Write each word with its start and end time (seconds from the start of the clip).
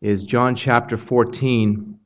is 0.00 0.24
John 0.24 0.54
chapter 0.54 0.96
14. 0.96 1.98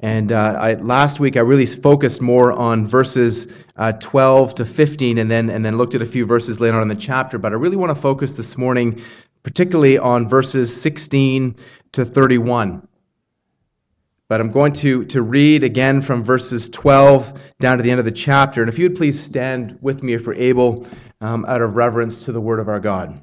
And 0.00 0.32
uh, 0.32 0.56
I, 0.58 0.74
last 0.74 1.20
week 1.20 1.36
I 1.36 1.40
really 1.40 1.66
focused 1.66 2.20
more 2.20 2.52
on 2.52 2.86
verses 2.86 3.52
uh, 3.76 3.92
12 3.92 4.54
to 4.56 4.64
15 4.64 5.18
and 5.18 5.30
then, 5.30 5.50
and 5.50 5.64
then 5.64 5.76
looked 5.76 5.94
at 5.94 6.02
a 6.02 6.06
few 6.06 6.26
verses 6.26 6.60
later 6.60 6.76
on 6.76 6.82
in 6.82 6.88
the 6.88 6.94
chapter. 6.94 7.38
But 7.38 7.52
I 7.52 7.56
really 7.56 7.76
want 7.76 7.90
to 7.90 8.00
focus 8.00 8.36
this 8.36 8.56
morning 8.56 9.00
particularly 9.42 9.98
on 9.98 10.28
verses 10.28 10.74
16 10.80 11.56
to 11.92 12.04
31. 12.04 12.86
But 14.28 14.40
I'm 14.40 14.50
going 14.50 14.72
to, 14.74 15.04
to 15.06 15.22
read 15.22 15.62
again 15.62 16.00
from 16.00 16.22
verses 16.22 16.70
12 16.70 17.40
down 17.60 17.76
to 17.76 17.82
the 17.82 17.90
end 17.90 17.98
of 17.98 18.06
the 18.06 18.12
chapter. 18.12 18.62
And 18.62 18.68
if 18.68 18.78
you 18.78 18.88
would 18.88 18.96
please 18.96 19.20
stand 19.20 19.78
with 19.82 20.02
me 20.02 20.14
if 20.14 20.26
we're 20.26 20.34
able, 20.34 20.86
um, 21.20 21.44
out 21.46 21.60
of 21.60 21.76
reverence 21.76 22.24
to 22.24 22.32
the 22.32 22.40
word 22.40 22.58
of 22.58 22.68
our 22.68 22.80
God. 22.80 23.22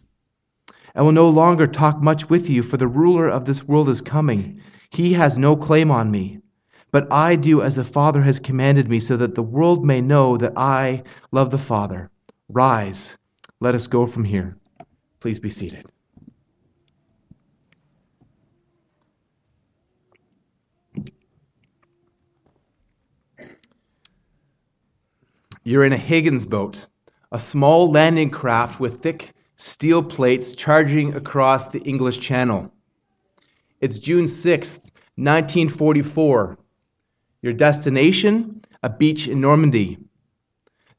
I 0.93 1.01
will 1.01 1.11
no 1.11 1.29
longer 1.29 1.67
talk 1.67 2.01
much 2.01 2.29
with 2.29 2.49
you, 2.49 2.63
for 2.63 2.77
the 2.77 2.87
ruler 2.87 3.29
of 3.29 3.45
this 3.45 3.67
world 3.67 3.87
is 3.87 4.01
coming. 4.01 4.61
He 4.89 5.13
has 5.13 5.37
no 5.37 5.55
claim 5.55 5.89
on 5.89 6.11
me. 6.11 6.39
But 6.91 7.11
I 7.11 7.37
do 7.37 7.61
as 7.61 7.77
the 7.77 7.83
Father 7.85 8.21
has 8.21 8.39
commanded 8.39 8.89
me, 8.89 8.99
so 8.99 9.15
that 9.15 9.35
the 9.35 9.43
world 9.43 9.85
may 9.85 10.01
know 10.01 10.35
that 10.37 10.57
I 10.57 11.03
love 11.31 11.49
the 11.49 11.57
Father. 11.57 12.09
Rise, 12.49 13.17
let 13.61 13.75
us 13.75 13.87
go 13.87 14.05
from 14.05 14.25
here. 14.25 14.57
Please 15.21 15.39
be 15.39 15.49
seated. 15.49 15.89
You're 25.63 25.85
in 25.85 25.93
a 25.93 25.97
Higgins 25.97 26.45
boat, 26.45 26.87
a 27.31 27.39
small 27.39 27.89
landing 27.89 28.31
craft 28.31 28.79
with 28.79 29.01
thick 29.01 29.31
steel 29.61 30.01
plates 30.01 30.53
charging 30.53 31.13
across 31.13 31.67
the 31.67 31.81
English 31.81 32.19
Channel. 32.19 32.71
It's 33.79 33.99
June 33.99 34.25
6th, 34.25 34.89
1944. 35.17 36.57
Your 37.43 37.53
destination? 37.53 38.65
A 38.81 38.89
beach 38.89 39.27
in 39.27 39.39
Normandy. 39.39 39.99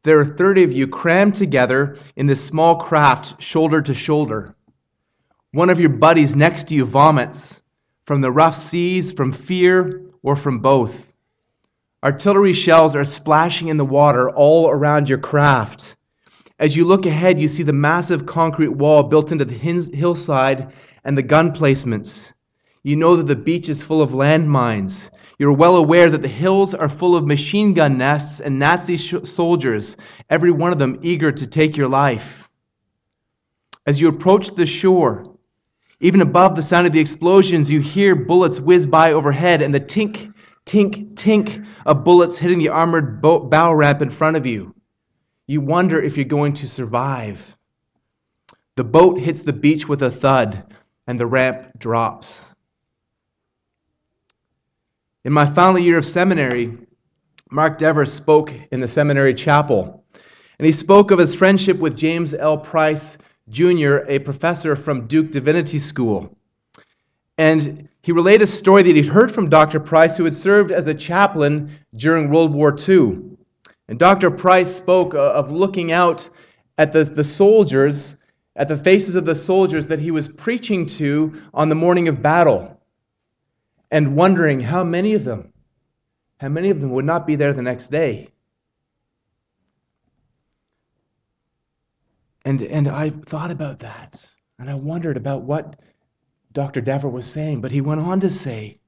There 0.04 0.20
are 0.20 0.36
30 0.36 0.62
of 0.62 0.72
you 0.72 0.86
crammed 0.86 1.34
together 1.34 1.96
in 2.14 2.26
this 2.26 2.44
small 2.44 2.76
craft, 2.76 3.42
shoulder 3.42 3.82
to 3.82 3.94
shoulder. 3.94 4.54
One 5.50 5.68
of 5.68 5.80
your 5.80 5.90
buddies 5.90 6.36
next 6.36 6.68
to 6.68 6.76
you 6.76 6.84
vomits 6.84 7.64
from 8.04 8.20
the 8.20 8.30
rough 8.30 8.54
seas, 8.54 9.10
from 9.10 9.32
fear, 9.32 10.02
or 10.22 10.36
from 10.36 10.60
both. 10.60 11.12
Artillery 12.04 12.52
shells 12.52 12.94
are 12.94 13.04
splashing 13.04 13.68
in 13.68 13.76
the 13.76 13.84
water 13.84 14.30
all 14.30 14.70
around 14.70 15.08
your 15.08 15.18
craft. 15.18 15.96
As 16.58 16.76
you 16.76 16.84
look 16.84 17.06
ahead, 17.06 17.40
you 17.40 17.48
see 17.48 17.62
the 17.62 17.72
massive 17.72 18.26
concrete 18.26 18.68
wall 18.68 19.02
built 19.02 19.32
into 19.32 19.44
the 19.44 19.54
hillside 19.54 20.72
and 21.04 21.16
the 21.16 21.22
gun 21.22 21.52
placements. 21.52 22.32
You 22.82 22.96
know 22.96 23.16
that 23.16 23.26
the 23.26 23.36
beach 23.36 23.68
is 23.68 23.82
full 23.82 24.02
of 24.02 24.10
landmines. 24.10 25.10
You're 25.38 25.56
well 25.56 25.76
aware 25.76 26.10
that 26.10 26.22
the 26.22 26.28
hills 26.28 26.74
are 26.74 26.88
full 26.88 27.16
of 27.16 27.26
machine 27.26 27.74
gun 27.74 27.96
nests 27.98 28.40
and 28.40 28.58
Nazi 28.58 28.96
sh- 28.96 29.14
soldiers, 29.24 29.96
every 30.30 30.50
one 30.50 30.72
of 30.72 30.78
them 30.78 30.98
eager 31.02 31.32
to 31.32 31.46
take 31.46 31.76
your 31.76 31.88
life. 31.88 32.48
As 33.86 34.00
you 34.00 34.08
approach 34.08 34.54
the 34.54 34.66
shore, 34.66 35.36
even 36.00 36.20
above 36.20 36.54
the 36.54 36.62
sound 36.62 36.86
of 36.86 36.92
the 36.92 37.00
explosions, 37.00 37.70
you 37.70 37.80
hear 37.80 38.14
bullets 38.14 38.60
whiz 38.60 38.86
by 38.86 39.12
overhead 39.12 39.62
and 39.62 39.74
the 39.74 39.80
tink 39.80 40.32
tink, 40.66 41.14
tink 41.14 41.66
of 41.86 42.04
bullets 42.04 42.38
hitting 42.38 42.58
the 42.58 42.68
armored 42.68 43.20
bow 43.22 43.72
ramp 43.72 44.02
in 44.02 44.10
front 44.10 44.36
of 44.36 44.46
you. 44.46 44.74
You 45.46 45.60
wonder 45.60 46.00
if 46.00 46.16
you're 46.16 46.24
going 46.24 46.54
to 46.54 46.68
survive. 46.68 47.56
The 48.76 48.84
boat 48.84 49.18
hits 49.18 49.42
the 49.42 49.52
beach 49.52 49.88
with 49.88 50.02
a 50.02 50.10
thud, 50.10 50.74
and 51.06 51.18
the 51.18 51.26
ramp 51.26 51.78
drops. 51.78 52.54
In 55.24 55.32
my 55.32 55.46
final 55.46 55.78
year 55.78 55.98
of 55.98 56.06
seminary, 56.06 56.78
Mark 57.50 57.78
Dever 57.78 58.06
spoke 58.06 58.52
in 58.72 58.80
the 58.80 58.88
seminary 58.88 59.34
chapel, 59.34 60.04
and 60.58 60.66
he 60.66 60.72
spoke 60.72 61.10
of 61.10 61.18
his 61.18 61.34
friendship 61.34 61.78
with 61.78 61.96
James 61.96 62.34
L. 62.34 62.56
Price 62.56 63.18
Jr., 63.50 63.98
a 64.08 64.20
professor 64.20 64.74
from 64.74 65.06
Duke 65.06 65.30
Divinity 65.30 65.78
School. 65.78 66.36
And 67.36 67.88
he 68.02 68.12
relayed 68.12 68.42
a 68.42 68.46
story 68.46 68.82
that 68.82 68.96
he'd 68.96 69.06
heard 69.06 69.30
from 69.30 69.48
Dr. 69.48 69.80
Price, 69.80 70.16
who 70.16 70.24
had 70.24 70.34
served 70.34 70.70
as 70.70 70.86
a 70.86 70.94
chaplain 70.94 71.70
during 71.94 72.30
World 72.30 72.54
War 72.54 72.74
II. 72.88 73.31
And 73.92 73.98
Dr. 73.98 74.30
Price 74.30 74.74
spoke 74.74 75.14
uh, 75.14 75.32
of 75.34 75.50
looking 75.52 75.92
out 75.92 76.26
at 76.78 76.92
the, 76.92 77.04
the 77.04 77.22
soldiers, 77.22 78.16
at 78.56 78.66
the 78.66 78.78
faces 78.78 79.16
of 79.16 79.26
the 79.26 79.34
soldiers 79.34 79.86
that 79.88 79.98
he 79.98 80.10
was 80.10 80.26
preaching 80.26 80.86
to 80.86 81.38
on 81.52 81.68
the 81.68 81.74
morning 81.74 82.08
of 82.08 82.22
battle, 82.22 82.80
and 83.90 84.16
wondering 84.16 84.60
how 84.60 84.82
many 84.82 85.12
of 85.12 85.24
them, 85.24 85.52
how 86.40 86.48
many 86.48 86.70
of 86.70 86.80
them 86.80 86.92
would 86.92 87.04
not 87.04 87.26
be 87.26 87.34
there 87.36 87.52
the 87.52 87.60
next 87.60 87.88
day. 87.88 88.28
And, 92.46 92.62
and 92.62 92.88
I 92.88 93.10
thought 93.10 93.50
about 93.50 93.80
that, 93.80 94.26
and 94.58 94.70
I 94.70 94.74
wondered 94.74 95.18
about 95.18 95.42
what 95.42 95.78
Dr. 96.54 96.80
Dever 96.80 97.10
was 97.10 97.30
saying, 97.30 97.60
but 97.60 97.72
he 97.72 97.82
went 97.82 98.00
on 98.00 98.20
to 98.20 98.30
say 98.30 98.78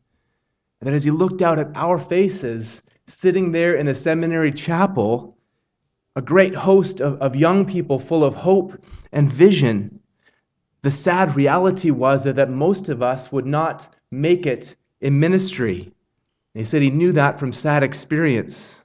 that 0.80 0.94
as 0.94 1.04
he 1.04 1.10
looked 1.10 1.42
out 1.42 1.58
at 1.58 1.76
our 1.76 1.98
faces, 1.98 2.80
sitting 3.06 3.52
there 3.52 3.74
in 3.74 3.86
the 3.86 3.94
seminary 3.94 4.52
chapel, 4.52 5.36
a 6.16 6.22
great 6.22 6.54
host 6.54 7.00
of, 7.00 7.20
of 7.20 7.36
young 7.36 7.66
people 7.66 7.98
full 7.98 8.24
of 8.24 8.34
hope 8.34 8.82
and 9.12 9.32
vision, 9.32 10.00
the 10.82 10.90
sad 10.90 11.34
reality 11.34 11.90
was 11.90 12.24
that, 12.24 12.36
that 12.36 12.50
most 12.50 12.88
of 12.88 13.02
us 13.02 13.32
would 13.32 13.46
not 13.46 13.88
make 14.10 14.46
it 14.46 14.76
in 15.00 15.18
ministry. 15.18 15.80
And 15.82 16.60
he 16.60 16.64
said 16.64 16.82
he 16.82 16.90
knew 16.90 17.12
that 17.12 17.38
from 17.38 17.52
sad 17.52 17.82
experience. 17.82 18.84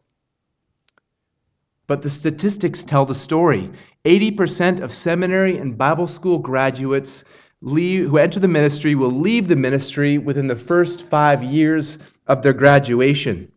But 1.87 2.01
the 2.01 2.09
statistics 2.09 2.83
tell 2.83 3.05
the 3.05 3.15
story. 3.15 3.69
80% 4.05 4.79
of 4.79 4.93
seminary 4.93 5.57
and 5.57 5.77
Bible 5.77 6.07
school 6.07 6.37
graduates 6.37 7.25
leave, 7.61 8.09
who 8.09 8.17
enter 8.17 8.39
the 8.39 8.47
ministry 8.47 8.95
will 8.95 9.11
leave 9.11 9.47
the 9.47 9.55
ministry 9.55 10.17
within 10.17 10.47
the 10.47 10.55
first 10.55 11.03
five 11.03 11.43
years 11.43 11.97
of 12.27 12.41
their 12.41 12.53
graduation. 12.53 13.51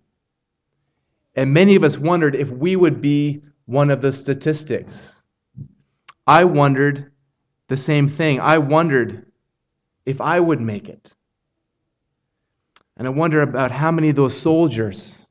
And 1.34 1.52
many 1.52 1.74
of 1.74 1.84
us 1.84 1.98
wondered 1.98 2.34
if 2.34 2.50
we 2.50 2.76
would 2.76 3.00
be 3.00 3.42
one 3.66 3.90
of 3.90 4.02
the 4.02 4.12
statistics. 4.12 5.22
I 6.26 6.44
wondered 6.44 7.10
the 7.68 7.76
same 7.76 8.08
thing. 8.08 8.40
I 8.40 8.58
wondered 8.58 9.26
if 10.04 10.20
I 10.20 10.40
would 10.40 10.60
make 10.60 10.88
it. 10.88 11.14
And 12.96 13.06
I 13.06 13.10
wonder 13.10 13.42
about 13.42 13.70
how 13.70 13.90
many 13.90 14.10
of 14.10 14.16
those 14.16 14.36
soldiers 14.38 15.26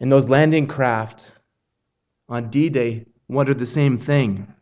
in 0.00 0.08
those 0.08 0.28
landing 0.28 0.66
craft 0.66 1.38
on 2.28 2.48
D 2.48 2.68
Day 2.68 3.06
wondered 3.28 3.58
the 3.58 3.66
same 3.66 3.98
thing. 3.98 4.52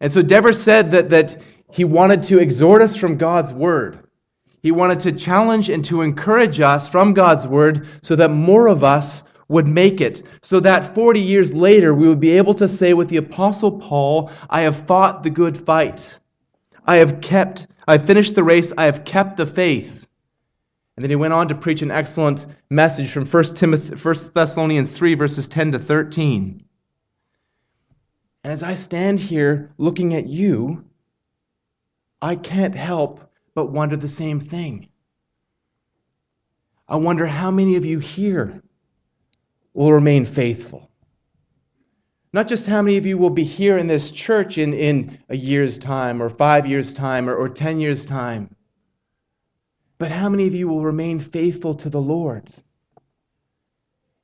And 0.00 0.10
so 0.10 0.22
Dever 0.22 0.54
said 0.54 0.90
that, 0.92 1.10
that 1.10 1.42
he 1.70 1.84
wanted 1.84 2.22
to 2.24 2.38
exhort 2.38 2.80
us 2.80 2.96
from 2.96 3.18
God's 3.18 3.52
word. 3.52 4.08
He 4.62 4.70
wanted 4.70 5.00
to 5.00 5.12
challenge 5.12 5.70
and 5.70 5.84
to 5.86 6.02
encourage 6.02 6.60
us 6.60 6.86
from 6.86 7.14
God's 7.14 7.46
word 7.46 7.86
so 8.02 8.14
that 8.16 8.30
more 8.30 8.66
of 8.66 8.84
us 8.84 9.22
would 9.48 9.66
make 9.66 10.00
it, 10.00 10.22
so 10.42 10.60
that 10.60 10.94
40 10.94 11.20
years 11.20 11.52
later 11.52 11.94
we 11.94 12.06
would 12.08 12.20
be 12.20 12.30
able 12.30 12.54
to 12.54 12.68
say 12.68 12.94
with 12.94 13.08
the 13.08 13.16
Apostle 13.16 13.78
Paul, 13.78 14.30
I 14.48 14.62
have 14.62 14.86
fought 14.86 15.22
the 15.22 15.30
good 15.30 15.58
fight. 15.58 16.18
I 16.86 16.98
have 16.98 17.20
kept, 17.20 17.66
I 17.88 17.98
finished 17.98 18.34
the 18.34 18.44
race, 18.44 18.72
I 18.78 18.84
have 18.84 19.04
kept 19.04 19.36
the 19.36 19.46
faith. 19.46 20.06
And 20.96 21.02
then 21.02 21.10
he 21.10 21.16
went 21.16 21.32
on 21.32 21.48
to 21.48 21.54
preach 21.54 21.82
an 21.82 21.90
excellent 21.90 22.46
message 22.68 23.10
from 23.10 23.26
1, 23.26 23.44
Timothy, 23.54 23.94
1 23.94 24.14
Thessalonians 24.34 24.92
3, 24.92 25.14
verses 25.14 25.48
10 25.48 25.72
to 25.72 25.78
13. 25.78 26.62
And 28.44 28.52
as 28.52 28.62
I 28.62 28.74
stand 28.74 29.18
here 29.18 29.72
looking 29.78 30.14
at 30.14 30.26
you, 30.26 30.84
I 32.22 32.36
can't 32.36 32.74
help 32.74 33.29
but 33.54 33.72
wonder 33.72 33.96
the 33.96 34.08
same 34.08 34.40
thing. 34.40 34.88
I 36.88 36.96
wonder 36.96 37.26
how 37.26 37.50
many 37.50 37.76
of 37.76 37.84
you 37.84 37.98
here 37.98 38.62
will 39.74 39.92
remain 39.92 40.24
faithful. 40.26 40.90
Not 42.32 42.48
just 42.48 42.66
how 42.66 42.82
many 42.82 42.96
of 42.96 43.06
you 43.06 43.18
will 43.18 43.30
be 43.30 43.44
here 43.44 43.78
in 43.78 43.86
this 43.86 44.10
church 44.10 44.58
in, 44.58 44.72
in 44.72 45.18
a 45.28 45.36
year's 45.36 45.78
time, 45.78 46.22
or 46.22 46.28
five 46.28 46.66
years' 46.66 46.92
time, 46.92 47.28
or, 47.28 47.34
or 47.34 47.48
10 47.48 47.80
years' 47.80 48.06
time, 48.06 48.54
but 49.98 50.10
how 50.10 50.28
many 50.28 50.46
of 50.46 50.54
you 50.54 50.66
will 50.66 50.82
remain 50.82 51.20
faithful 51.20 51.74
to 51.74 51.90
the 51.90 52.00
Lord? 52.00 52.52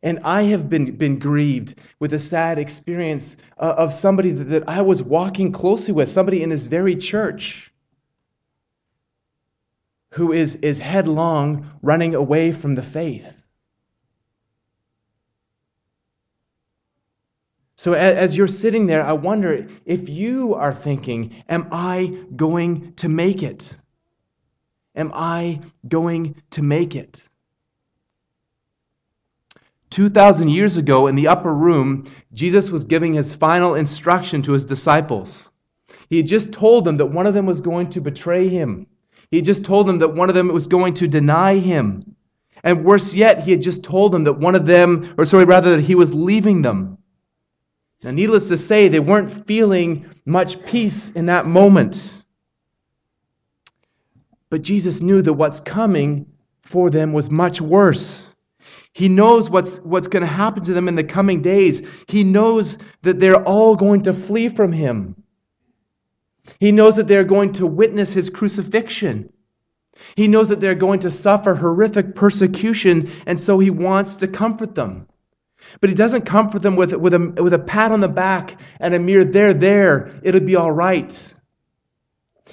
And 0.03 0.21
I 0.25 0.43
have 0.45 0.71
been, 0.71 0.97
been 0.97 1.19
grieved 1.19 1.81
with 1.99 2.15
a 2.15 2.19
sad 2.19 2.59
experience 2.59 3.37
uh, 3.59 3.75
of 3.77 3.93
somebody 3.93 4.31
that, 4.31 4.45
that 4.45 4.69
I 4.69 4.83
was 4.83 5.03
walking 5.03 5.53
closely 5.53 5.93
with, 5.93 6.09
somebody 6.09 6.43
in 6.43 6.49
this 6.49 6.67
very 6.67 6.97
church 6.97 7.73
who 10.17 10.33
is, 10.33 10.55
is 10.57 10.79
headlong 10.79 11.71
running 11.83 12.15
away 12.15 12.51
from 12.51 12.75
the 12.75 12.83
faith. 12.83 13.43
So, 17.77 17.93
as 17.93 18.35
you're 18.35 18.49
sitting 18.49 18.87
there, 18.87 19.03
I 19.03 19.13
wonder 19.13 19.69
if 19.85 20.09
you 20.09 20.55
are 20.55 20.73
thinking, 20.73 21.35
Am 21.51 21.69
I 21.71 22.17
going 22.35 22.95
to 22.95 23.11
make 23.11 23.43
it? 23.43 23.77
Am 24.95 25.13
I 25.15 25.61
going 25.87 26.41
to 26.53 26.63
make 26.63 26.97
it? 26.97 27.29
2,000 29.91 30.49
years 30.49 30.79
ago 30.79 31.09
in 31.09 31.15
the 31.15 31.29
upper 31.29 31.55
room, 31.55 32.07
Jesus 32.33 32.71
was 32.71 32.85
giving 32.85 33.13
his 33.13 33.35
final 33.35 33.75
instruction 33.75 34.41
to 34.43 34.53
his 34.53 34.65
disciples. 34.65 35.53
He 36.09 36.17
had 36.17 36.27
just 36.27 36.53
told 36.53 36.87
them 36.87 36.97
that 36.97 37.07
one 37.07 37.27
of 37.27 37.35
them 37.35 37.45
was 37.45 37.61
going 37.61 37.91
to 37.91 38.01
betray 38.01 38.49
him. 38.49 38.87
He 39.31 39.43
just 39.43 39.65
told 39.65 39.87
them 39.87 39.99
that 39.99 40.15
one 40.15 40.29
of 40.29 40.35
them 40.35 40.49
was 40.49 40.67
going 40.67 40.95
to 40.95 41.09
deny 41.09 41.59
him. 41.59 42.17
And 42.63 42.85
worse 42.85 43.15
yet, 43.15 43.43
he 43.43 43.51
had 43.51 43.63
just 43.63 43.83
told 43.83 44.13
them 44.13 44.25
that 44.25 44.35
one 44.35 44.55
of 44.55 44.67
them, 44.67 45.15
or 45.19 45.25
sorry, 45.25 45.45
rather, 45.45 45.77
that 45.77 45.83
he 45.83 45.95
was 45.95 46.13
leaving 46.13 46.63
them. 46.63 46.99
Now, 48.03 48.11
needless 48.11 48.49
to 48.49 48.57
say, 48.57 48.89
they 48.89 49.01
weren't 49.01 49.47
feeling 49.47 50.09
much 50.25 50.65
peace 50.65 51.11
in 51.13 51.27
that 51.27 51.47
moment. 51.47 52.25
But 54.51 54.63
Jesus 54.63 55.01
knew 55.01 55.23
that 55.23 55.33
what's 55.33 55.61
coming 55.61 56.27
for 56.63 56.91
them 56.91 57.13
was 57.13 57.31
much 57.31 57.61
worse. 57.61 58.35
He 58.93 59.09
knows 59.09 59.51
what's, 59.51 59.79
what's 59.81 60.09
going 60.09 60.23
to 60.23 60.27
happen 60.27 60.65
to 60.65 60.73
them 60.73 60.89
in 60.89 60.95
the 60.95 61.05
coming 61.05 61.43
days. 61.43 61.87
He 62.09 62.25
knows 62.25 62.79
that 63.03 63.21
they're 63.21 63.43
all 63.43 63.77
going 63.77 64.03
to 64.03 64.13
flee 64.13 64.49
from 64.49 64.73
him. 64.73 65.15
He 66.59 66.73
knows 66.73 66.97
that 66.97 67.09
they're 67.09 67.25
going 67.25 67.53
to 67.53 67.67
witness 67.67 68.13
his 68.13 68.31
crucifixion. 68.31 69.33
He 70.15 70.29
knows 70.29 70.49
that 70.49 70.61
they're 70.61 70.75
going 70.75 71.01
to 71.01 71.11
suffer 71.11 71.55
horrific 71.55 72.15
persecution, 72.15 73.11
and 73.27 73.39
so 73.41 73.59
he 73.59 73.71
wants 73.71 74.17
to 74.17 74.29
comfort 74.29 74.75
them. 74.75 75.07
But 75.81 75.91
he 75.91 75.95
doesn't 75.95 76.23
comfort 76.23 76.63
them 76.63 76.77
with, 76.77 76.93
with, 76.93 77.15
a, 77.15 77.19
with 77.43 77.55
a 77.55 77.59
pat 77.59 77.93
on 77.93 78.01
the 78.01 78.09
back 78.09 78.61
and 78.79 78.95
a 78.95 78.99
mere 78.99 79.25
there, 79.25 79.55
there, 79.55 80.21
it'll 80.23 80.41
be 80.41 80.57
all 80.57 80.73
right. 80.73 81.35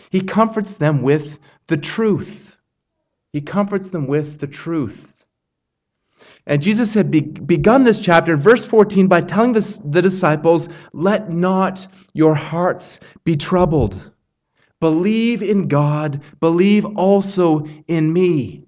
He 0.10 0.22
comforts 0.22 0.76
them 0.76 1.02
with 1.02 1.38
the 1.68 1.78
truth. 1.78 2.56
He 3.32 3.42
comforts 3.42 3.90
them 3.90 4.08
with 4.08 4.40
the 4.40 4.48
truth. 4.48 5.23
And 6.46 6.62
Jesus 6.62 6.94
had 6.94 7.10
be- 7.10 7.22
begun 7.22 7.84
this 7.84 8.00
chapter 8.00 8.34
in 8.34 8.40
verse 8.40 8.66
14 8.66 9.08
by 9.08 9.22
telling 9.22 9.54
the, 9.54 9.82
the 9.86 10.02
disciples, 10.02 10.68
Let 10.92 11.32
not 11.32 11.88
your 12.14 12.36
hearts 12.36 13.00
be 13.24 13.38
troubled. 13.38 14.12
Believe 14.82 15.42
in 15.42 15.70
God, 15.70 16.22
believe 16.42 16.86
also 16.98 17.66
in 17.88 18.12
me. 18.12 18.64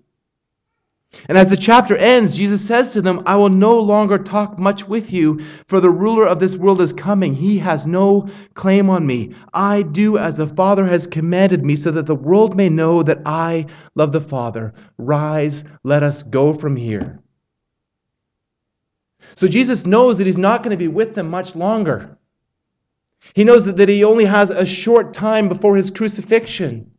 And 1.27 1.37
as 1.37 1.49
the 1.49 1.57
chapter 1.57 1.95
ends, 1.97 2.35
Jesus 2.35 2.65
says 2.65 2.91
to 2.91 3.01
them, 3.01 3.23
I 3.25 3.35
will 3.35 3.49
no 3.49 3.79
longer 3.79 4.17
talk 4.17 4.57
much 4.57 4.87
with 4.87 5.11
you, 5.11 5.39
for 5.67 5.79
the 5.79 5.89
ruler 5.89 6.25
of 6.25 6.39
this 6.39 6.55
world 6.55 6.81
is 6.81 6.93
coming. 6.93 7.33
He 7.33 7.57
has 7.59 7.85
no 7.85 8.27
claim 8.53 8.89
on 8.89 9.05
me. 9.05 9.33
I 9.53 9.81
do 9.81 10.17
as 10.17 10.37
the 10.37 10.47
Father 10.47 10.85
has 10.85 11.07
commanded 11.07 11.65
me, 11.65 11.75
so 11.75 11.91
that 11.91 12.05
the 12.05 12.15
world 12.15 12.55
may 12.55 12.69
know 12.69 13.03
that 13.03 13.21
I 13.25 13.65
love 13.95 14.11
the 14.11 14.21
Father. 14.21 14.73
Rise, 14.97 15.65
let 15.83 16.03
us 16.03 16.23
go 16.23 16.53
from 16.53 16.75
here. 16.75 17.19
So 19.35 19.47
Jesus 19.47 19.85
knows 19.85 20.17
that 20.17 20.27
he's 20.27 20.37
not 20.37 20.63
going 20.63 20.71
to 20.71 20.77
be 20.77 20.87
with 20.87 21.13
them 21.13 21.29
much 21.29 21.55
longer. 21.55 22.17
He 23.33 23.43
knows 23.43 23.65
that, 23.65 23.77
that 23.77 23.89
he 23.89 24.03
only 24.03 24.25
has 24.25 24.49
a 24.49 24.65
short 24.65 25.13
time 25.13 25.49
before 25.49 25.75
his 25.75 25.91
crucifixion. 25.91 26.91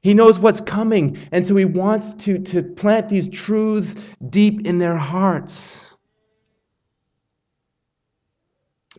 He 0.00 0.14
knows 0.14 0.38
what's 0.38 0.60
coming, 0.60 1.18
and 1.32 1.44
so 1.44 1.56
he 1.56 1.64
wants 1.64 2.14
to, 2.14 2.38
to 2.38 2.62
plant 2.62 3.08
these 3.08 3.28
truths 3.28 3.94
deep 4.30 4.66
in 4.66 4.78
their 4.78 4.96
hearts 4.96 5.98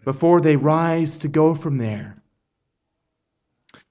before 0.04 0.42
they 0.42 0.56
rise 0.56 1.18
to 1.20 1.28
go 1.28 1.56
from 1.56 1.78
there. 1.78 2.22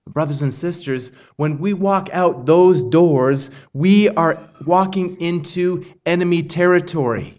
Brothers 0.07 0.43
and 0.43 0.53
sisters, 0.53 1.11
when 1.37 1.59
we 1.59 1.75
walk 1.75 2.09
out 2.13 2.47
those 2.47 2.83
doors, 2.83 3.51
we 3.75 4.09
are 4.11 4.49
walking 4.65 5.21
into 5.21 5.85
enemy 6.07 6.43
territory. 6.43 7.38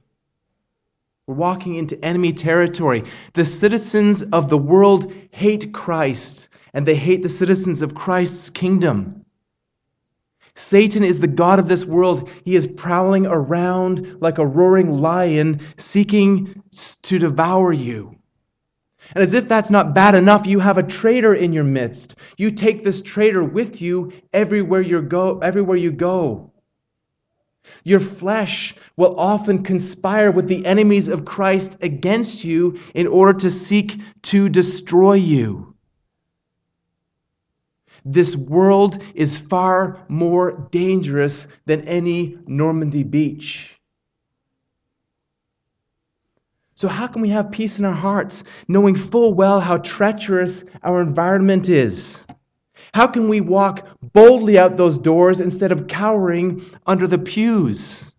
We're 1.29 1.36
walking 1.36 1.75
into 1.75 2.03
enemy 2.03 2.33
territory. 2.33 3.03
The 3.33 3.45
citizens 3.45 4.24
of 4.24 4.50
the 4.50 4.57
world 4.57 5.13
hate 5.29 5.71
Christ, 5.74 6.50
and 6.74 6.88
they 6.88 6.95
hate 6.95 7.21
the 7.21 7.29
citizens 7.29 7.83
of 7.83 7.93
Christ's 7.93 8.50
kingdom. 8.50 9.24
Satan 10.55 11.03
is 11.03 11.19
the 11.19 11.27
God 11.27 11.59
of 11.59 11.67
this 11.67 11.86
world. 11.86 12.31
He 12.45 12.55
is 12.55 12.65
prowling 12.65 13.27
around 13.27 14.19
like 14.21 14.39
a 14.39 14.48
roaring 14.48 14.91
lion, 14.91 15.62
seeking 15.77 16.63
to 17.03 17.19
devour 17.19 17.74
you. 17.74 18.15
And 19.13 19.24
as 19.24 19.36
if 19.36 19.48
that's 19.48 19.69
not 19.69 19.93
bad 19.93 20.15
enough, 20.15 20.48
you 20.48 20.59
have 20.59 20.79
a 20.79 20.83
traitor 20.83 21.36
in 21.36 21.53
your 21.53 21.63
midst. 21.63 22.15
You 22.38 22.50
take 22.50 22.83
this 22.83 23.03
traitor 23.03 23.43
with 23.43 23.83
you 23.83 24.12
everywhere 24.33 24.81
you 24.81 25.00
go, 25.03 25.38
everywhere 25.38 25.77
you 25.77 25.91
go. 25.91 26.49
Your 27.84 28.00
flesh 28.00 28.75
will 28.98 29.20
often 29.20 29.63
conspire 29.63 30.32
with 30.32 30.48
the 30.48 30.66
enemies 30.66 31.08
of 31.08 31.25
Christ 31.25 31.78
against 31.82 32.44
you 32.44 32.80
in 32.94 33.08
order 33.08 33.38
to 33.39 33.50
seek 33.50 34.00
to 34.24 34.50
destroy 34.50 35.13
you. 35.13 35.75
This 38.06 38.36
world 38.36 39.01
is 39.13 39.38
far 39.38 40.06
more 40.08 40.68
dangerous 40.72 41.48
than 41.66 41.82
any 41.82 42.38
Normandy 42.48 43.04
beach. 43.04 43.80
So, 46.75 46.88
how 46.88 47.08
can 47.08 47.22
we 47.22 47.30
have 47.30 47.51
peace 47.51 47.78
in 47.78 47.84
our 47.84 47.92
hearts, 47.92 48.46
knowing 48.70 48.96
full 48.96 49.34
well 49.34 49.60
how 49.60 49.80
treacherous 49.80 50.63
our 50.82 51.01
environment 51.01 51.68
is? 51.68 52.25
How 52.93 53.08
can 53.08 53.27
we 53.27 53.41
walk 53.41 53.88
boldly 54.13 54.58
out 54.58 54.77
those 54.77 54.98
doors 54.98 55.39
instead 55.39 55.72
of 55.72 55.88
cowering 55.88 56.63
under 56.86 57.08
the 57.08 57.17
pews? 57.17 58.15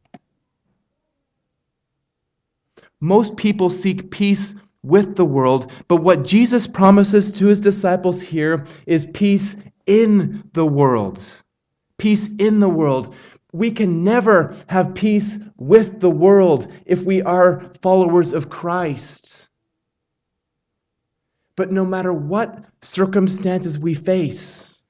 Most 3.00 3.36
people 3.36 3.70
seek 3.70 4.10
peace 4.10 4.54
with 4.82 5.16
the 5.16 5.24
world, 5.24 5.72
but 5.88 6.02
what 6.02 6.24
Jesus 6.24 6.66
promises 6.66 7.32
to 7.32 7.46
his 7.46 7.60
disciples 7.60 8.20
here 8.20 8.66
is 8.86 9.06
peace 9.06 9.56
in 9.86 10.44
the 10.52 10.66
world. 10.66 11.22
Peace 11.98 12.28
in 12.36 12.60
the 12.60 12.68
world. 12.68 13.14
We 13.52 13.70
can 13.70 14.04
never 14.04 14.54
have 14.68 14.94
peace 14.94 15.38
with 15.56 16.00
the 16.00 16.10
world 16.10 16.72
if 16.86 17.02
we 17.02 17.20
are 17.22 17.64
followers 17.82 18.32
of 18.32 18.48
Christ. 18.48 19.39
But 21.60 21.72
no 21.72 21.84
matter 21.84 22.10
what 22.14 22.64
circumstances 22.80 23.78
we 23.78 23.92
face, 23.92 24.82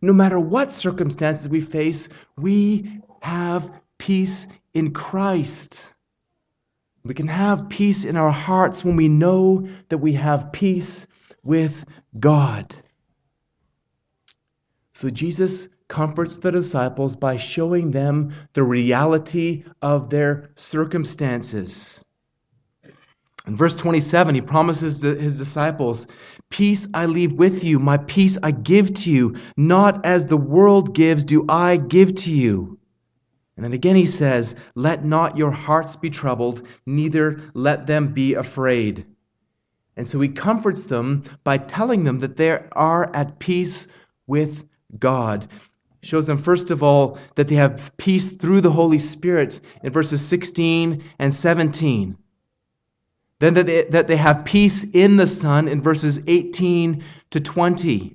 no 0.00 0.12
matter 0.12 0.38
what 0.38 0.70
circumstances 0.70 1.48
we 1.48 1.60
face, 1.60 2.08
we 2.38 3.00
have 3.20 3.80
peace 3.98 4.46
in 4.74 4.92
Christ. 4.92 5.94
We 7.02 7.14
can 7.14 7.26
have 7.26 7.68
peace 7.68 8.04
in 8.04 8.16
our 8.16 8.30
hearts 8.30 8.84
when 8.84 8.94
we 8.94 9.08
know 9.08 9.66
that 9.88 9.98
we 9.98 10.12
have 10.12 10.52
peace 10.52 11.08
with 11.42 11.84
God. 12.20 12.76
So 14.92 15.10
Jesus 15.10 15.68
comforts 15.88 16.38
the 16.38 16.52
disciples 16.52 17.16
by 17.16 17.36
showing 17.36 17.90
them 17.90 18.32
the 18.52 18.62
reality 18.62 19.64
of 19.82 20.10
their 20.10 20.52
circumstances. 20.54 22.04
In 23.46 23.56
verse 23.56 23.74
27, 23.74 24.36
he 24.36 24.40
promises 24.40 25.02
his 25.02 25.36
disciples, 25.36 26.06
Peace 26.50 26.86
I 26.94 27.06
leave 27.06 27.32
with 27.32 27.64
you, 27.64 27.80
my 27.80 27.96
peace 27.98 28.38
I 28.42 28.52
give 28.52 28.94
to 28.94 29.10
you. 29.10 29.34
Not 29.56 30.04
as 30.06 30.26
the 30.26 30.36
world 30.36 30.94
gives, 30.94 31.24
do 31.24 31.44
I 31.48 31.76
give 31.76 32.14
to 32.16 32.32
you. 32.32 32.78
And 33.56 33.64
then 33.64 33.72
again 33.72 33.96
he 33.96 34.06
says, 34.06 34.54
Let 34.76 35.04
not 35.04 35.36
your 35.36 35.50
hearts 35.50 35.96
be 35.96 36.08
troubled, 36.08 36.66
neither 36.86 37.40
let 37.54 37.86
them 37.86 38.12
be 38.12 38.34
afraid. 38.34 39.06
And 39.96 40.06
so 40.06 40.20
he 40.20 40.28
comforts 40.28 40.84
them 40.84 41.24
by 41.44 41.58
telling 41.58 42.04
them 42.04 42.20
that 42.20 42.36
they 42.36 42.58
are 42.72 43.14
at 43.14 43.38
peace 43.40 43.88
with 44.26 44.64
God. 44.98 45.46
Shows 46.02 46.26
them, 46.26 46.38
first 46.38 46.70
of 46.70 46.82
all, 46.82 47.18
that 47.34 47.48
they 47.48 47.54
have 47.56 47.96
peace 47.96 48.32
through 48.32 48.60
the 48.60 48.70
Holy 48.70 48.98
Spirit 48.98 49.60
in 49.82 49.92
verses 49.92 50.24
16 50.24 51.02
and 51.18 51.34
17. 51.34 52.16
Then 53.42 53.54
that 53.54 53.66
they, 53.66 53.82
that 53.86 54.06
they 54.06 54.14
have 54.14 54.44
peace 54.44 54.84
in 54.94 55.16
the 55.16 55.26
Son 55.26 55.66
in 55.66 55.82
verses 55.82 56.20
18 56.28 57.02
to 57.30 57.40
20. 57.40 58.14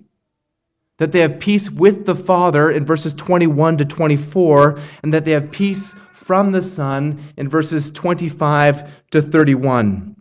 That 0.99 1.11
they 1.11 1.19
have 1.19 1.37
peace 1.37 1.69
with 1.69 2.05
the 2.05 2.15
Father 2.15 2.71
in 2.71 2.85
verses 2.85 3.13
21 3.13 3.79
to 3.79 3.83
24. 3.83 4.79
And 5.03 5.13
that 5.13 5.25
they 5.25 5.31
have 5.31 5.51
peace 5.51 5.93
from 6.13 6.53
the 6.53 6.61
Son 6.61 7.21
in 7.35 7.49
verses 7.49 7.91
25 7.91 9.09
to 9.11 9.21
31. 9.21 10.15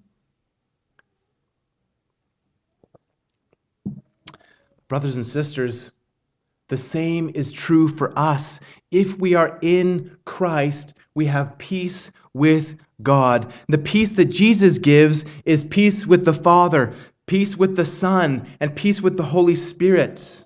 Brothers 4.88 5.14
and 5.14 5.25
sisters, 5.25 5.92
the 6.66 6.76
same 6.76 7.30
is 7.32 7.52
true 7.52 7.86
for 7.86 8.12
us. 8.18 8.58
If 8.90 9.16
we 9.20 9.34
are 9.34 9.56
in 9.62 10.16
Christ, 10.25 10.94
we 11.14 11.26
have 11.26 11.56
peace 11.58 12.10
with 12.37 12.76
God. 13.02 13.52
The 13.69 13.78
peace 13.78 14.12
that 14.12 14.26
Jesus 14.26 14.78
gives 14.78 15.25
is 15.45 15.64
peace 15.64 16.07
with 16.07 16.25
the 16.25 16.35
Father, 16.35 16.93
peace 17.26 17.57
with 17.57 17.76
the 17.76 17.85
Son, 17.85 18.47
and 18.61 18.75
peace 18.76 19.00
with 19.00 19.16
the 19.16 19.23
Holy 19.23 19.55
Spirit. 19.55 20.45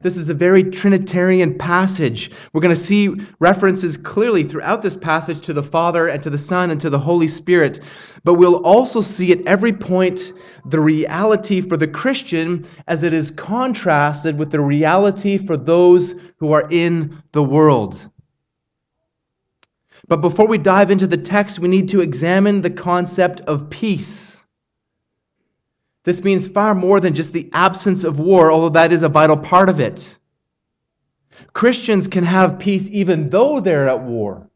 This 0.00 0.16
is 0.16 0.30
a 0.30 0.34
very 0.34 0.62
Trinitarian 0.62 1.58
passage. 1.58 2.30
We're 2.52 2.60
going 2.60 2.74
to 2.74 2.80
see 2.80 3.16
references 3.40 3.96
clearly 3.96 4.44
throughout 4.44 4.80
this 4.80 4.96
passage 4.96 5.40
to 5.40 5.52
the 5.52 5.62
Father 5.62 6.06
and 6.06 6.22
to 6.22 6.30
the 6.30 6.38
Son 6.38 6.70
and 6.70 6.80
to 6.80 6.88
the 6.88 7.00
Holy 7.00 7.26
Spirit. 7.26 7.80
But 8.22 8.34
we'll 8.34 8.64
also 8.64 9.00
see 9.00 9.32
at 9.32 9.44
every 9.44 9.72
point 9.72 10.32
the 10.66 10.78
reality 10.78 11.60
for 11.60 11.76
the 11.76 11.88
Christian 11.88 12.64
as 12.86 13.02
it 13.02 13.12
is 13.12 13.32
contrasted 13.32 14.38
with 14.38 14.52
the 14.52 14.60
reality 14.60 15.36
for 15.36 15.56
those 15.56 16.14
who 16.36 16.52
are 16.52 16.68
in 16.70 17.20
the 17.32 17.42
world. 17.42 18.08
But 20.08 20.22
before 20.22 20.48
we 20.48 20.58
dive 20.58 20.90
into 20.90 21.06
the 21.06 21.18
text, 21.18 21.58
we 21.58 21.68
need 21.68 21.88
to 21.90 22.00
examine 22.00 22.62
the 22.62 22.70
concept 22.70 23.40
of 23.42 23.68
peace. 23.68 24.46
This 26.04 26.24
means 26.24 26.48
far 26.48 26.74
more 26.74 27.00
than 27.00 27.14
just 27.14 27.34
the 27.34 27.50
absence 27.52 28.04
of 28.04 28.18
war, 28.18 28.50
although 28.50 28.70
that 28.70 28.92
is 28.92 29.02
a 29.02 29.08
vital 29.10 29.36
part 29.36 29.68
of 29.68 29.78
it. 29.78 30.18
Christians 31.52 32.08
can 32.08 32.24
have 32.24 32.58
peace 32.58 32.88
even 32.90 33.28
though 33.28 33.60
they're 33.60 33.88
at 33.88 34.00
war. 34.00 34.48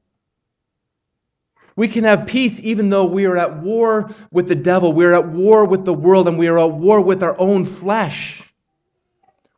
We 1.77 1.89
can 1.89 2.05
have 2.05 2.27
peace 2.27 2.61
even 2.61 2.91
though 2.91 3.05
we 3.05 3.27
are 3.27 3.37
at 3.37 3.59
war 3.59 4.11
with 4.31 4.49
the 4.49 4.55
devil, 4.55 4.93
we 4.93 5.05
are 5.05 5.15
at 5.15 5.29
war 5.29 5.65
with 5.65 5.85
the 5.85 5.95
world, 5.95 6.29
and 6.29 6.39
we 6.39 6.49
are 6.49 6.59
at 6.59 6.73
war 6.73 7.01
with 7.01 7.23
our 7.23 7.39
own 7.39 7.65
flesh. 7.65 8.43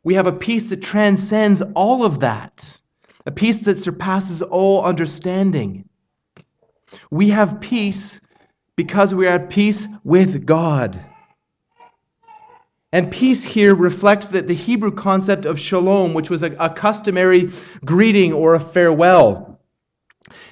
We 0.03 0.13
have 0.13 0.27
a 0.27 0.31
peace 0.31 0.69
that 0.69 0.81
transcends 0.81 1.61
all 1.73 2.03
of 2.03 2.19
that, 2.19 2.81
a 3.25 3.31
peace 3.31 3.61
that 3.61 3.77
surpasses 3.77 4.41
all 4.41 4.83
understanding. 4.83 5.87
We 7.09 7.29
have 7.29 7.59
peace 7.61 8.19
because 8.75 9.13
we 9.13 9.27
are 9.27 9.31
at 9.31 9.49
peace 9.49 9.87
with 10.03 10.45
God. 10.45 10.99
And 12.91 13.11
peace 13.11 13.43
here 13.43 13.75
reflects 13.75 14.27
that 14.27 14.47
the 14.47 14.53
Hebrew 14.53 14.91
concept 14.91 15.45
of 15.45 15.59
shalom, 15.59 16.13
which 16.13 16.29
was 16.29 16.43
a, 16.43 16.55
a, 16.59 16.69
customary 16.69 17.51
greeting 17.83 18.31
or 18.31 18.55
a 18.55 18.59
farewell. 18.59 19.59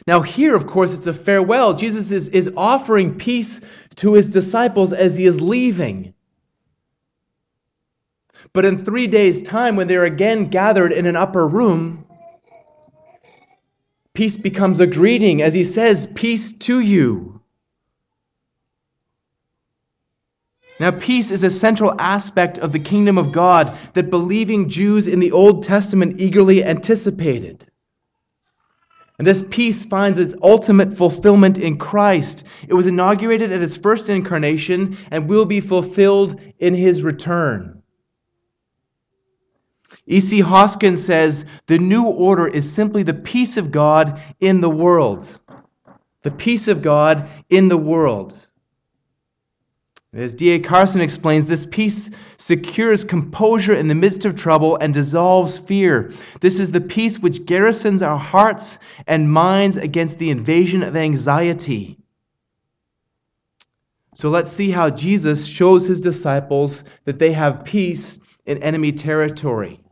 Now, 0.08 0.22
here, 0.22 0.56
of 0.56 0.66
course, 0.68 0.94
it's 0.94 1.08
a 1.08 1.14
farewell. 1.14 1.74
Jesus 1.74 2.12
is, 2.12 2.28
is 2.30 2.52
offering 2.58 3.18
peace 3.18 3.62
to 3.96 4.14
his 4.14 4.28
disciples 4.28 4.92
as 4.92 5.16
he 5.16 5.26
is 5.26 5.40
leaving. 5.40 6.14
But 8.52 8.66
in 8.66 8.84
three 8.84 9.08
days' 9.08 9.42
time, 9.42 9.78
when 9.78 9.88
they're 9.88 10.04
again 10.04 10.50
gathered 10.50 10.92
in 10.92 11.06
an 11.06 11.16
upper 11.16 11.48
room, 11.48 12.06
peace 14.14 14.38
becomes 14.38 14.80
a 14.80 14.88
greeting 14.88 15.42
as 15.42 15.54
he 15.54 15.64
says, 15.64 16.08
Peace 16.08 16.52
to 16.60 16.80
you. 16.80 17.42
Now, 20.80 20.92
peace 20.92 21.32
is 21.32 21.44
a 21.44 21.50
central 21.50 22.00
aspect 22.00 22.58
of 22.58 22.72
the 22.72 22.80
kingdom 22.80 23.18
of 23.18 23.32
God 23.32 23.78
that 23.94 24.10
believing 24.10 24.70
Jews 24.70 25.08
in 25.08 25.20
the 25.20 25.32
Old 25.32 25.64
Testament 25.64 26.20
eagerly 26.20 26.64
anticipated. 26.64 27.66
And 29.18 29.28
this 29.28 29.44
peace 29.50 29.86
finds 29.86 30.18
its 30.18 30.34
ultimate 30.42 30.98
fulfillment 30.98 31.58
in 31.58 31.78
Christ. 31.78 32.46
It 32.68 32.74
was 32.74 32.88
inaugurated 32.88 33.52
at 33.52 33.62
his 33.62 33.78
first 33.78 34.10
incarnation 34.10 34.98
and 35.12 35.30
will 35.30 35.46
be 35.46 35.62
fulfilled 35.62 36.42
in 36.60 36.74
his 36.74 37.04
return. 37.04 37.73
E.C. 40.08 40.42
Hoskyns 40.42 40.98
says 40.98 41.46
the 41.68 41.78
new 41.78 42.06
order 42.06 42.48
is 42.48 42.70
simply 42.70 43.04
the 43.04 43.14
peace 43.14 43.56
of 43.58 43.72
God 43.72 44.22
in 44.42 44.60
the 44.60 44.70
world. 44.70 45.40
The 46.24 46.32
peace 46.32 46.68
of 46.68 46.82
God 46.82 47.30
in 47.50 47.70
the 47.70 47.78
world. 47.78 48.50
As 50.14 50.36
D.A. 50.36 50.60
Carson 50.60 51.02
explains, 51.02 51.48
this 51.48 51.66
peace 51.66 52.12
secures 52.38 53.04
composure 53.04 53.74
in 53.74 53.88
the 53.88 53.96
midst 53.96 54.26
of 54.26 54.36
trouble 54.36 54.76
and 54.78 54.94
dissolves 54.94 55.58
fear. 55.58 56.12
This 56.40 56.60
is 56.60 56.70
the 56.70 56.82
peace 56.82 57.18
which 57.18 57.46
garrisons 57.46 58.04
our 58.04 58.18
hearts 58.18 58.78
and 59.08 59.32
minds 59.32 59.78
against 59.78 60.20
the 60.20 60.30
invasion 60.30 60.84
of 60.84 60.96
anxiety. 60.96 61.98
So 64.14 64.30
let's 64.30 64.52
see 64.52 64.70
how 64.70 64.92
Jesus 64.92 65.48
shows 65.48 65.88
his 65.88 66.00
disciples 66.00 66.84
that 67.06 67.18
they 67.18 67.32
have 67.32 67.66
peace 67.66 68.20
in 68.46 68.62
enemy 68.62 68.92
territory. 68.92 69.83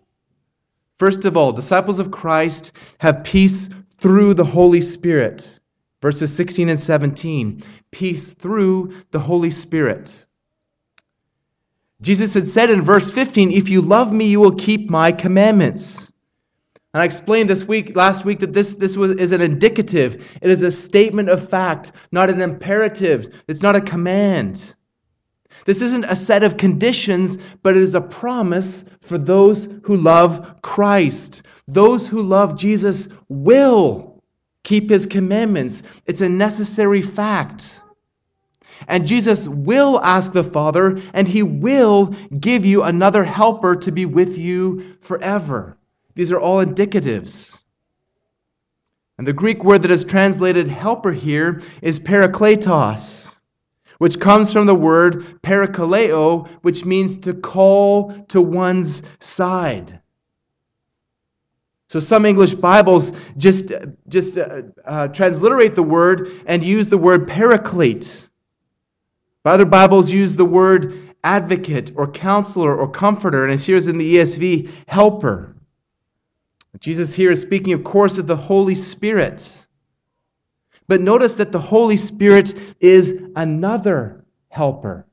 First 1.02 1.26
of 1.26 1.36
all, 1.36 1.52
disciples 1.52 1.98
of 1.98 2.12
Christ 2.12 2.74
have 3.00 3.24
peace 3.24 3.70
through 3.98 4.36
the 4.36 4.46
Holy 4.46 4.82
Spirit. 4.82 5.60
Verses 6.00 6.32
16 6.32 6.70
and 6.70 6.80
17 6.80 7.64
peace 7.90 8.36
through 8.36 8.94
the 9.10 9.18
Holy 9.18 9.50
Spirit. 9.50 10.28
Jesus 12.02 12.36
had 12.36 12.48
said 12.48 12.70
in 12.70 12.84
verse 12.84 13.10
15, 13.10 13.52
If 13.52 13.68
you 13.68 13.82
love 13.82 14.14
me, 14.14 14.26
you 14.26 14.40
will 14.40 14.54
keep 14.54 14.92
my 14.92 15.12
commandments. 15.12 16.14
And 16.94 17.02
I 17.02 17.06
explained 17.06 17.50
this 17.50 17.68
week, 17.68 17.96
last 17.96 18.24
week, 18.24 18.38
that 18.38 18.54
this, 18.54 18.76
this 18.76 18.96
was, 18.96 19.14
is 19.14 19.32
an 19.32 19.42
indicative. 19.42 20.38
It 20.40 20.52
is 20.52 20.62
a 20.62 20.70
statement 20.70 21.30
of 21.30 21.50
fact, 21.50 21.94
not 22.12 22.30
an 22.30 22.42
imperative. 22.42 23.42
It's 23.48 23.64
not 23.64 23.76
a 23.76 23.82
command. 23.82 24.76
This 25.66 25.82
isn't 25.82 26.06
a 26.06 26.16
set 26.16 26.44
of 26.44 26.58
conditions, 26.58 27.38
but 27.64 27.76
it 27.76 27.84
is 27.84 27.96
a 27.96 28.02
promise 28.02 28.86
for 29.02 29.18
those 29.18 29.68
who 29.84 29.98
love 29.98 30.62
Christ. 30.62 31.44
Those 31.68 32.08
who 32.08 32.22
love 32.22 32.58
Jesus 32.58 33.10
will 33.30 34.22
keep 34.64 34.90
his 34.90 35.06
commandments. 35.06 35.84
It's 36.06 36.22
a 36.22 36.30
necessary 36.30 37.02
fact. 37.02 37.80
And 38.88 39.06
Jesus 39.06 39.48
will 39.48 40.02
ask 40.02 40.34
the 40.34 40.44
Father, 40.44 41.00
and 41.14 41.28
he 41.28 41.44
will 41.44 42.08
give 42.40 42.66
you 42.66 42.84
another 42.84 43.24
helper 43.24 43.76
to 43.76 43.92
be 43.92 44.06
with 44.06 44.38
you 44.38 44.98
forever. 45.02 45.78
These 46.16 46.32
are 46.32 46.40
all 46.40 46.66
indicatives. 46.66 47.64
And 49.18 49.28
the 49.28 49.34
Greek 49.34 49.64
word 49.64 49.84
that 49.84 49.92
is 49.92 50.04
translated 50.04 50.68
helper 50.68 51.12
here 51.12 51.62
is 51.84 52.00
parakletos, 52.00 53.40
which 54.02 54.20
comes 54.20 54.52
from 54.52 54.66
the 54.66 54.74
word 54.74 55.40
parakaleo, 55.44 56.48
which 56.64 56.86
means 56.86 57.20
to 57.20 57.36
call 57.36 58.12
to 58.30 58.42
one's 58.42 59.04
side. 59.20 60.02
So 61.88 62.00
some 62.00 62.26
English 62.26 62.56
Bibles 62.56 63.12
just, 63.38 63.72
just 64.08 64.40
uh, 64.40 64.64
uh, 64.86 65.10
transliterate 65.10 65.76
the 65.76 65.84
word 65.84 66.32
and 66.48 66.64
use 66.64 66.90
the 66.90 66.98
word 66.98 67.28
paraclete. 67.28 68.28
Other 69.46 69.66
Bibles 69.66 70.12
use 70.12 70.36
the 70.36 70.46
word 70.46 71.14
advocate 71.24 71.92
or 71.96 72.12
counselor 72.12 72.76
or 72.76 72.90
comforter, 72.90 73.44
and 73.44 73.54
as 73.54 73.68
here 73.68 73.78
is 73.78 73.86
in 73.86 74.00
the 74.00 74.16
ESV, 74.16 74.68
helper. 74.88 75.56
Jesus 76.80 77.14
here 77.14 77.30
is 77.30 77.40
speaking, 77.40 77.74
of 77.74 77.84
course, 77.84 78.18
of 78.18 78.26
the 78.26 78.36
Holy 78.36 78.74
Spirit. 78.74 79.68
But 80.88 81.02
notice 81.02 81.36
that 81.36 81.52
the 81.52 81.60
Holy 81.60 81.98
Spirit 81.98 82.54
is 82.80 83.24
another 83.36 84.26
helper. 84.50 85.06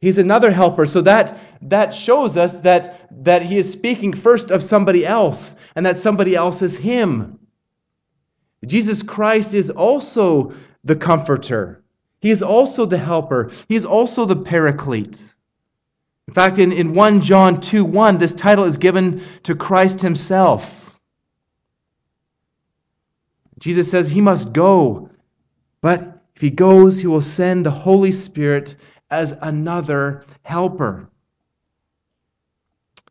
He's 0.00 0.18
another 0.18 0.50
helper. 0.50 0.86
So 0.86 1.00
that, 1.02 1.38
that 1.62 1.94
shows 1.94 2.36
us 2.36 2.58
that, 2.58 3.08
that 3.24 3.42
he 3.42 3.56
is 3.56 3.70
speaking 3.70 4.12
first 4.12 4.50
of 4.50 4.62
somebody 4.62 5.06
else, 5.06 5.54
and 5.76 5.86
that 5.86 5.98
somebody 5.98 6.34
else 6.34 6.60
is 6.62 6.76
him. 6.76 7.38
Jesus 8.66 9.02
Christ 9.02 9.54
is 9.54 9.70
also 9.70 10.52
the 10.84 10.96
comforter. 10.96 11.82
He 12.20 12.30
is 12.30 12.42
also 12.42 12.86
the 12.86 12.98
helper. 12.98 13.50
He 13.68 13.76
is 13.76 13.84
also 13.84 14.24
the 14.24 14.36
paraclete. 14.36 15.22
In 16.26 16.34
fact, 16.34 16.58
in, 16.58 16.72
in 16.72 16.94
1 16.94 17.20
John 17.20 17.60
2 17.60 17.84
1, 17.84 18.18
this 18.18 18.32
title 18.32 18.64
is 18.64 18.78
given 18.78 19.22
to 19.42 19.54
Christ 19.54 20.00
himself. 20.00 20.83
Jesus 23.58 23.90
says 23.90 24.08
he 24.08 24.20
must 24.20 24.52
go, 24.52 25.08
but 25.80 26.22
if 26.34 26.42
he 26.42 26.50
goes, 26.50 26.98
he 26.98 27.06
will 27.06 27.22
send 27.22 27.64
the 27.64 27.70
Holy 27.70 28.10
Spirit 28.10 28.76
as 29.10 29.32
another 29.42 30.24
helper. 30.42 31.08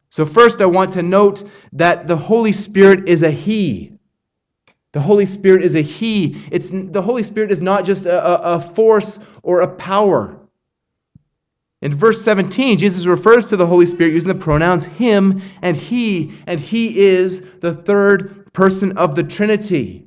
So, 0.10 0.26
first, 0.26 0.62
I 0.62 0.66
want 0.66 0.92
to 0.94 1.02
note 1.02 1.44
that 1.72 2.08
the 2.08 2.16
Holy 2.16 2.52
Spirit 2.52 3.10
is 3.10 3.24
a 3.24 3.32
He. 3.32 3.94
The 4.92 5.02
Holy 5.02 5.26
Spirit 5.26 5.64
is 5.64 5.74
a 5.76 5.82
He. 5.82 6.40
It's, 6.52 6.70
the 6.72 7.02
Holy 7.02 7.24
Spirit 7.24 7.52
is 7.52 7.62
not 7.62 7.84
just 7.84 8.06
a, 8.06 8.44
a 8.44 8.62
force 8.62 9.18
or 9.42 9.62
a 9.62 9.68
power. 9.68 10.40
In 11.82 11.94
verse 11.94 12.22
17, 12.22 12.78
Jesus 12.78 13.06
refers 13.06 13.48
to 13.48 13.58
the 13.58 13.66
Holy 13.66 13.88
Spirit 13.88 14.14
using 14.14 14.28
the 14.28 14.36
pronouns 14.36 14.86
Him 14.86 15.42
and 15.64 15.76
He, 15.76 16.34
and 16.46 16.60
He 16.60 17.00
is 17.00 17.60
the 17.60 17.74
third 17.74 18.54
person 18.54 18.96
of 18.98 19.16
the 19.16 19.24
Trinity. 19.24 20.06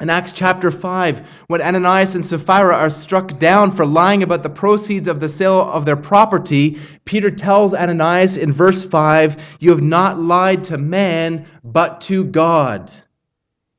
In 0.00 0.08
Acts 0.08 0.32
chapter 0.32 0.70
5, 0.70 1.44
when 1.48 1.60
Ananias 1.60 2.14
and 2.14 2.24
Sapphira 2.24 2.74
are 2.74 2.88
struck 2.88 3.38
down 3.38 3.70
for 3.70 3.84
lying 3.84 4.22
about 4.22 4.42
the 4.42 4.48
proceeds 4.48 5.06
of 5.06 5.20
the 5.20 5.28
sale 5.28 5.70
of 5.70 5.84
their 5.84 5.96
property, 5.96 6.78
Peter 7.04 7.30
tells 7.30 7.74
Ananias 7.74 8.38
in 8.38 8.50
verse 8.50 8.82
5, 8.82 9.58
You 9.60 9.68
have 9.68 9.82
not 9.82 10.18
lied 10.18 10.64
to 10.64 10.78
man, 10.78 11.44
but 11.62 12.00
to 12.02 12.24
God. 12.24 12.90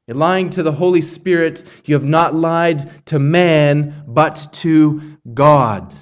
In 0.08 0.20
lying 0.20 0.52
to 0.52 0.62
the 0.62 0.72
Holy 0.72 1.02
Spirit, 1.02 1.64
you 1.86 1.96
have 1.96 2.06
not 2.06 2.36
lied 2.36 3.06
to 3.08 3.18
man, 3.18 4.04
but 4.08 4.48
to 4.54 5.18
God. 5.34 5.96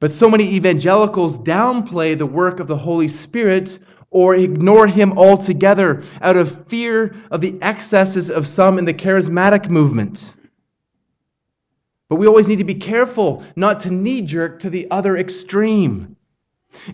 But 0.00 0.12
so 0.12 0.30
many 0.30 0.54
evangelicals 0.54 1.38
downplay 1.38 2.16
the 2.16 2.24
work 2.24 2.60
of 2.60 2.68
the 2.68 2.76
Holy 2.76 3.08
Spirit 3.08 3.80
or 4.10 4.34
ignore 4.34 4.86
him 4.86 5.18
altogether 5.18 6.02
out 6.22 6.36
of 6.36 6.66
fear 6.66 7.14
of 7.30 7.40
the 7.40 7.58
excesses 7.62 8.30
of 8.30 8.46
some 8.46 8.78
in 8.78 8.84
the 8.84 8.94
charismatic 8.94 9.68
movement. 9.68 10.34
But 12.08 12.16
we 12.16 12.26
always 12.26 12.48
need 12.48 12.58
to 12.58 12.64
be 12.64 12.74
careful 12.74 13.42
not 13.54 13.80
to 13.80 13.90
knee 13.90 14.22
jerk 14.22 14.58
to 14.60 14.70
the 14.70 14.90
other 14.90 15.18
extreme. 15.18 16.16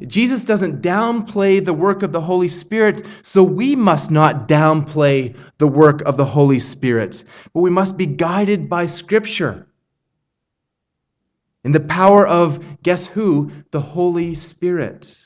Jesus 0.07 0.45
doesn't 0.45 0.83
downplay 0.83 1.65
the 1.65 1.75
work 1.75 2.03
of 2.03 2.13
the 2.13 2.21
Holy 2.21 2.49
Spirit, 2.49 3.07
so 3.23 3.43
we 3.43 3.77
must 3.77 4.11
not 4.11 4.49
downplay 4.49 5.37
the 5.59 5.69
work 5.69 6.01
of 6.03 6.17
the 6.17 6.25
Holy 6.25 6.59
Spirit, 6.59 7.25
but 7.53 7.61
we 7.61 7.71
must 7.71 7.97
be 7.97 8.07
guided 8.07 8.69
by 8.69 8.87
Scripture. 8.87 9.67
In 11.65 11.73
the 11.73 11.81
power 11.81 12.27
of, 12.27 12.83
guess 12.83 13.07
who? 13.07 13.51
The 13.71 13.81
Holy 13.81 14.35
Spirit. 14.35 15.19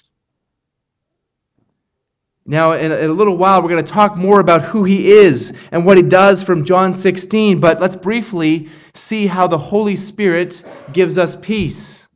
Now, 2.51 2.73
in 2.73 2.91
a, 2.93 2.97
in 2.97 3.11
a 3.11 3.13
little 3.13 3.37
while, 3.37 3.63
we're 3.63 3.69
going 3.69 3.85
to 3.85 3.93
talk 3.93 4.17
more 4.17 4.41
about 4.41 4.63
who 4.63 4.83
he 4.83 5.13
is 5.13 5.53
and 5.71 5.85
what 5.85 5.99
he 5.99 6.03
does 6.03 6.43
from 6.43 6.65
John 6.65 6.95
16, 6.95 7.61
but 7.61 7.79
let's 7.79 7.95
briefly 7.95 8.71
see 8.95 9.27
how 9.27 9.47
the 9.47 9.59
Holy 9.59 9.95
Spirit 9.95 10.63
gives 10.95 11.19
us 11.19 11.37
peace. 11.37 12.09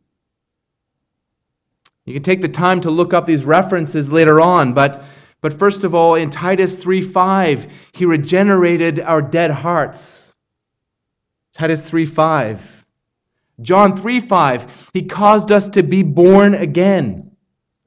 You 2.07 2.15
can 2.15 2.23
take 2.23 2.41
the 2.41 2.49
time 2.49 2.81
to 2.81 2.91
look 2.91 3.13
up 3.13 3.27
these 3.27 3.45
references 3.45 4.11
later 4.11 4.41
on, 4.41 4.73
but, 4.73 5.05
but 5.43 5.59
first 5.59 5.85
of 5.85 5.95
all, 5.95 6.15
in 6.15 6.31
Titus 6.31 6.83
3:5, 6.83 7.69
he 7.93 8.07
regenerated 8.07 9.01
our 9.01 9.21
dead 9.21 9.51
hearts. 9.51 10.35
Titus 11.53 11.89
3:5. 11.91 12.87
John 13.61 13.99
3:5, 13.99 14.67
he 14.95 15.03
caused 15.03 15.53
us 15.53 15.69
to 15.69 15.83
be 15.83 16.03
born 16.03 16.55
again. 16.55 17.33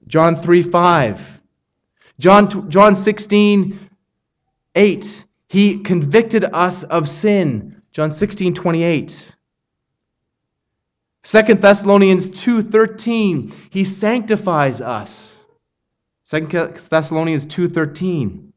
John 0.05 0.35
3:5. 0.35 1.34
John, 2.19 2.69
John 2.69 2.95
16, 2.95 3.89
8, 4.75 5.25
he 5.49 5.79
convicted 5.79 6.45
us 6.45 6.83
of 6.83 7.07
sin. 7.09 7.81
John 7.91 8.09
16, 8.09 8.53
28. 8.53 9.35
Second 11.23 11.61
Thessalonians 11.61 12.29
2:13, 12.29 13.51
he 13.71 13.83
sanctifies 13.83 14.79
us. 14.79 15.47
Second 16.23 16.51
Thessalonians 16.89 17.45
2:13. 17.47 18.53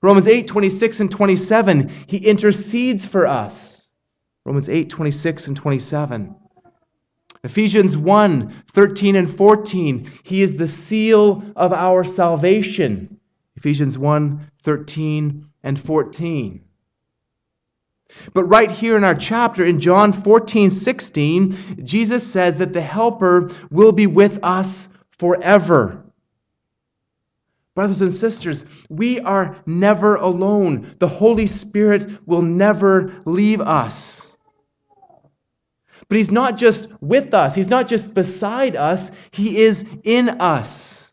Romans 0.00 0.26
8:26 0.26 1.00
and 1.00 1.10
27, 1.10 1.90
he 2.06 2.16
intercedes 2.16 3.04
for 3.04 3.26
us. 3.26 3.92
Romans 4.44 4.68
8:26 4.68 5.48
and 5.48 5.56
27. 5.56 6.34
Ephesians 7.44 7.96
1 7.96 8.50
13 8.72 9.16
and 9.16 9.28
14, 9.28 10.08
he 10.22 10.42
is 10.42 10.56
the 10.56 10.68
seal 10.68 11.42
of 11.56 11.72
our 11.72 12.04
salvation. 12.04 13.18
Ephesians 13.56 13.98
1 13.98 14.50
13 14.60 15.46
and 15.64 15.80
14. 15.80 16.62
But 18.34 18.44
right 18.44 18.70
here 18.70 18.96
in 18.96 19.04
our 19.04 19.14
chapter, 19.14 19.64
in 19.64 19.80
John 19.80 20.12
14, 20.12 20.70
16, 20.70 21.84
Jesus 21.84 22.30
says 22.30 22.58
that 22.58 22.72
the 22.72 22.80
Helper 22.80 23.50
will 23.70 23.92
be 23.92 24.06
with 24.06 24.38
us 24.42 24.88
forever. 25.10 26.04
Brothers 27.74 28.02
and 28.02 28.12
sisters, 28.12 28.66
we 28.90 29.18
are 29.20 29.56
never 29.64 30.16
alone. 30.16 30.94
The 30.98 31.08
Holy 31.08 31.46
Spirit 31.46 32.06
will 32.26 32.42
never 32.42 33.22
leave 33.24 33.62
us. 33.62 34.31
But 36.12 36.18
He's 36.18 36.30
not 36.30 36.58
just 36.58 36.92
with 37.00 37.32
us, 37.32 37.54
He's 37.54 37.70
not 37.70 37.88
just 37.88 38.12
beside 38.12 38.76
us, 38.76 39.12
He 39.30 39.62
is 39.62 39.88
in 40.04 40.28
us. 40.28 41.10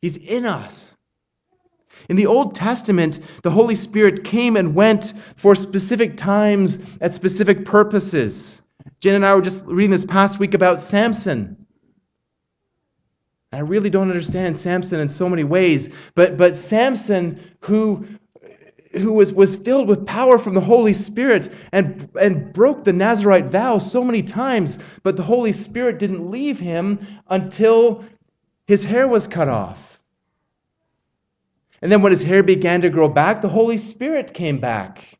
He's 0.00 0.16
in 0.16 0.46
us. 0.46 0.96
In 2.08 2.16
the 2.16 2.24
Old 2.24 2.54
Testament, 2.54 3.20
the 3.42 3.50
Holy 3.50 3.74
Spirit 3.74 4.24
came 4.24 4.56
and 4.56 4.74
went 4.74 5.12
for 5.36 5.54
specific 5.54 6.16
times 6.16 6.78
at 7.02 7.12
specific 7.12 7.66
purposes. 7.66 8.62
Jen 9.00 9.16
and 9.16 9.26
I 9.26 9.34
were 9.34 9.42
just 9.42 9.66
reading 9.66 9.90
this 9.90 10.06
past 10.06 10.38
week 10.38 10.54
about 10.54 10.80
Samson. 10.80 11.66
I 13.52 13.58
really 13.58 13.90
don't 13.90 14.08
understand 14.08 14.56
Samson 14.56 15.00
in 15.00 15.10
so 15.10 15.28
many 15.28 15.44
ways, 15.44 15.90
but, 16.14 16.38
but 16.38 16.56
Samson, 16.56 17.38
who, 17.60 18.06
who 18.92 19.12
was, 19.12 19.32
was 19.32 19.56
filled 19.56 19.88
with 19.88 20.06
power 20.06 20.38
from 20.38 20.54
the 20.54 20.60
Holy 20.60 20.92
Spirit 20.92 21.48
and, 21.72 22.08
and 22.20 22.52
broke 22.52 22.84
the 22.84 22.92
Nazarite 22.92 23.48
vow 23.48 23.78
so 23.78 24.02
many 24.02 24.22
times, 24.22 24.78
but 25.02 25.16
the 25.16 25.22
Holy 25.22 25.52
Spirit 25.52 25.98
didn't 25.98 26.30
leave 26.30 26.58
him 26.58 26.98
until 27.28 28.04
his 28.66 28.84
hair 28.84 29.06
was 29.06 29.26
cut 29.26 29.48
off. 29.48 30.00
And 31.82 31.90
then 31.90 32.02
when 32.02 32.12
his 32.12 32.22
hair 32.22 32.42
began 32.42 32.80
to 32.82 32.90
grow 32.90 33.08
back, 33.08 33.40
the 33.40 33.48
Holy 33.48 33.78
Spirit 33.78 34.34
came 34.34 34.58
back. 34.58 35.18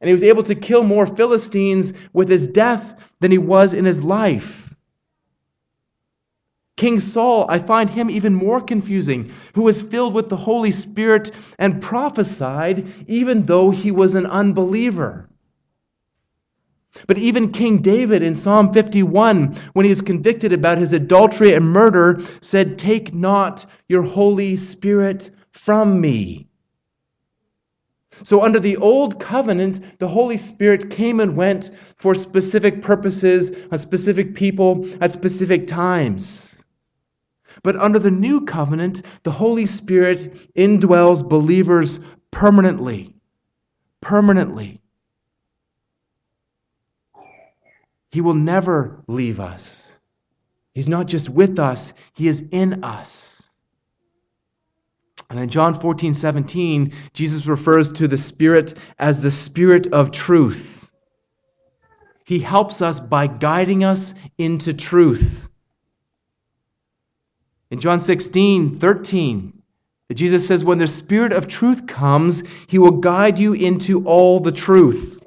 And 0.00 0.08
he 0.08 0.12
was 0.12 0.24
able 0.24 0.42
to 0.42 0.54
kill 0.54 0.82
more 0.82 1.06
Philistines 1.06 1.92
with 2.12 2.28
his 2.28 2.46
death 2.46 2.98
than 3.20 3.30
he 3.30 3.38
was 3.38 3.74
in 3.74 3.84
his 3.84 4.02
life. 4.02 4.63
King 6.76 6.98
Saul, 6.98 7.46
I 7.48 7.60
find 7.60 7.88
him 7.88 8.10
even 8.10 8.34
more 8.34 8.60
confusing, 8.60 9.30
who 9.54 9.62
was 9.62 9.80
filled 9.80 10.12
with 10.12 10.28
the 10.28 10.36
Holy 10.36 10.72
Spirit 10.72 11.30
and 11.58 11.80
prophesied 11.80 12.86
even 13.06 13.44
though 13.44 13.70
he 13.70 13.92
was 13.92 14.16
an 14.16 14.26
unbeliever. 14.26 15.28
But 17.06 17.18
even 17.18 17.52
King 17.52 17.78
David 17.78 18.22
in 18.22 18.34
Psalm 18.34 18.72
51, 18.72 19.56
when 19.72 19.84
he 19.84 19.90
was 19.90 20.00
convicted 20.00 20.52
about 20.52 20.78
his 20.78 20.92
adultery 20.92 21.54
and 21.54 21.64
murder, 21.64 22.20
said, 22.40 22.78
Take 22.78 23.14
not 23.14 23.66
your 23.88 24.02
Holy 24.02 24.56
Spirit 24.56 25.30
from 25.50 26.00
me. 26.00 26.48
So, 28.22 28.44
under 28.44 28.60
the 28.60 28.76
old 28.76 29.18
covenant, 29.18 29.98
the 29.98 30.06
Holy 30.06 30.36
Spirit 30.36 30.88
came 30.88 31.18
and 31.18 31.36
went 31.36 31.70
for 31.96 32.14
specific 32.14 32.80
purposes, 32.80 33.50
on 33.72 33.78
specific 33.78 34.34
people, 34.34 34.86
at 35.00 35.10
specific 35.10 35.66
times. 35.66 36.53
But 37.62 37.76
under 37.76 37.98
the 37.98 38.10
new 38.10 38.42
covenant, 38.42 39.02
the 39.22 39.30
Holy 39.30 39.66
Spirit 39.66 40.50
indwells 40.56 41.26
believers 41.26 42.00
permanently. 42.30 43.14
Permanently. 44.00 44.80
He 48.10 48.20
will 48.20 48.34
never 48.34 49.02
leave 49.08 49.40
us. 49.40 49.98
He's 50.74 50.88
not 50.88 51.06
just 51.06 51.28
with 51.28 51.58
us, 51.58 51.92
He 52.12 52.28
is 52.28 52.48
in 52.50 52.82
us. 52.84 53.56
And 55.30 55.40
in 55.40 55.48
John 55.48 55.74
14, 55.74 56.14
17, 56.14 56.92
Jesus 57.12 57.46
refers 57.46 57.90
to 57.92 58.06
the 58.06 58.18
Spirit 58.18 58.78
as 58.98 59.20
the 59.20 59.30
Spirit 59.30 59.86
of 59.92 60.12
truth. 60.12 60.88
He 62.24 62.38
helps 62.38 62.82
us 62.82 63.00
by 63.00 63.26
guiding 63.26 63.84
us 63.84 64.14
into 64.38 64.72
truth. 64.72 65.48
In 67.74 67.80
John 67.80 67.98
16, 67.98 68.78
13, 68.78 69.52
Jesus 70.12 70.46
says, 70.46 70.64
When 70.64 70.78
the 70.78 70.86
Spirit 70.86 71.32
of 71.32 71.48
truth 71.48 71.88
comes, 71.88 72.44
he 72.68 72.78
will 72.78 72.92
guide 72.92 73.36
you 73.36 73.52
into 73.52 74.04
all 74.04 74.38
the 74.38 74.52
truth. 74.52 75.20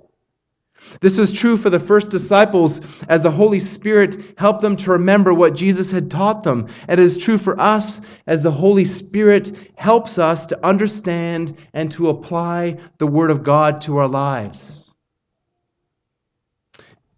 This 1.01 1.17
was 1.17 1.33
true 1.33 1.57
for 1.57 1.69
the 1.69 1.77
first 1.77 2.07
disciples 2.07 2.79
as 3.09 3.21
the 3.21 3.31
Holy 3.31 3.59
Spirit 3.59 4.35
helped 4.37 4.61
them 4.61 4.77
to 4.77 4.91
remember 4.91 5.33
what 5.33 5.55
Jesus 5.55 5.91
had 5.91 6.09
taught 6.09 6.43
them. 6.43 6.67
And 6.87 7.01
it 7.01 7.03
is 7.03 7.17
true 7.17 7.37
for 7.37 7.59
us 7.59 7.99
as 8.27 8.41
the 8.41 8.49
Holy 8.49 8.85
Spirit 8.85 9.51
helps 9.75 10.17
us 10.17 10.45
to 10.45 10.65
understand 10.65 11.53
and 11.73 11.91
to 11.91 12.07
apply 12.07 12.77
the 12.97 13.07
Word 13.07 13.29
of 13.29 13.43
God 13.43 13.81
to 13.81 13.97
our 13.97 14.07
lives. 14.07 14.95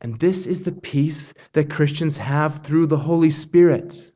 And 0.02 0.18
this 0.18 0.48
is 0.48 0.64
the 0.64 0.72
peace 0.72 1.36
that 1.54 1.70
Christians 1.70 2.18
have 2.18 2.64
through 2.64 2.88
the 2.88 2.98
Holy 2.98 3.30
Spirit. 3.30 4.10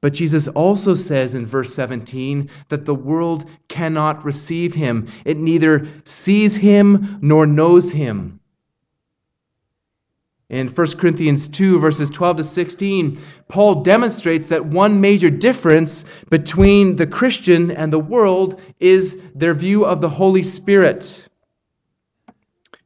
But 0.00 0.12
Jesus 0.12 0.46
also 0.48 0.94
says 0.94 1.34
in 1.34 1.46
verse 1.46 1.74
17 1.74 2.48
that 2.68 2.84
the 2.84 2.94
world 2.94 3.50
cannot 3.68 4.24
receive 4.24 4.74
him. 4.74 5.08
It 5.24 5.36
neither 5.36 5.88
sees 6.04 6.56
him 6.56 7.18
nor 7.20 7.46
knows 7.46 7.90
him. 7.90 8.38
In 10.50 10.68
1 10.68 10.86
Corinthians 10.96 11.46
2, 11.48 11.78
verses 11.78 12.08
12 12.08 12.38
to 12.38 12.44
16, 12.44 13.18
Paul 13.48 13.82
demonstrates 13.82 14.46
that 14.46 14.64
one 14.64 14.98
major 14.98 15.28
difference 15.28 16.06
between 16.30 16.96
the 16.96 17.06
Christian 17.06 17.70
and 17.70 17.92
the 17.92 17.98
world 17.98 18.60
is 18.80 19.20
their 19.34 19.52
view 19.52 19.84
of 19.84 20.00
the 20.00 20.08
Holy 20.08 20.42
Spirit. 20.42 21.28
It 22.28 22.34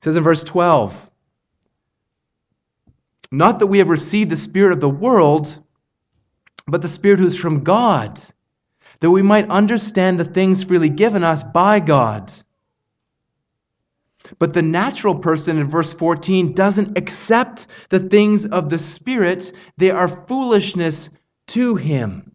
says 0.00 0.16
in 0.16 0.24
verse 0.24 0.42
12, 0.42 1.10
Not 3.30 3.60
that 3.60 3.68
we 3.68 3.78
have 3.78 3.88
received 3.88 4.30
the 4.30 4.36
Spirit 4.36 4.72
of 4.72 4.80
the 4.80 4.88
world 4.88 5.61
but 6.66 6.82
the 6.82 6.88
Spirit 6.88 7.18
who's 7.18 7.36
from 7.36 7.64
God, 7.64 8.20
that 9.00 9.10
we 9.10 9.22
might 9.22 9.48
understand 9.50 10.18
the 10.18 10.24
things 10.24 10.64
freely 10.64 10.88
given 10.88 11.24
us 11.24 11.42
by 11.42 11.80
God. 11.80 12.32
But 14.38 14.52
the 14.52 14.62
natural 14.62 15.14
person 15.14 15.58
in 15.58 15.68
verse 15.68 15.92
14 15.92 16.52
doesn't 16.52 16.96
accept 16.96 17.66
the 17.88 17.98
things 17.98 18.46
of 18.46 18.70
the 18.70 18.78
Spirit, 18.78 19.52
they 19.76 19.90
are 19.90 20.08
foolishness 20.08 21.10
to 21.48 21.74
him. 21.74 22.32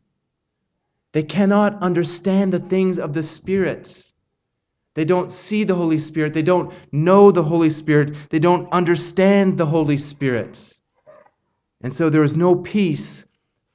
They 1.13 1.23
cannot 1.23 1.81
understand 1.81 2.51
the 2.51 2.59
things 2.59 2.99
of 2.99 3.13
the 3.13 3.23
Spirit. 3.23 4.03
They 4.93 5.05
don't 5.05 5.31
see 5.31 5.63
the 5.63 5.75
Holy 5.75 5.99
Spirit. 5.99 6.33
They 6.33 6.41
don't 6.41 6.73
know 6.91 7.31
the 7.31 7.43
Holy 7.43 7.69
Spirit. 7.69 8.15
They 8.29 8.39
don't 8.39 8.67
understand 8.71 9.57
the 9.57 9.65
Holy 9.65 9.97
Spirit. 9.97 10.73
And 11.81 11.93
so 11.93 12.09
there 12.09 12.23
is 12.23 12.35
no 12.35 12.55
peace 12.55 13.26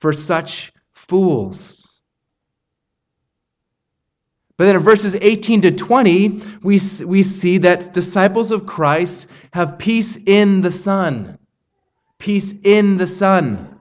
for 0.03 0.13
such 0.13 0.73
fools. 0.95 2.03
But 4.57 4.65
then 4.65 4.75
in 4.75 4.83
verses 4.83 5.15
18 5.15 5.61
to 5.61 5.71
20, 5.71 6.43
we, 6.65 6.81
we 7.07 7.23
see 7.23 7.59
that 7.59 7.93
disciples 7.93 8.51
of 8.51 8.67
Christ 8.67 9.29
have 9.53 9.79
peace 9.79 10.17
in 10.27 10.61
the 10.61 10.73
Son. 10.73 11.39
Peace 12.19 12.61
in 12.65 12.97
the 12.97 13.07
Son. 13.07 13.79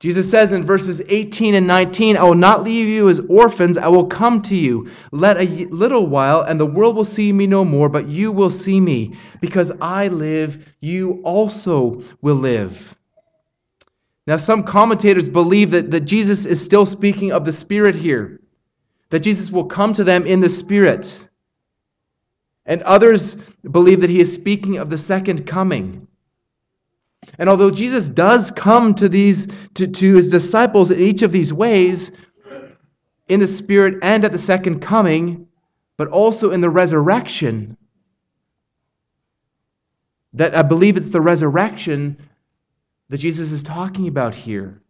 Jesus 0.00 0.28
says 0.28 0.50
in 0.50 0.66
verses 0.66 1.00
18 1.08 1.54
and 1.54 1.68
19, 1.68 2.16
I 2.16 2.24
will 2.24 2.34
not 2.34 2.64
leave 2.64 2.88
you 2.88 3.08
as 3.08 3.20
orphans, 3.28 3.78
I 3.78 3.86
will 3.86 4.06
come 4.06 4.42
to 4.42 4.56
you. 4.56 4.90
Let 5.12 5.36
a 5.36 5.66
little 5.66 6.08
while, 6.08 6.40
and 6.42 6.58
the 6.58 6.66
world 6.66 6.96
will 6.96 7.04
see 7.04 7.32
me 7.32 7.46
no 7.46 7.64
more, 7.64 7.88
but 7.88 8.08
you 8.08 8.32
will 8.32 8.50
see 8.50 8.80
me. 8.80 9.14
Because 9.40 9.70
I 9.80 10.08
live, 10.08 10.74
you 10.80 11.20
also 11.22 12.02
will 12.22 12.34
live. 12.34 12.95
Now, 14.26 14.36
some 14.36 14.64
commentators 14.64 15.28
believe 15.28 15.70
that, 15.70 15.90
that 15.92 16.00
Jesus 16.00 16.46
is 16.46 16.62
still 16.62 16.84
speaking 16.84 17.32
of 17.32 17.44
the 17.44 17.52
Spirit 17.52 17.94
here, 17.94 18.40
that 19.10 19.20
Jesus 19.20 19.52
will 19.52 19.64
come 19.64 19.92
to 19.92 20.02
them 20.02 20.26
in 20.26 20.40
the 20.40 20.48
Spirit. 20.48 21.28
And 22.66 22.82
others 22.82 23.36
believe 23.70 24.00
that 24.00 24.10
he 24.10 24.20
is 24.20 24.32
speaking 24.32 24.78
of 24.78 24.90
the 24.90 24.98
second 24.98 25.46
coming. 25.46 26.08
And 27.38 27.48
although 27.48 27.70
Jesus 27.70 28.08
does 28.08 28.50
come 28.50 28.94
to 28.94 29.08
these 29.08 29.46
to, 29.74 29.86
to 29.86 30.14
his 30.14 30.30
disciples 30.30 30.90
in 30.90 31.00
each 31.00 31.22
of 31.22 31.30
these 31.30 31.52
ways, 31.52 32.16
in 33.28 33.40
the 33.40 33.46
Spirit 33.46 33.98
and 34.02 34.24
at 34.24 34.32
the 34.32 34.38
second 34.38 34.80
coming, 34.80 35.46
but 35.96 36.08
also 36.08 36.50
in 36.50 36.60
the 36.60 36.70
resurrection, 36.70 37.76
that 40.32 40.54
I 40.54 40.62
believe 40.62 40.96
it's 40.96 41.08
the 41.08 41.20
resurrection 41.20 42.16
that 43.08 43.18
Jesus 43.18 43.52
is 43.52 43.62
talking 43.62 44.08
about 44.08 44.34
here. 44.34 44.82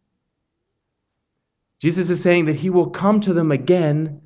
Jesus 1.79 2.09
is 2.09 2.23
saying 2.23 2.47
that 2.47 2.57
he 2.57 2.71
will 2.71 2.89
come 2.89 3.21
to 3.21 3.33
them 3.33 3.53
again 3.53 4.23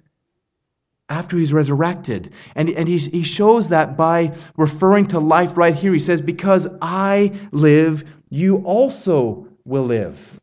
after 1.09 1.37
he's 1.37 1.53
resurrected. 1.53 2.33
And, 2.55 2.71
and 2.71 2.89
he, 2.89 2.99
he 2.99 3.25
shows 3.25 3.69
that 3.69 3.97
by 3.97 4.33
referring 4.57 5.07
to 5.09 5.19
life 5.19 5.57
right 5.57 5.75
here. 5.75 5.93
He 5.93 5.99
says, 5.99 6.21
Because 6.21 6.69
I 6.81 7.33
live, 7.51 8.05
you 8.31 8.59
also 8.59 9.49
will 9.65 9.85
live. 9.85 10.41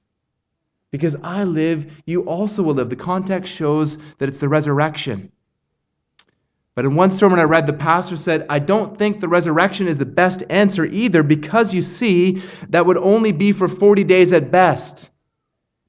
Because 0.92 1.16
I 1.24 1.46
live, 1.46 1.92
you 2.06 2.24
also 2.24 2.64
will 2.64 2.74
live. 2.74 2.90
The 2.90 2.96
context 2.96 3.54
shows 3.54 3.98
that 4.18 4.28
it's 4.28 4.40
the 4.40 4.50
resurrection. 4.50 5.32
But 6.78 6.86
in 6.86 6.94
one 6.94 7.10
sermon 7.10 7.40
I 7.40 7.44
read, 7.44 7.66
the 7.66 7.74
pastor 7.74 8.16
said, 8.16 8.46
I 8.52 8.60
don't 8.60 8.96
think 8.96 9.20
the 9.20 9.28
resurrection 9.28 9.88
is 9.88 9.98
the 9.98 10.06
best 10.06 10.44
answer 10.52 10.86
either, 10.86 11.24
because 11.24 11.74
you 11.74 11.82
see, 11.82 12.44
that 12.70 12.86
would 12.86 12.98
only 12.98 13.32
be 13.32 13.52
for 13.52 13.68
40 13.68 14.04
days 14.04 14.32
at 14.32 14.52
best. 14.52 15.10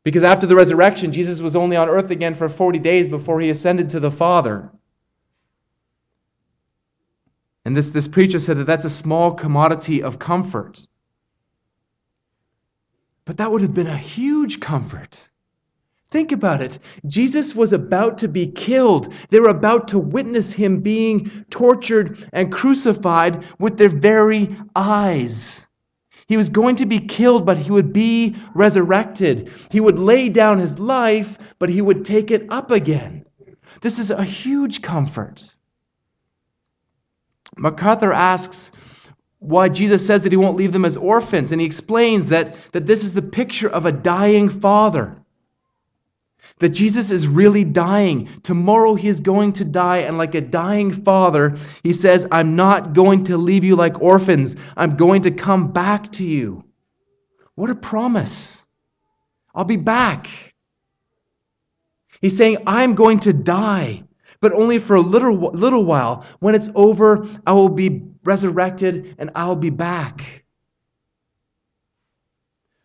Because 0.03 0.25
after 0.25 0.47
the 0.47 0.57
resurrection, 0.57 1.13
Jesus 1.13 1.43
was 1.43 1.55
only 1.55 1.77
on 1.77 1.91
earth 1.91 2.11
again 2.11 2.35
for 2.35 2.49
40 2.49 2.79
days 2.79 3.07
before 3.07 3.39
he 3.39 3.51
ascended 3.51 3.91
to 3.91 4.01
the 4.01 4.11
Father. 4.11 4.71
And 7.67 7.77
this, 7.77 7.91
this 7.91 8.09
preacher 8.09 8.39
said 8.39 8.57
that 8.57 8.67
that's 8.67 8.87
a 8.87 8.91
small 8.91 9.35
commodity 9.35 10.03
of 10.03 10.19
comfort. 10.19 10.87
But 13.27 13.37
that 13.37 13.53
would 13.53 13.61
have 13.61 13.75
been 13.75 13.89
a 13.89 13.95
huge 13.95 14.59
comfort. 14.59 15.28
Think 16.11 16.33
about 16.33 16.63
it. 16.63 16.79
Jesus 17.07 17.55
was 17.55 17.75
about 17.75 18.17
to 18.19 18.29
be 18.29 18.47
killed. 18.47 19.13
They 19.29 19.41
were 19.41 19.51
about 19.51 19.89
to 19.89 19.99
witness 19.99 20.53
him 20.53 20.81
being 20.81 21.31
tortured 21.51 22.27
and 22.33 22.51
crucified 22.51 23.45
with 23.59 23.77
their 23.77 23.91
very 23.91 24.57
eyes. 24.75 25.69
He 26.27 26.37
was 26.37 26.49
going 26.49 26.77
to 26.77 26.87
be 26.87 26.99
killed, 26.99 27.45
but 27.45 27.59
he 27.59 27.71
would 27.71 27.93
be 27.93 28.37
resurrected. 28.55 29.51
He 29.71 29.81
would 29.81 29.99
lay 29.99 30.29
down 30.29 30.59
his 30.59 30.79
life, 30.79 31.55
but 31.59 31.69
he 31.69 31.83
would 31.83 32.05
take 32.05 32.31
it 32.31 32.47
up 32.51 32.71
again. 32.71 33.25
This 33.83 33.99
is 33.99 34.11
a 34.11 34.25
huge 34.25 34.81
comfort. 34.83 35.55
MacArthur 37.57 38.13
asks, 38.13 38.73
why 39.41 39.69
Jesus 39.69 40.05
says 40.05 40.23
that 40.23 40.33
he 40.33 40.37
won't 40.37 40.57
leave 40.57 40.73
them 40.73 40.85
as 40.85 40.97
orphans. 40.97 41.53
And 41.53 41.61
he 41.61 41.67
explains 41.67 42.29
that, 42.29 42.57
that 42.73 42.87
this 42.87 43.05
is 43.05 43.15
the 43.15 43.23
picture 43.23 43.69
of 43.69 43.87
a 43.87 43.93
dying 43.93 44.49
father. 44.49 45.17
That 46.59 46.71
Jesus 46.71 47.11
is 47.11 47.29
really 47.29 47.65
dying. 47.65 48.29
Tomorrow 48.43 48.95
he 48.95 49.09
is 49.09 49.21
going 49.21 49.53
to 49.55 49.65
die. 49.65 49.99
And 49.99 50.19
like 50.19 50.35
a 50.35 50.41
dying 50.41 50.91
father, 50.91 51.57
he 51.83 51.93
says, 51.93 52.27
I'm 52.33 52.57
not 52.57 52.93
going 52.93 53.25
to 53.25 53.37
leave 53.37 53.65
you 53.65 53.77
like 53.77 54.01
orphans. 54.03 54.57
I'm 54.77 54.97
going 54.97 55.23
to 55.23 55.31
come 55.31 55.73
back 55.73 56.11
to 56.13 56.25
you. 56.25 56.65
What 57.55 57.71
a 57.71 57.75
promise. 57.75 58.67
I'll 59.55 59.65
be 59.65 59.77
back. 59.77 60.29
He's 62.21 62.37
saying, 62.37 62.59
I'm 62.67 62.95
going 62.95 63.21
to 63.21 63.33
die, 63.33 64.03
but 64.41 64.53
only 64.53 64.79
for 64.79 64.97
a 64.97 65.01
little, 65.01 65.37
little 65.37 65.85
while. 65.85 66.25
When 66.41 66.55
it's 66.55 66.71
over, 66.75 67.27
I 67.47 67.53
will 67.53 67.69
be 67.69 68.03
resurrected 68.25 69.15
and 69.19 69.31
I'll 69.35 69.57
be 69.57 69.71
back. 69.71 70.45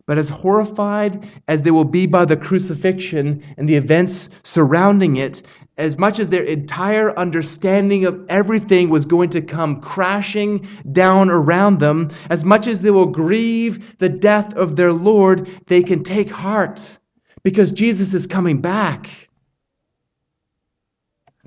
But 0.06 0.18
as 0.18 0.28
horrified 0.28 1.26
as 1.48 1.62
they 1.62 1.72
will 1.72 1.86
be 1.86 2.06
by 2.06 2.26
the 2.26 2.36
crucifixion 2.36 3.42
and 3.58 3.70
the 3.70 3.76
events 3.76 4.30
surrounding 4.44 5.18
it, 5.18 5.44
as 5.78 5.98
much 5.98 6.20
as 6.20 6.30
their 6.30 6.44
entire 6.44 7.18
understanding 7.18 8.06
of 8.06 8.24
everything 8.30 8.90
was 8.90 9.06
going 9.06 9.30
to 9.30 9.42
come 9.42 9.82
crashing 9.82 10.68
down 10.92 11.30
around 11.30 11.80
them, 11.80 12.12
as 12.30 12.46
much 12.46 12.68
as 12.68 12.82
they 12.82 12.92
will 12.92 13.08
grieve 13.08 13.98
the 13.98 14.10
death 14.10 14.54
of 14.56 14.76
their 14.76 14.92
Lord, 14.92 15.50
they 15.68 15.82
can 15.82 16.04
take 16.04 16.30
heart 16.30 17.00
because 17.44 17.72
Jesus 17.72 18.14
is 18.14 18.28
coming 18.28 18.62
back. 18.62 19.10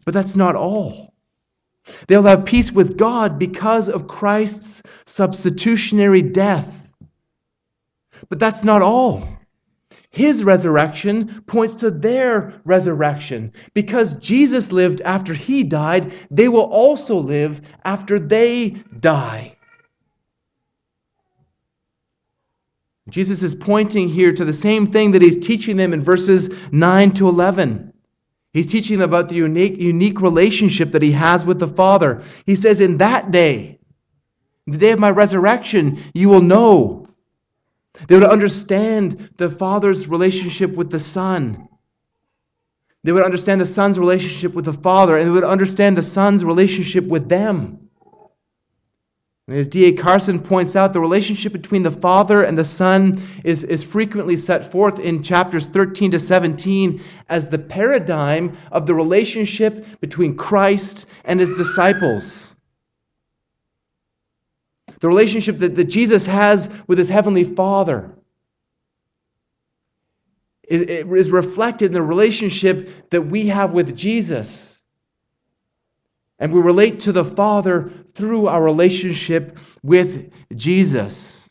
But 0.05 0.15
that's 0.15 0.37
not 0.37 0.57
all. 0.57 1.15
They'll 2.09 2.23
have 2.25 2.45
peace 2.45 2.73
with 2.73 2.97
God 2.97 3.39
because 3.39 3.89
of 3.89 4.09
Christ's 4.09 4.83
substitutionary 5.05 6.23
death. 6.23 6.86
But 8.29 8.39
that's 8.39 8.65
not 8.65 8.83
all. 8.83 9.27
His 10.11 10.45
resurrection 10.45 11.43
points 11.47 11.75
to 11.75 11.91
their 11.91 12.61
resurrection. 12.65 13.53
Because 13.75 14.15
Jesus 14.15 14.73
lived 14.73 15.03
after 15.03 15.35
he 15.35 15.63
died, 15.63 16.13
they 16.31 16.49
will 16.49 16.65
also 16.65 17.17
live 17.17 17.61
after 17.85 18.19
they 18.19 18.71
die. 19.01 19.57
Jesus 23.09 23.43
is 23.43 23.55
pointing 23.55 24.09
here 24.09 24.33
to 24.33 24.45
the 24.45 24.53
same 24.53 24.87
thing 24.87 25.13
that 25.13 25.23
he's 25.23 25.37
teaching 25.37 25.77
them 25.77 25.93
in 25.93 26.03
verses 26.03 26.51
9 26.73 27.13
to 27.13 27.29
11. 27.29 27.93
He's 28.53 28.67
teaching 28.67 28.99
them 28.99 29.09
about 29.09 29.29
the 29.29 29.35
unique, 29.35 29.79
unique 29.79 30.21
relationship 30.21 30.93
that 30.93 31.03
he 31.03 31.13
has 31.13 31.45
with 31.45 31.59
the 31.59 31.69
Father. 31.69 32.23
He 32.47 32.57
says, 32.57 32.81
In 32.81 32.97
that 32.99 33.31
day, 33.31 33.79
the 34.67 34.79
day 34.79 34.93
of 34.93 34.99
my 34.99 35.11
resurrection, 35.11 36.03
you 36.15 36.31
will 36.31 36.41
know 36.41 37.06
they 38.09 38.15
would 38.15 38.25
understand 38.25 39.31
the 39.37 39.51
Father's 39.51 40.09
relationship 40.09 40.75
with 40.75 40.91
the 40.91 41.01
Son. 41.01 41.69
They 43.05 43.13
would 43.13 43.25
understand 43.25 43.61
the 43.61 43.67
Son's 43.67 43.99
relationship 43.99 44.53
with 44.55 44.65
the 44.65 44.73
Father, 44.73 45.17
and 45.17 45.27
they 45.27 45.31
would 45.31 45.45
understand 45.45 45.97
the 45.97 46.03
Son's 46.03 46.45
relationship 46.45 47.05
with 47.05 47.29
them. 47.29 47.89
And 49.49 49.57
as 49.57 49.69
D.A. 49.69 49.93
Carson 49.93 50.41
points 50.41 50.75
out, 50.75 50.93
the 50.93 50.99
relationship 50.99 51.53
between 51.53 51.85
the 51.85 51.91
Father 51.91 52.43
and 52.43 52.59
the 52.59 52.65
Son 52.65 53.23
is, 53.45 53.63
is 53.63 53.85
frequently 53.85 54.37
set 54.37 54.73
forth 54.73 54.99
in 54.99 55.23
chapters 55.23 55.69
13 55.69 56.11
to 56.11 56.19
17 56.19 57.01
as 57.29 57.49
the 57.49 57.59
paradigm 57.59 58.57
of 58.73 58.87
the 58.87 58.95
relationship 58.95 59.87
between 60.01 60.37
Christ 60.37 61.07
and 61.25 61.39
his 61.39 61.57
disciples 61.57 62.56
the 65.01 65.09
relationship 65.09 65.59
that, 65.59 65.77
that 65.77 65.85
Jesus 65.85 66.27
has 66.27 66.71
with 66.87 66.99
his 66.99 67.09
heavenly 67.09 67.45
Father. 67.45 68.13
It, 70.69 70.91
it 70.91 71.07
is 71.07 71.31
reflected 71.31 71.87
in 71.87 71.93
the 71.93 72.03
relationship 72.03 73.11
that 73.11 73.23
we 73.23 73.47
have 73.49 73.73
with 73.73 73.97
Jesus. 73.97 74.85
And 76.39 76.53
we 76.53 76.61
relate 76.61 77.01
to 77.01 77.13
the 77.13 77.25
Father 77.25 77.91
through 78.15 78.49
our 78.49 78.63
relationship 78.63 79.59
with 79.83 80.33
Jesus. 80.55 81.49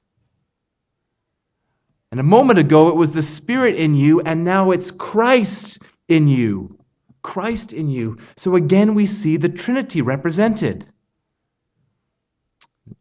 And 2.11 2.19
a 2.19 2.23
moment 2.23 2.59
ago, 2.59 2.89
it 2.89 2.95
was 2.95 3.11
the 3.11 3.23
Spirit 3.23 3.75
in 3.75 3.95
you, 3.95 4.21
and 4.21 4.43
now 4.43 4.71
it's 4.71 4.91
Christ 4.91 5.81
in 6.07 6.27
you. 6.27 6.77
Christ 7.23 7.73
in 7.73 7.89
you. 7.89 8.17
So 8.37 8.55
again, 8.55 8.93
we 8.93 9.05
see 9.05 9.37
the 9.37 9.49
Trinity 9.49 10.01
represented. 10.01 10.85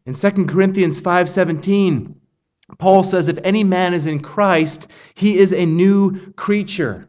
In 0.05 0.13
2 0.13 0.45
Corinthians 0.45 1.01
5:17, 1.01 2.15
Paul 2.77 3.03
says 3.03 3.27
if 3.27 3.39
any 3.43 3.63
man 3.63 3.93
is 3.93 4.05
in 4.05 4.19
Christ, 4.19 4.87
he 5.15 5.37
is 5.37 5.51
a 5.51 5.65
new 5.65 6.31
creature. 6.33 7.07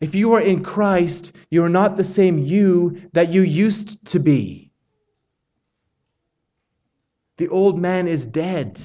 If 0.00 0.14
you 0.14 0.32
are 0.34 0.40
in 0.40 0.62
Christ, 0.62 1.34
you 1.50 1.64
are 1.64 1.68
not 1.68 1.96
the 1.96 2.04
same 2.04 2.38
you 2.38 3.02
that 3.14 3.30
you 3.30 3.42
used 3.42 4.04
to 4.06 4.20
be. 4.20 4.70
The 7.38 7.48
old 7.48 7.78
man 7.78 8.06
is 8.06 8.26
dead. 8.26 8.80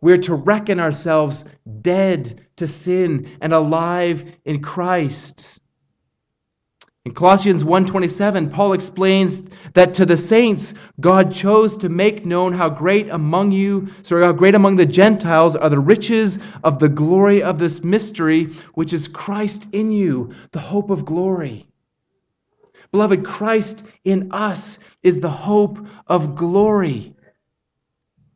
We're 0.00 0.18
to 0.18 0.34
reckon 0.34 0.78
ourselves 0.78 1.44
dead 1.80 2.46
to 2.56 2.66
sin 2.66 3.28
and 3.40 3.52
alive 3.52 4.24
in 4.44 4.62
Christ. 4.62 5.60
In 7.06 7.12
Colossians 7.12 7.62
1:27, 7.62 8.50
Paul 8.50 8.72
explains 8.72 9.42
that 9.74 9.94
to 9.94 10.04
the 10.04 10.16
saints 10.16 10.74
God 10.98 11.30
chose 11.30 11.76
to 11.76 11.88
make 11.88 12.26
known 12.26 12.52
how 12.52 12.68
great 12.68 13.08
among 13.10 13.52
you, 13.52 13.86
sorry, 14.02 14.24
how 14.24 14.32
great 14.32 14.56
among 14.56 14.74
the 14.74 14.86
Gentiles 14.86 15.54
are 15.54 15.70
the 15.70 15.78
riches 15.78 16.40
of 16.64 16.80
the 16.80 16.88
glory 16.88 17.44
of 17.44 17.60
this 17.60 17.84
mystery, 17.84 18.50
which 18.74 18.92
is 18.92 19.06
Christ 19.06 19.68
in 19.70 19.92
you, 19.92 20.30
the 20.50 20.58
hope 20.58 20.90
of 20.90 21.04
glory. 21.04 21.68
Beloved, 22.90 23.24
Christ 23.24 23.84
in 24.02 24.26
us 24.32 24.80
is 25.04 25.20
the 25.20 25.30
hope 25.30 25.78
of 26.08 26.34
glory. 26.34 27.14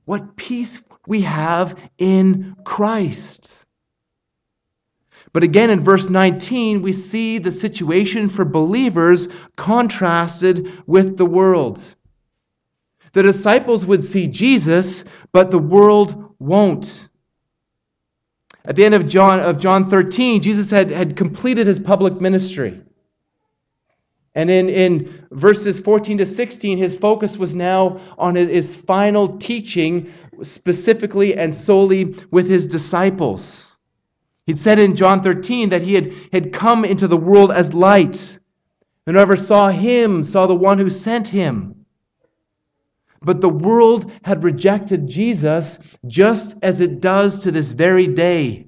What 0.04 0.37
peace 0.37 0.78
we 1.09 1.22
have 1.22 1.76
in 1.98 2.54
Christ. 2.62 3.60
But 5.33 5.45
again, 5.45 5.71
in 5.71 5.81
verse 5.81 6.11
19, 6.11 6.83
we 6.83 6.93
see 6.93 7.38
the 7.38 7.53
situation 7.53 8.29
for 8.29 8.45
believers 8.45 9.29
contrasted 9.57 10.73
with 10.87 11.16
the 11.16 11.27
world. 11.27 11.97
The 13.12 13.23
disciples 13.23 13.87
would 13.87 14.03
see 14.03 14.27
Jesus, 14.27 15.05
but 15.33 15.51
the 15.51 15.59
world 15.59 16.35
won't. 16.38 17.09
At 18.64 18.77
the 18.77 18.85
end 18.85 18.95
of 18.95 19.09
John, 19.09 19.40
of 19.40 19.59
John 19.59 19.88
13, 19.88 20.43
Jesus 20.43 20.71
had, 20.71 20.90
had 20.90 21.16
completed 21.16 21.66
his 21.66 21.79
public 21.79 22.21
ministry. 22.21 22.83
And 24.35 24.49
in, 24.51 24.69
in 24.69 25.27
verses 25.33 25.81
14 25.81 26.19
to 26.19 26.27
16, 26.27 26.79
his 26.79 26.95
focus 26.95 27.37
was 27.37 27.55
now 27.55 28.01
on 28.16 28.37
his, 28.37 28.49
his 28.49 28.77
final 28.77 29.38
teaching, 29.38 30.12
specifically 30.43 31.35
and 31.35 31.53
solely 31.55 32.14
with 32.31 32.49
his 32.49 32.66
disciples. 32.66 33.69
He'd 34.46 34.59
said 34.59 34.79
in 34.79 34.96
John 34.96 35.22
13 35.22 35.68
that 35.70 35.83
he 35.83 35.94
had, 35.94 36.12
had 36.33 36.53
come 36.53 36.85
into 36.85 37.07
the 37.07 37.16
world 37.16 37.53
as 37.53 37.74
light. 37.74 38.38
And 39.07 39.16
whoever 39.16 39.37
saw 39.37 39.68
him 39.68 40.22
saw 40.22 40.46
the 40.46 40.55
one 40.55 40.79
who 40.79 40.90
sent 40.90 41.29
him. 41.29 41.87
But 43.22 43.40
the 43.40 43.48
world 43.48 44.11
had 44.22 44.44
rejected 44.44 45.09
Jesus 45.09 45.79
just 46.07 46.57
as 46.62 46.81
it 46.81 47.00
does 47.00 47.38
to 47.40 47.50
this 47.50 47.72
very 47.72 48.07
day. 48.07 48.66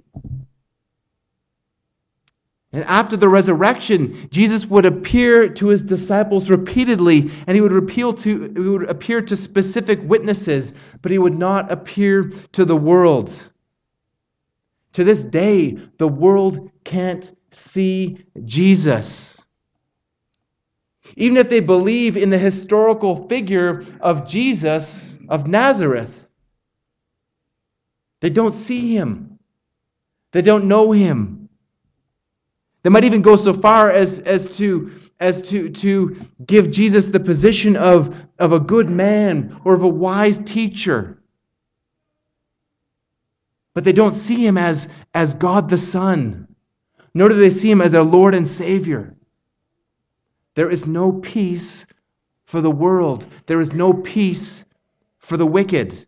And 2.74 2.84
after 2.84 3.18
the 3.18 3.28
resurrection, 3.28 4.28
Jesus 4.30 4.66
would 4.66 4.86
appear 4.86 5.48
to 5.48 5.66
his 5.68 5.82
disciples 5.82 6.48
repeatedly, 6.48 7.30
and 7.46 7.54
he 7.54 7.60
would, 7.60 7.72
appeal 7.72 8.14
to, 8.14 8.48
he 8.48 8.60
would 8.60 8.88
appear 8.88 9.20
to 9.20 9.36
specific 9.36 10.00
witnesses, 10.04 10.72
but 11.02 11.12
he 11.12 11.18
would 11.18 11.38
not 11.38 11.70
appear 11.70 12.30
to 12.52 12.64
the 12.64 12.76
world. 12.76 13.50
To 14.92 15.04
this 15.04 15.24
day, 15.24 15.78
the 15.96 16.08
world 16.08 16.70
can't 16.84 17.34
see 17.50 18.24
Jesus. 18.44 19.46
Even 21.16 21.36
if 21.36 21.48
they 21.48 21.60
believe 21.60 22.16
in 22.16 22.30
the 22.30 22.38
historical 22.38 23.28
figure 23.28 23.84
of 24.00 24.26
Jesus 24.26 25.18
of 25.28 25.46
Nazareth, 25.46 26.30
they 28.20 28.30
don't 28.30 28.54
see 28.54 28.94
him. 28.94 29.38
They 30.32 30.42
don't 30.42 30.66
know 30.66 30.92
him. 30.92 31.48
They 32.82 32.90
might 32.90 33.04
even 33.04 33.22
go 33.22 33.36
so 33.36 33.52
far 33.52 33.90
as, 33.90 34.20
as, 34.20 34.56
to, 34.56 34.90
as 35.20 35.42
to, 35.50 35.68
to 35.70 36.16
give 36.46 36.70
Jesus 36.70 37.08
the 37.08 37.20
position 37.20 37.76
of, 37.76 38.16
of 38.38 38.52
a 38.52 38.60
good 38.60 38.90
man 38.90 39.60
or 39.64 39.74
of 39.74 39.82
a 39.82 39.88
wise 39.88 40.38
teacher 40.38 41.21
but 43.74 43.84
they 43.84 43.92
don't 43.92 44.14
see 44.14 44.46
him 44.46 44.58
as, 44.58 44.88
as 45.14 45.34
God 45.34 45.68
the 45.68 45.78
Son, 45.78 46.46
nor 47.14 47.28
do 47.28 47.34
they 47.34 47.50
see 47.50 47.70
him 47.70 47.80
as 47.80 47.92
their 47.92 48.02
Lord 48.02 48.34
and 48.34 48.46
Savior. 48.46 49.16
There 50.54 50.70
is 50.70 50.86
no 50.86 51.12
peace 51.12 51.86
for 52.44 52.60
the 52.60 52.70
world. 52.70 53.26
There 53.46 53.60
is 53.60 53.72
no 53.72 53.94
peace 53.94 54.64
for 55.18 55.36
the 55.36 55.46
wicked. 55.46 56.06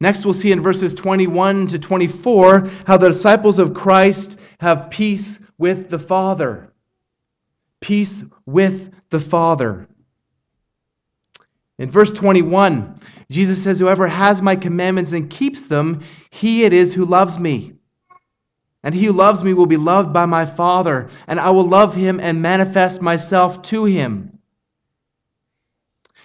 Next, 0.00 0.24
we'll 0.24 0.34
see 0.34 0.52
in 0.52 0.60
verses 0.60 0.94
21 0.94 1.66
to 1.68 1.78
24 1.78 2.70
how 2.86 2.96
the 2.96 3.08
disciples 3.08 3.58
of 3.58 3.74
Christ 3.74 4.38
have 4.60 4.90
peace 4.90 5.40
with 5.58 5.88
the 5.88 5.98
Father. 5.98 6.72
Peace 7.80 8.24
with 8.46 8.92
the 9.10 9.20
Father. 9.20 9.88
In 11.78 11.90
verse 11.90 12.12
21, 12.12 12.94
Jesus 13.34 13.60
says, 13.60 13.80
Whoever 13.80 14.06
has 14.06 14.40
my 14.40 14.54
commandments 14.54 15.10
and 15.10 15.28
keeps 15.28 15.66
them, 15.66 16.04
he 16.30 16.62
it 16.62 16.72
is 16.72 16.94
who 16.94 17.04
loves 17.04 17.36
me. 17.36 17.72
And 18.84 18.94
he 18.94 19.06
who 19.06 19.12
loves 19.12 19.42
me 19.42 19.54
will 19.54 19.66
be 19.66 19.76
loved 19.76 20.12
by 20.12 20.24
my 20.24 20.46
Father, 20.46 21.08
and 21.26 21.40
I 21.40 21.50
will 21.50 21.68
love 21.68 21.96
him 21.96 22.20
and 22.20 22.40
manifest 22.40 23.02
myself 23.02 23.60
to 23.62 23.86
him. 23.86 24.38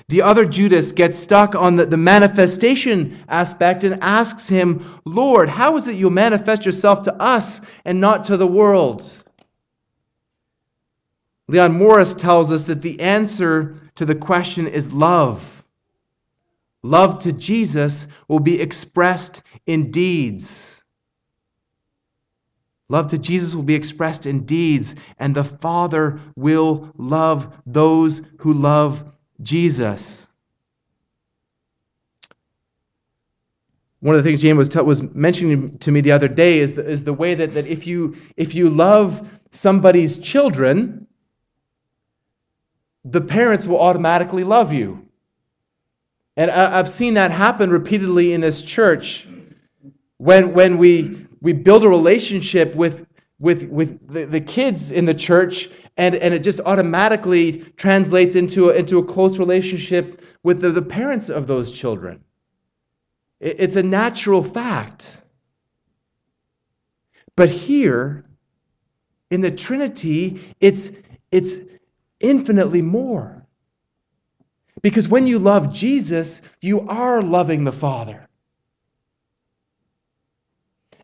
The 0.08 0.22
other 0.22 0.46
Judas 0.46 0.92
gets 0.92 1.18
stuck 1.18 1.56
on 1.56 1.78
the, 1.78 1.88
the 1.88 1.98
manifestation 1.98 3.18
aspect 3.28 3.84
and 3.84 4.04
asks 4.04 4.48
him, 4.48 4.86
Lord, 5.06 5.50
how 5.50 5.78
is 5.78 5.88
it 5.88 5.96
you 5.96 6.12
manifest 6.12 6.64
yourself 6.64 7.02
to 7.04 7.14
us 7.16 7.62
and 7.86 8.00
not 8.00 8.24
to 8.26 8.38
the 8.38 8.46
world? 8.46 9.24
Leon 11.48 11.74
Morris 11.74 12.14
tells 12.14 12.52
us 12.52 12.66
that 12.66 12.84
the 12.84 13.00
answer 13.00 13.78
to 13.96 14.06
the 14.06 14.14
question 14.14 14.68
is 14.68 14.94
love. 14.94 15.59
Love 16.84 17.20
to 17.20 17.34
Jesus 17.34 18.08
will 18.28 18.40
be 18.40 18.62
expressed 18.62 19.42
in 19.66 19.92
deeds. 19.92 20.84
Love 22.88 23.08
to 23.08 23.18
Jesus 23.18 23.54
will 23.54 23.64
be 23.64 23.76
expressed 23.76 24.26
in 24.26 24.46
deeds, 24.46 24.96
and 25.20 25.36
the 25.36 25.44
Father 25.44 26.20
will 26.36 26.92
love 26.98 27.54
those 27.68 28.24
who 28.40 28.54
love 28.54 29.04
Jesus. 29.44 30.28
One 34.00 34.16
of 34.16 34.24
the 34.24 34.28
things 34.28 34.42
Jane 34.42 34.58
was, 34.58 34.70
t- 34.70 34.80
was 34.80 35.04
mentioning 35.14 35.78
to 35.80 35.92
me 35.92 36.02
the 36.02 36.14
other 36.14 36.30
day 36.30 36.60
is 36.60 36.74
the, 36.74 36.90
is 36.90 37.04
the 37.04 37.14
way 37.14 37.36
that, 37.36 37.54
that 37.54 37.68
if, 37.68 37.86
you, 37.86 38.16
if 38.38 38.56
you 38.56 38.70
love 38.70 39.30
somebody's 39.52 40.18
children, 40.18 41.06
the 43.04 43.22
parents 43.22 43.68
will 43.68 43.80
automatically 43.80 44.44
love 44.44 44.72
you. 44.72 45.09
And 46.38 46.52
I, 46.52 46.80
I've 46.80 46.90
seen 46.90 47.16
that 47.16 47.32
happen 47.32 47.70
repeatedly 47.70 48.34
in 48.34 48.42
this 48.42 48.62
church. 48.62 49.28
When, 50.18 50.54
when 50.54 50.78
we 50.78 51.26
we 51.42 51.54
build 51.54 51.84
a 51.84 51.90
relationship 51.90 52.76
with 52.76 53.06
with 53.40 53.70
with 53.70 54.08
the, 54.08 54.26
the 54.26 54.42
kids 54.42 54.92
in 54.92 55.06
the 55.06 55.14
church 55.14 55.70
and 55.98 56.16
and 56.16 56.34
it 56.34 56.40
just 56.40 56.60
automatically 56.62 57.54
translates 57.78 58.36
into 58.36 58.70
a, 58.70 58.74
into 58.74 59.00
a 59.00 59.04
close 59.04 59.40
relationship 59.40 60.22
with 60.44 60.62
the, 60.62 60.70
the 60.70 60.82
parents 60.82 61.30
of 61.30 61.48
those 61.48 61.72
children. 61.72 62.24
It, 63.40 63.56
it's 63.60 63.76
a 63.76 63.84
natural 63.84 64.44
fact. 64.44 65.22
But 67.36 67.50
here 67.50 68.26
in 69.32 69.42
the 69.42 69.52
trinity 69.52 70.42
it's 70.60 70.92
it's 71.32 71.58
infinitely 72.20 72.82
more 72.82 73.39
because 74.82 75.08
when 75.08 75.28
you 75.28 75.40
love 75.40 75.74
jesus 75.74 76.42
you 76.62 76.82
are 76.88 77.22
loving 77.22 77.64
the 77.64 77.72
father 77.72 78.28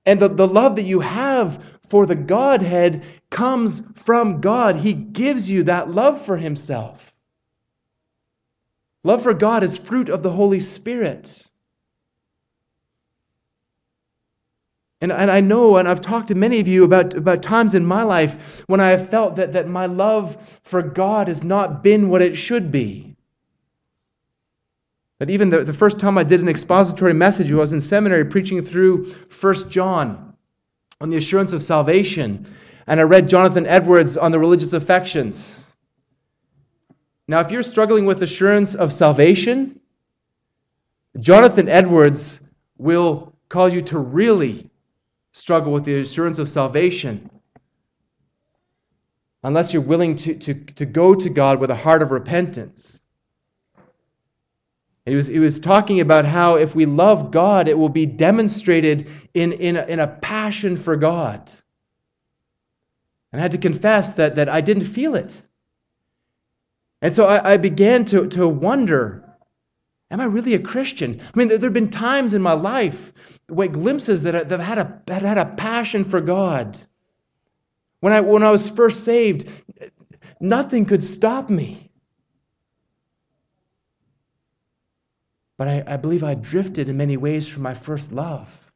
and 0.06 0.20
the, 0.20 0.28
the 0.28 0.48
love 0.48 0.76
that 0.76 0.84
you 0.84 1.00
have 1.00 1.64
for 1.90 2.06
the 2.06 2.16
Godhead 2.16 3.04
comes 3.30 3.82
from 3.96 4.42
God. 4.42 4.76
He 4.76 4.94
gives 4.94 5.50
you 5.50 5.64
that 5.64 5.92
love 5.92 6.22
for 6.24 6.38
Himself. 6.38 7.14
Love 9.04 9.24
for 9.24 9.34
God 9.34 9.64
is 9.64 9.78
fruit 9.78 10.10
of 10.10 10.24
the 10.24 10.32
Holy 10.32 10.60
Spirit. 10.60 11.48
And, 15.02 15.12
and 15.12 15.30
I 15.30 15.42
know, 15.42 15.78
and 15.78 15.88
I've 15.88 16.02
talked 16.02 16.30
to 16.30 16.36
many 16.36 16.60
of 16.60 16.68
you 16.68 16.84
about, 16.84 17.14
about 17.14 17.44
times 17.44 17.76
in 17.76 17.86
my 17.86 18.02
life 18.02 18.64
when 18.68 18.80
I 18.80 18.90
have 18.90 19.10
felt 19.10 19.36
that, 19.36 19.52
that 19.52 19.68
my 19.68 19.86
love 19.86 20.60
for 20.64 20.82
God 20.82 21.28
has 21.28 21.44
not 21.44 21.84
been 21.84 22.10
what 22.10 22.22
it 22.22 22.36
should 22.36 22.72
be. 22.72 23.15
But 25.26 25.32
even 25.32 25.50
the, 25.50 25.64
the 25.64 25.74
first 25.74 26.00
time 26.00 26.20
I 26.20 26.24
did 26.24 26.42
an 26.42 26.48
expository 26.48 27.12
message, 27.12 27.52
I 27.52 27.56
was 27.56 27.72
in 27.72 27.82
seminary 27.82 28.26
preaching 28.26 28.64
through 28.64 29.12
1 29.42 29.72
John 29.72 30.36
on 31.02 31.10
the 31.10 31.18
assurance 31.18 31.52
of 31.52 31.64
salvation. 31.64 32.46
And 32.86 33.00
I 33.00 33.04
read 33.04 33.28
Jonathan 33.28 33.66
Edwards 33.66 34.18
on 34.18 34.32
the 34.32 34.38
religious 34.38 34.74
affections. 34.74 35.78
Now, 37.28 37.40
if 37.40 37.50
you're 37.50 37.64
struggling 37.64 38.06
with 38.06 38.22
assurance 38.22 38.76
of 38.76 38.94
salvation, 38.94 39.80
Jonathan 41.20 41.70
Edwards 41.70 42.52
will 42.78 43.36
call 43.50 43.68
you 43.68 43.82
to 43.82 43.98
really 43.98 44.70
struggle 45.32 45.74
with 45.74 45.86
the 45.86 46.02
assurance 46.02 46.38
of 46.38 46.48
salvation 46.48 47.32
unless 49.44 49.74
you're 49.74 49.82
willing 49.82 50.16
to, 50.18 50.36
to, 50.36 50.54
to 50.54 50.86
go 50.86 51.16
to 51.16 51.32
God 51.32 51.60
with 51.60 51.72
a 51.72 51.76
heart 51.76 52.04
of 52.04 52.12
repentance. 52.12 53.05
He 55.06 55.14
was, 55.14 55.28
he 55.28 55.40
was 55.40 55.60
talking 55.60 56.00
about 56.00 56.26
how 56.26 56.56
if 56.56 56.74
we 56.74 56.86
love 56.86 57.30
God, 57.30 57.68
it 57.68 57.78
will 57.78 57.90
be 57.90 58.08
demonstrated 58.08 59.08
in, 59.36 59.54
in, 59.54 59.78
a, 59.78 59.86
in 59.86 60.00
a 60.00 60.08
passion 60.08 60.78
for 60.78 60.96
God. 60.96 61.52
And 63.32 63.40
I 63.40 63.44
had 63.44 63.52
to 63.52 63.58
confess 63.58 64.14
that, 64.14 64.36
that 64.38 64.50
I 64.50 64.62
didn't 64.62 64.86
feel 64.86 65.16
it. 65.16 65.40
And 67.02 67.14
so 67.14 67.26
I, 67.26 67.54
I 67.54 67.58
began 67.58 68.06
to, 68.06 68.28
to 68.30 68.48
wonder 68.48 69.22
am 70.12 70.22
I 70.22 70.26
really 70.26 70.54
a 70.54 70.60
Christian? 70.60 71.20
I 71.22 71.38
mean, 71.38 71.50
there, 71.50 71.58
there 71.58 71.68
have 71.68 71.74
been 71.74 71.90
times 71.90 72.34
in 72.34 72.42
my 72.42 72.54
life, 72.54 73.12
wait, 73.50 73.74
glimpses 73.74 74.24
that, 74.24 74.36
I, 74.36 74.44
that, 74.44 74.60
had 74.60 74.78
a, 74.78 75.02
that 75.08 75.22
had 75.22 75.38
a 75.38 75.54
passion 75.56 76.04
for 76.04 76.22
God. 76.22 76.80
When 78.00 78.14
I, 78.14 78.22
when 78.22 78.44
I 78.44 78.52
was 78.52 78.70
first 78.70 79.04
saved, 79.04 79.50
nothing 80.40 80.86
could 80.86 81.04
stop 81.04 81.50
me. 81.50 81.85
But 85.58 85.68
I, 85.68 85.84
I 85.88 85.98
believe 85.98 86.24
I 86.24 86.36
drifted 86.36 86.90
in 86.90 86.98
many 86.98 87.18
ways 87.18 87.48
from 87.48 87.64
my 87.64 87.74
first 87.74 88.12
love. 88.12 88.72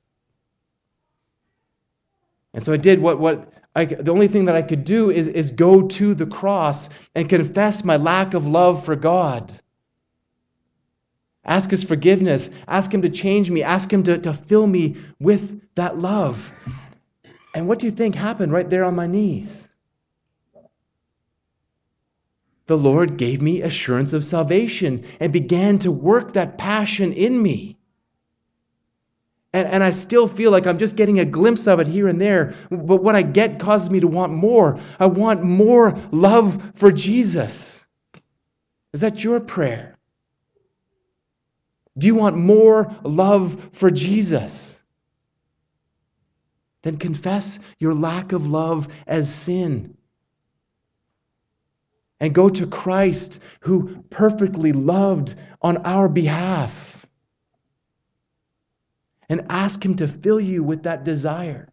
And 2.53 2.63
so 2.63 2.73
I 2.73 2.77
did 2.77 2.99
what, 2.99 3.19
what 3.19 3.53
I, 3.75 3.85
the 3.85 4.11
only 4.11 4.27
thing 4.27 4.45
that 4.45 4.55
I 4.55 4.61
could 4.61 4.83
do 4.83 5.11
is, 5.11 5.27
is 5.27 5.51
go 5.51 5.87
to 5.87 6.13
the 6.13 6.25
cross 6.25 6.89
and 7.15 7.29
confess 7.29 7.85
my 7.85 7.97
lack 7.97 8.33
of 8.33 8.47
love 8.47 8.83
for 8.83 8.95
God. 8.95 9.53
Ask 11.45 11.71
His 11.71 11.83
forgiveness. 11.83 12.49
Ask 12.67 12.93
Him 12.93 13.01
to 13.03 13.09
change 13.09 13.49
me. 13.49 13.63
Ask 13.63 13.93
Him 13.93 14.03
to, 14.03 14.17
to 14.17 14.33
fill 14.33 14.67
me 14.67 14.97
with 15.19 15.61
that 15.75 15.97
love. 15.99 16.51
And 17.55 17.67
what 17.67 17.79
do 17.79 17.85
you 17.85 17.91
think 17.91 18.15
happened 18.15 18.51
right 18.51 18.69
there 18.69 18.83
on 18.83 18.95
my 18.95 19.07
knees? 19.07 19.68
The 22.69 22.77
Lord 22.77 23.17
gave 23.17 23.41
me 23.41 23.63
assurance 23.63 24.13
of 24.13 24.23
salvation 24.23 25.03
and 25.19 25.33
began 25.33 25.79
to 25.79 25.91
work 25.91 26.33
that 26.33 26.59
passion 26.59 27.11
in 27.13 27.41
me. 27.41 27.79
And, 29.53 29.67
and 29.67 29.83
I 29.83 29.89
still 29.89 30.27
feel 30.27 30.51
like 30.51 30.67
I'm 30.67 30.77
just 30.77 30.95
getting 30.95 31.19
a 31.19 31.25
glimpse 31.25 31.65
of 31.65 31.79
it 31.79 31.87
here 31.87 32.07
and 32.07 32.21
there. 32.21 32.53
But 32.69 33.01
what 33.01 33.15
I 33.15 33.23
get 33.23 33.59
causes 33.59 33.89
me 33.89 33.99
to 34.01 34.07
want 34.07 34.33
more. 34.33 34.79
I 34.99 35.07
want 35.07 35.41
more 35.41 35.97
love 36.11 36.71
for 36.75 36.91
Jesus. 36.91 37.83
Is 38.93 39.01
that 39.01 39.23
your 39.23 39.39
prayer? 39.39 39.97
Do 41.97 42.05
you 42.05 42.13
want 42.13 42.37
more 42.37 42.95
love 43.03 43.69
for 43.73 43.89
Jesus? 43.89 44.79
Then 46.83 46.97
confess 46.97 47.57
your 47.79 47.95
lack 47.95 48.31
of 48.31 48.47
love 48.47 48.89
as 49.07 49.33
sin 49.33 49.97
and 52.19 52.33
go 52.33 52.49
to 52.49 52.67
Christ 52.67 53.41
who 53.61 54.03
perfectly 54.09 54.73
loved 54.73 55.35
on 55.61 55.77
our 55.85 56.09
behalf 56.09 57.05
and 59.29 59.45
ask 59.49 59.83
Him 59.83 59.95
to 59.97 60.07
fill 60.07 60.39
you 60.39 60.63
with 60.63 60.83
that 60.83 61.03
desire. 61.03 61.69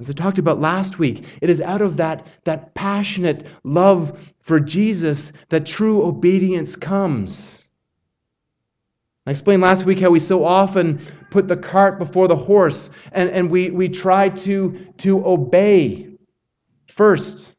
As 0.00 0.10
I 0.10 0.12
talked 0.12 0.38
about 0.38 0.60
last 0.60 0.98
week, 0.98 1.24
it 1.40 1.48
is 1.48 1.60
out 1.60 1.80
of 1.80 1.96
that, 1.98 2.26
that 2.44 2.74
passionate 2.74 3.46
love 3.62 4.34
for 4.40 4.58
Jesus 4.58 5.32
that 5.50 5.64
true 5.64 6.02
obedience 6.02 6.74
comes. 6.74 7.70
I 9.26 9.30
explained 9.30 9.62
last 9.62 9.86
week 9.86 10.00
how 10.00 10.10
we 10.10 10.18
so 10.18 10.44
often 10.44 11.00
put 11.30 11.48
the 11.48 11.56
cart 11.56 11.98
before 11.98 12.28
the 12.28 12.36
horse 12.36 12.90
and, 13.12 13.30
and 13.30 13.50
we, 13.50 13.70
we 13.70 13.88
try 13.88 14.28
to, 14.28 14.72
to 14.98 15.26
obey 15.26 16.08
first 16.86 17.53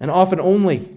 and 0.00 0.10
often 0.10 0.40
only. 0.40 0.96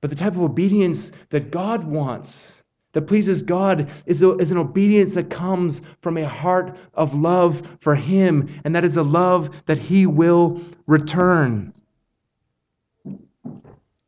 But 0.00 0.10
the 0.10 0.16
type 0.16 0.32
of 0.32 0.40
obedience 0.40 1.12
that 1.30 1.50
God 1.50 1.84
wants, 1.84 2.64
that 2.92 3.02
pleases 3.02 3.40
God 3.40 3.88
is, 4.04 4.22
a, 4.22 4.36
is 4.36 4.50
an 4.50 4.58
obedience 4.58 5.14
that 5.14 5.30
comes 5.30 5.80
from 6.00 6.16
a 6.16 6.26
heart 6.26 6.76
of 6.94 7.14
love 7.14 7.76
for 7.80 7.94
Him, 7.94 8.48
and 8.64 8.74
that 8.74 8.84
is 8.84 8.96
a 8.96 9.02
love 9.02 9.64
that 9.66 9.78
He 9.78 10.06
will 10.06 10.60
return. 10.86 11.72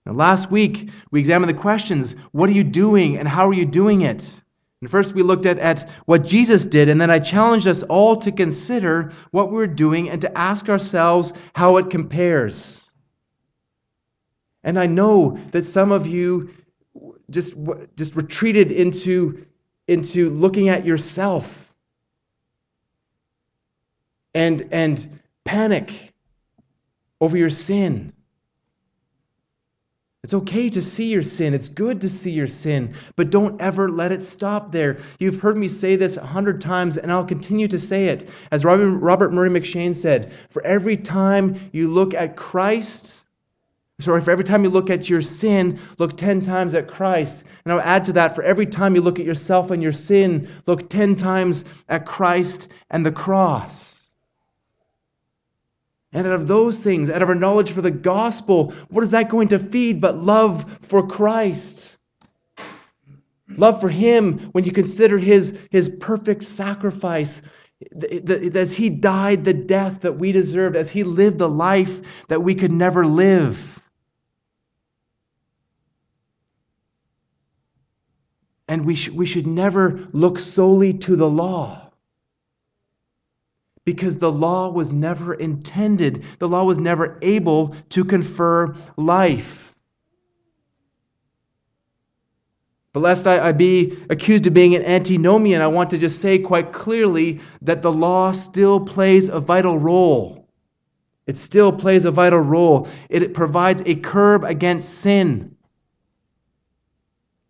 Now, 0.07 0.12
last 0.12 0.51
week, 0.51 0.91
we 1.11 1.20
examined 1.20 1.49
the 1.49 1.59
questions 1.59 2.16
what 2.32 2.51
are 2.51 2.55
you 2.55 2.64
doing 2.64 3.16
and 3.16 3.26
how 3.26 3.49
are 3.49 3.55
you 3.55 3.64
doing 3.64 4.03
it? 4.03 4.43
And 4.85 4.91
first, 4.91 5.14
we 5.14 5.22
looked 5.22 5.47
at, 5.47 5.59
at 5.61 5.89
what 6.05 6.26
Jesus 6.26 6.66
did, 6.66 6.91
and 6.91 7.01
then 7.01 7.11
I 7.11 7.18
challenged 7.18 7.66
us 7.66 7.82
all 7.85 8.16
to 8.16 8.30
consider 8.30 9.12
what 9.30 9.51
we're 9.51 9.66
doing 9.66 10.11
and 10.11 10.20
to 10.20 10.39
ask 10.39 10.68
ourselves 10.68 11.32
how 11.55 11.78
it 11.78 11.89
compares. 11.89 12.95
And 14.62 14.78
I 14.78 14.87
know 14.87 15.39
that 15.53 15.62
some 15.62 15.91
of 15.91 16.07
you 16.07 16.51
just, 17.30 17.55
just 17.97 18.14
retreated 18.14 18.70
into, 18.72 19.47
into 19.89 20.28
looking 20.28 20.68
at 20.68 20.85
yourself 20.85 21.72
and, 24.35 24.68
and 24.70 25.18
panic 25.45 26.12
over 27.22 27.39
your 27.39 27.49
sin. 27.49 28.12
It's 30.25 30.33
okay 30.33 30.70
to 30.70 30.81
see 30.81 31.12
your 31.12 31.22
sin. 31.22 31.53
It's 31.53 31.68
good 31.68 32.01
to 32.01 32.09
see 32.09 32.31
your 32.31 32.49
sin, 32.49 32.95
but 33.14 33.29
don't 33.29 33.61
ever 33.61 33.91
let 33.91 34.11
it 34.11 34.25
stop 34.25 34.72
there. 34.72 34.97
You've 35.18 35.39
heard 35.39 35.59
me 35.59 35.68
say 35.68 35.97
this 35.97 36.16
a 36.16 36.25
hundred 36.25 36.62
times, 36.62 36.97
and 36.97 37.12
I'll 37.12 37.27
continue 37.27 37.68
to 37.68 37.79
say 37.79 38.07
it. 38.07 38.31
As 38.51 38.64
Robert 38.64 39.33
Murray 39.35 39.51
M'Cheyne 39.51 39.95
said, 39.95 40.33
for 40.49 40.64
every 40.64 40.97
time 40.97 41.57
you 41.72 41.89
look 41.89 42.14
at 42.14 42.37
Christ, 42.37 43.27
sorry, 44.01 44.22
for 44.22 44.31
every 44.31 44.45
time 44.45 44.64
you 44.64 44.70
look 44.70 44.89
at 44.89 45.11
your 45.11 45.20
sin, 45.20 45.79
look 45.99 46.16
10 46.16 46.41
times 46.41 46.75
at 46.75 46.89
Christ. 46.89 47.45
And 47.64 47.72
I'll 47.75 47.81
add 47.81 48.07
to 48.07 48.12
that, 48.14 48.35
for 48.35 48.43
every 48.43 48.66
time 48.66 48.95
you 48.95 49.03
look 49.03 49.20
at 49.20 49.27
yourself 49.27 49.70
and 49.70 49.83
your 49.83 49.93
sin, 49.93 50.49
look 50.66 50.89
10 50.89 51.16
times 51.16 51.66
at 51.91 52.07
Christ 52.07 52.72
and 52.91 53.05
the 53.05 53.12
cross. 53.12 53.93
And 56.14 56.28
out 56.28 56.32
of 56.32 56.46
those 56.46 56.78
things, 56.78 57.10
out 57.10 57.22
of 57.22 57.28
our 57.28 57.34
knowledge 57.34 57.72
for 57.72 57.82
the 57.82 57.90
gospel, 57.90 58.72
what 58.88 59.02
is 59.02 59.10
that 59.10 59.28
going 59.28 59.48
to 59.48 59.58
feed 59.58 60.00
but 60.00 60.22
love 60.22 60.78
for 60.80 61.04
Christ? 61.04 61.98
Love 63.48 63.80
for 63.80 63.88
Him 63.88 64.38
when 64.52 64.62
you 64.62 64.70
consider 64.70 65.18
His, 65.18 65.58
his 65.72 65.88
perfect 65.88 66.44
sacrifice, 66.44 67.42
as 68.54 68.72
He 68.72 68.88
died 68.88 69.44
the 69.44 69.52
death 69.52 70.02
that 70.02 70.12
we 70.12 70.30
deserved, 70.30 70.76
as 70.76 70.88
He 70.88 71.02
lived 71.02 71.38
the 71.38 71.48
life 71.48 72.00
that 72.28 72.40
we 72.40 72.54
could 72.54 72.72
never 72.72 73.04
live. 73.04 73.80
And 78.68 78.86
we, 78.86 78.94
sh- 78.94 79.10
we 79.10 79.26
should 79.26 79.48
never 79.48 80.08
look 80.12 80.38
solely 80.38 80.92
to 80.94 81.16
the 81.16 81.28
law 81.28 81.84
because 83.85 84.18
the 84.18 84.32
law 84.32 84.70
was 84.70 84.93
never 84.93 85.35
intended, 85.35 86.24
the 86.39 86.49
law 86.49 86.64
was 86.64 86.78
never 86.78 87.18
able 87.22 87.74
to 87.91 88.05
confer 88.05 88.74
life. 88.97 89.74
But 92.95 93.01
lest 93.01 93.26
I, 93.26 93.49
I, 93.49 93.53
be 93.53 93.99
accused 94.09 94.47
of 94.47 94.55
being 94.55 94.76
an 94.76 94.85
antinomian, 94.85 95.61
I 95.61 95.66
want 95.66 95.91
to 95.91 95.99
just 95.99 96.20
say 96.20 96.39
quite 96.39 96.72
clearly 96.72 97.41
that 97.61 97.82
the 97.82 97.91
law 97.91 98.30
still 98.30 98.78
plays 98.78 99.28
a 99.28 99.41
vital 99.41 99.78
role. 99.78 100.49
It 101.26 101.37
still 101.37 101.72
plays 101.72 102.05
a 102.05 102.12
vital 102.12 102.39
role. 102.39 102.89
It 103.09 103.35
provides 103.35 103.82
a 103.85 103.97
curb 103.97 104.45
against 104.45 105.01
sin. 105.01 105.57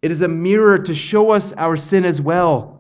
It 0.01 0.11
is 0.11 0.23
a 0.23 0.29
mirror 0.29 0.79
to 0.79 0.95
show 0.95 1.31
us 1.31 1.53
our 1.55 1.77
sin 1.77 2.07
as 2.07 2.23
well. 2.23 2.74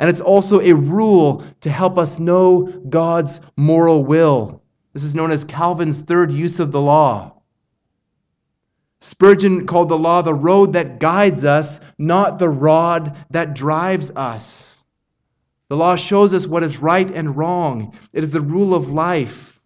And 0.00 0.08
it's 0.08 0.22
also 0.22 0.60
a 0.60 0.72
rule 0.72 1.44
to 1.60 1.70
help 1.70 1.98
us 1.98 2.18
know 2.18 2.62
God's 2.88 3.42
moral 3.58 4.02
will. 4.02 4.62
This 4.94 5.04
is 5.04 5.14
known 5.14 5.30
as 5.30 5.44
Calvin's 5.44 6.00
third 6.00 6.32
use 6.32 6.58
of 6.58 6.72
the 6.72 6.80
law. 6.80 7.34
Spurgeon 9.00 9.66
called 9.66 9.90
the 9.90 9.98
law 9.98 10.22
the 10.22 10.34
road 10.34 10.72
that 10.72 11.00
guides 11.00 11.44
us, 11.44 11.80
not 11.98 12.38
the 12.38 12.48
rod 12.48 13.14
that 13.30 13.54
drives 13.54 14.10
us. 14.16 14.84
The 15.68 15.76
law 15.76 15.96
shows 15.96 16.32
us 16.32 16.46
what 16.46 16.64
is 16.64 16.78
right 16.78 17.10
and 17.10 17.36
wrong, 17.36 17.94
it 18.14 18.24
is 18.24 18.32
the 18.32 18.40
rule 18.40 18.74
of 18.74 18.90
life. 18.90 19.60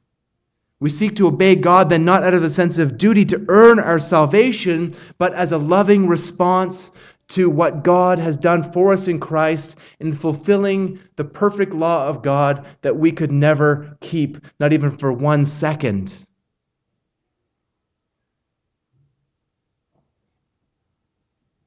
We 0.80 0.90
seek 0.90 1.14
to 1.16 1.28
obey 1.28 1.54
God 1.54 1.88
then 1.88 2.04
not 2.04 2.24
out 2.24 2.34
of 2.34 2.42
a 2.42 2.50
sense 2.50 2.76
of 2.78 2.98
duty 2.98 3.24
to 3.26 3.44
earn 3.48 3.78
our 3.78 4.00
salvation, 4.00 4.94
but 5.16 5.32
as 5.32 5.52
a 5.52 5.58
loving 5.58 6.08
response 6.08 6.90
to 7.28 7.48
what 7.48 7.82
God 7.82 8.18
has 8.18 8.36
done 8.36 8.62
for 8.62 8.92
us 8.92 9.08
in 9.08 9.18
Christ 9.18 9.78
in 10.00 10.12
fulfilling 10.12 10.98
the 11.16 11.24
perfect 11.24 11.72
law 11.72 12.08
of 12.08 12.22
God 12.22 12.66
that 12.82 12.96
we 12.96 13.12
could 13.12 13.32
never 13.32 13.96
keep, 14.00 14.38
not 14.60 14.72
even 14.72 14.96
for 14.96 15.12
one 15.12 15.46
second. 15.46 16.26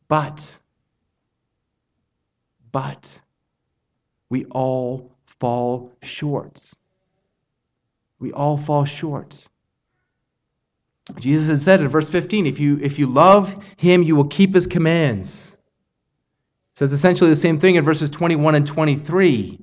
But, 0.07 0.57
but, 2.71 3.19
we 4.29 4.45
all 4.45 5.11
fall 5.25 5.91
short. 6.01 6.71
We 8.19 8.31
all 8.31 8.57
fall 8.57 8.85
short. 8.85 9.47
Jesus 11.15 11.47
had 11.47 11.61
said 11.61 11.81
in 11.81 11.87
verse 11.87 12.09
15, 12.09 12.45
if 12.45 12.59
you, 12.59 12.77
if 12.81 12.99
you 12.99 13.07
love 13.07 13.63
him, 13.77 14.03
you 14.03 14.15
will 14.15 14.25
keep 14.25 14.53
his 14.53 14.67
commands. 14.67 15.53
It 15.53 16.79
says 16.79 16.93
essentially 16.93 17.29
the 17.29 17.35
same 17.35 17.59
thing 17.59 17.75
in 17.75 17.85
verses 17.85 18.09
21 18.09 18.55
and 18.55 18.67
23. 18.67 19.59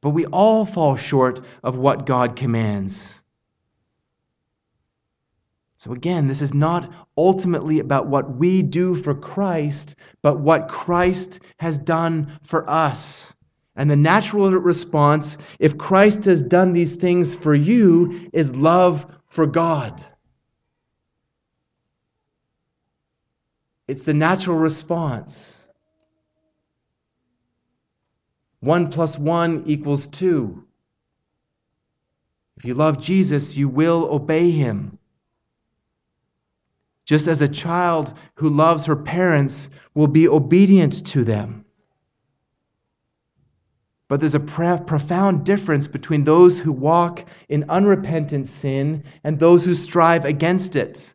But 0.00 0.10
we 0.10 0.24
all 0.26 0.64
fall 0.64 0.96
short 0.96 1.42
of 1.62 1.76
what 1.76 2.06
God 2.06 2.34
commands. 2.34 3.20
So 5.76 5.92
again, 5.92 6.28
this 6.28 6.42
is 6.42 6.52
not 6.52 6.92
ultimately 7.16 7.80
about 7.80 8.06
what 8.06 8.36
we 8.36 8.62
do 8.62 8.94
for 8.94 9.14
Christ, 9.14 9.96
but 10.22 10.40
what 10.40 10.68
Christ 10.68 11.40
has 11.58 11.78
done 11.78 12.38
for 12.42 12.68
us. 12.68 13.34
And 13.76 13.90
the 13.90 13.96
natural 13.96 14.50
response, 14.50 15.38
if 15.58 15.78
Christ 15.78 16.24
has 16.24 16.42
done 16.42 16.72
these 16.72 16.96
things 16.96 17.34
for 17.34 17.54
you, 17.54 18.28
is 18.34 18.54
love 18.54 19.06
for 19.30 19.46
God. 19.46 20.04
It's 23.88 24.02
the 24.02 24.14
natural 24.14 24.58
response. 24.58 25.68
One 28.60 28.90
plus 28.90 29.18
one 29.18 29.62
equals 29.66 30.06
two. 30.06 30.64
If 32.58 32.64
you 32.64 32.74
love 32.74 33.00
Jesus, 33.00 33.56
you 33.56 33.68
will 33.68 34.08
obey 34.12 34.50
him. 34.50 34.98
Just 37.06 37.26
as 37.26 37.40
a 37.40 37.48
child 37.48 38.12
who 38.34 38.50
loves 38.50 38.84
her 38.84 38.96
parents 38.96 39.70
will 39.94 40.08
be 40.08 40.28
obedient 40.28 41.06
to 41.06 41.24
them. 41.24 41.59
But 44.10 44.18
there's 44.18 44.34
a 44.34 44.40
profound 44.40 45.44
difference 45.44 45.86
between 45.86 46.24
those 46.24 46.58
who 46.58 46.72
walk 46.72 47.24
in 47.48 47.64
unrepentant 47.68 48.48
sin 48.48 49.04
and 49.22 49.38
those 49.38 49.64
who 49.64 49.72
strive 49.72 50.24
against 50.24 50.74
it. 50.74 51.14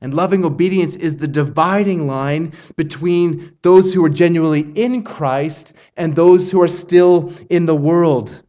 And 0.00 0.12
loving 0.12 0.44
obedience 0.44 0.96
is 0.96 1.18
the 1.18 1.28
dividing 1.28 2.08
line 2.08 2.54
between 2.74 3.56
those 3.62 3.94
who 3.94 4.04
are 4.04 4.08
genuinely 4.08 4.62
in 4.74 5.04
Christ 5.04 5.74
and 5.96 6.16
those 6.16 6.50
who 6.50 6.60
are 6.60 6.66
still 6.66 7.32
in 7.50 7.66
the 7.66 7.76
world. 7.76 8.42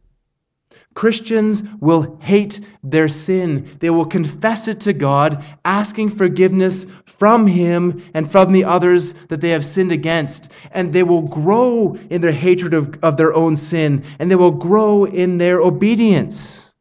Christians 0.94 1.62
will 1.80 2.18
hate 2.20 2.58
their 2.82 3.08
sin. 3.08 3.76
They 3.78 3.90
will 3.90 4.06
confess 4.06 4.66
it 4.66 4.80
to 4.80 4.92
God, 4.92 5.44
asking 5.64 6.10
forgiveness 6.10 6.86
from 7.18 7.46
Him 7.46 8.02
and 8.14 8.30
from 8.30 8.52
the 8.52 8.64
others 8.64 9.12
that 9.28 9.40
they 9.40 9.50
have 9.50 9.64
sinned 9.64 9.92
against. 9.92 10.50
And 10.72 10.92
they 10.92 11.02
will 11.02 11.22
grow 11.22 11.96
in 12.10 12.20
their 12.20 12.32
hatred 12.32 12.74
of, 12.74 12.98
of 13.02 13.16
their 13.16 13.34
own 13.34 13.56
sin, 13.56 14.04
and 14.18 14.30
they 14.30 14.36
will 14.36 14.50
grow 14.50 15.04
in 15.04 15.38
their 15.38 15.60
obedience. 15.60 16.74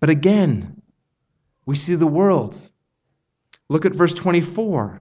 But 0.00 0.10
again, 0.10 0.82
we 1.66 1.76
see 1.76 1.94
the 1.94 2.06
world. 2.06 2.56
Look 3.68 3.84
at 3.84 3.94
verse 3.94 4.14
24. 4.14 5.00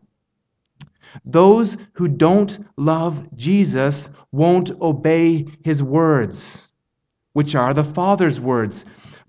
Those 1.25 1.77
who 1.93 2.07
don't 2.07 2.65
love 2.77 3.35
Jesus 3.35 4.09
won't 4.31 4.71
obey 4.79 5.47
his 5.63 5.81
words, 5.81 6.71
which 7.33 7.55
are 7.55 7.73
the 7.73 7.83
Father's 7.83 8.39
words. 8.39 8.85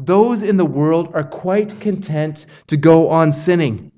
Those 0.06 0.42
in 0.42 0.56
the 0.56 0.64
world 0.64 1.12
are 1.14 1.24
quite 1.24 1.78
content 1.80 2.46
to 2.68 2.76
go 2.76 3.10
on 3.10 3.32
sinning. 3.32 3.92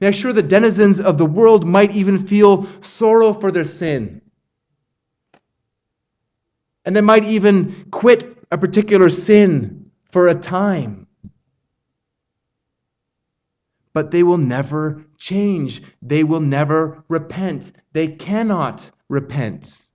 Now, 0.00 0.10
sure, 0.10 0.32
the 0.32 0.42
denizens 0.42 1.00
of 1.00 1.18
the 1.18 1.26
world 1.26 1.66
might 1.66 1.94
even 1.94 2.18
feel 2.26 2.66
sorrow 2.82 3.32
for 3.32 3.50
their 3.50 3.64
sin. 3.64 4.22
And 6.84 6.96
they 6.96 7.02
might 7.02 7.24
even 7.24 7.86
quit 7.90 8.38
a 8.50 8.58
particular 8.58 9.10
sin 9.10 9.90
for 10.10 10.28
a 10.28 10.34
time. 10.34 11.06
but 13.92 14.10
they 14.10 14.22
will 14.22 14.38
never 14.38 15.04
change. 15.18 15.82
They 16.02 16.24
will 16.24 16.40
never 16.40 17.04
repent. 17.08 17.72
They 17.92 18.08
cannot 18.08 18.90
repent. 19.08 19.89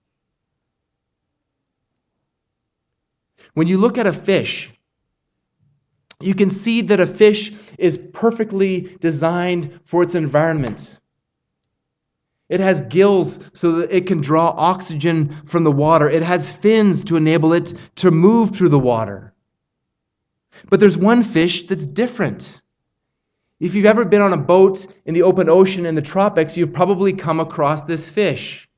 When 3.56 3.66
you 3.66 3.78
look 3.78 3.96
at 3.96 4.06
a 4.06 4.12
fish, 4.12 4.70
you 6.20 6.34
can 6.34 6.50
see 6.50 6.82
that 6.82 7.00
a 7.00 7.06
fish 7.06 7.54
is 7.78 7.96
perfectly 7.96 8.94
designed 9.00 9.80
for 9.82 10.02
its 10.02 10.14
environment. 10.14 11.00
It 12.50 12.60
has 12.60 12.82
gills 12.82 13.38
so 13.54 13.72
that 13.72 13.96
it 13.96 14.06
can 14.06 14.20
draw 14.20 14.50
oxygen 14.58 15.34
from 15.46 15.64
the 15.64 15.72
water. 15.72 16.10
It 16.10 16.22
has 16.22 16.52
fins 16.52 17.02
to 17.04 17.16
enable 17.16 17.54
it 17.54 17.72
to 17.94 18.10
move 18.10 18.54
through 18.54 18.68
the 18.68 18.78
water. 18.78 19.32
But 20.68 20.78
there's 20.78 20.98
one 20.98 21.22
fish 21.22 21.66
that's 21.66 21.86
different. 21.86 22.60
If 23.58 23.74
you've 23.74 23.86
ever 23.86 24.04
been 24.04 24.20
on 24.20 24.34
a 24.34 24.36
boat 24.36 24.86
in 25.06 25.14
the 25.14 25.22
open 25.22 25.48
ocean 25.48 25.86
in 25.86 25.94
the 25.94 26.02
tropics, 26.02 26.58
you've 26.58 26.74
probably 26.74 27.14
come 27.14 27.40
across 27.40 27.84
this 27.84 28.06
fish. 28.06 28.68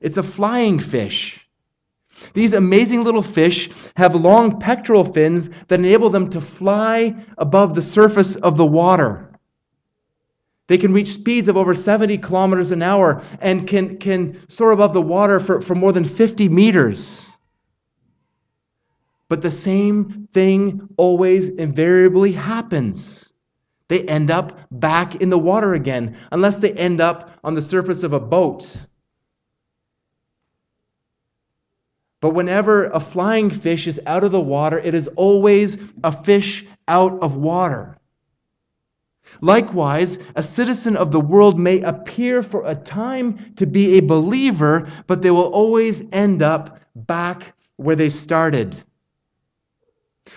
It's 0.00 0.16
a 0.16 0.24
flying 0.24 0.80
fish. 0.80 1.45
These 2.34 2.54
amazing 2.54 3.04
little 3.04 3.22
fish 3.22 3.70
have 3.96 4.14
long 4.14 4.58
pectoral 4.58 5.04
fins 5.04 5.48
that 5.68 5.80
enable 5.80 6.10
them 6.10 6.30
to 6.30 6.40
fly 6.40 7.14
above 7.38 7.74
the 7.74 7.82
surface 7.82 8.36
of 8.36 8.56
the 8.56 8.66
water. 8.66 9.26
They 10.68 10.78
can 10.78 10.92
reach 10.92 11.08
speeds 11.08 11.48
of 11.48 11.56
over 11.56 11.74
70 11.74 12.18
kilometers 12.18 12.72
an 12.72 12.82
hour 12.82 13.22
and 13.40 13.66
can, 13.68 13.98
can 13.98 14.38
soar 14.48 14.72
above 14.72 14.94
the 14.94 15.02
water 15.02 15.38
for, 15.38 15.60
for 15.60 15.74
more 15.74 15.92
than 15.92 16.04
50 16.04 16.48
meters. 16.48 17.30
But 19.28 19.42
the 19.42 19.50
same 19.50 20.28
thing 20.32 20.88
always 20.96 21.48
invariably 21.48 22.32
happens. 22.32 23.32
They 23.88 24.02
end 24.02 24.30
up 24.30 24.58
back 24.72 25.16
in 25.16 25.30
the 25.30 25.38
water 25.38 25.74
again, 25.74 26.16
unless 26.32 26.56
they 26.56 26.72
end 26.72 27.00
up 27.00 27.30
on 27.44 27.54
the 27.54 27.62
surface 27.62 28.02
of 28.02 28.12
a 28.12 28.20
boat. 28.20 28.76
But 32.20 32.34
whenever 32.34 32.86
a 32.86 33.00
flying 33.00 33.50
fish 33.50 33.86
is 33.86 34.00
out 34.06 34.24
of 34.24 34.32
the 34.32 34.40
water, 34.40 34.78
it 34.78 34.94
is 34.94 35.08
always 35.08 35.76
a 36.02 36.10
fish 36.10 36.66
out 36.88 37.20
of 37.22 37.36
water. 37.36 37.96
Likewise, 39.40 40.18
a 40.34 40.42
citizen 40.42 40.96
of 40.96 41.10
the 41.10 41.20
world 41.20 41.58
may 41.58 41.80
appear 41.80 42.42
for 42.42 42.62
a 42.64 42.74
time 42.74 43.54
to 43.56 43.66
be 43.66 43.98
a 43.98 44.00
believer, 44.00 44.88
but 45.06 45.20
they 45.20 45.30
will 45.30 45.52
always 45.52 46.02
end 46.12 46.42
up 46.42 46.80
back 46.94 47.54
where 47.76 47.96
they 47.96 48.08
started. 48.08 48.76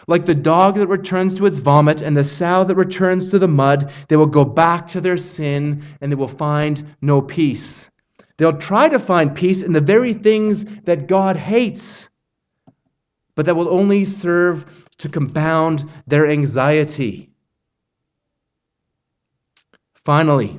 Like 0.07 0.25
the 0.25 0.35
dog 0.35 0.75
that 0.75 0.87
returns 0.87 1.35
to 1.35 1.45
its 1.45 1.59
vomit 1.59 2.01
and 2.01 2.15
the 2.15 2.23
sow 2.23 2.63
that 2.63 2.75
returns 2.75 3.29
to 3.31 3.39
the 3.39 3.47
mud, 3.47 3.91
they 4.07 4.17
will 4.17 4.27
go 4.27 4.45
back 4.45 4.87
to 4.89 5.01
their 5.01 5.17
sin 5.17 5.83
and 6.01 6.11
they 6.11 6.15
will 6.15 6.27
find 6.27 6.95
no 7.01 7.21
peace. 7.21 7.89
They'll 8.39 8.57
try 8.57 8.87
to 8.87 8.99
find 8.99 9.35
peace 9.35 9.63
in 9.63 9.73
the 9.73 9.81
very 9.81 10.13
things 10.13 10.63
that 10.83 11.07
God 11.07 11.35
hates, 11.35 12.09
but 13.35 13.45
that 13.45 13.55
will 13.55 13.67
only 13.67 14.05
serve 14.05 14.87
to 14.99 15.09
compound 15.09 15.83
their 16.07 16.25
anxiety. 16.25 17.31
Finally, 20.05 20.57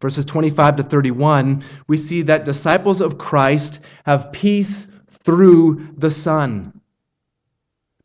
verses 0.00 0.24
25 0.24 0.76
to 0.76 0.82
31, 0.82 1.62
we 1.88 1.98
see 1.98 2.22
that 2.22 2.46
disciples 2.46 3.02
of 3.02 3.18
Christ 3.18 3.80
have 4.06 4.32
peace 4.32 4.86
through 5.10 5.92
the 5.98 6.10
Son. 6.10 6.80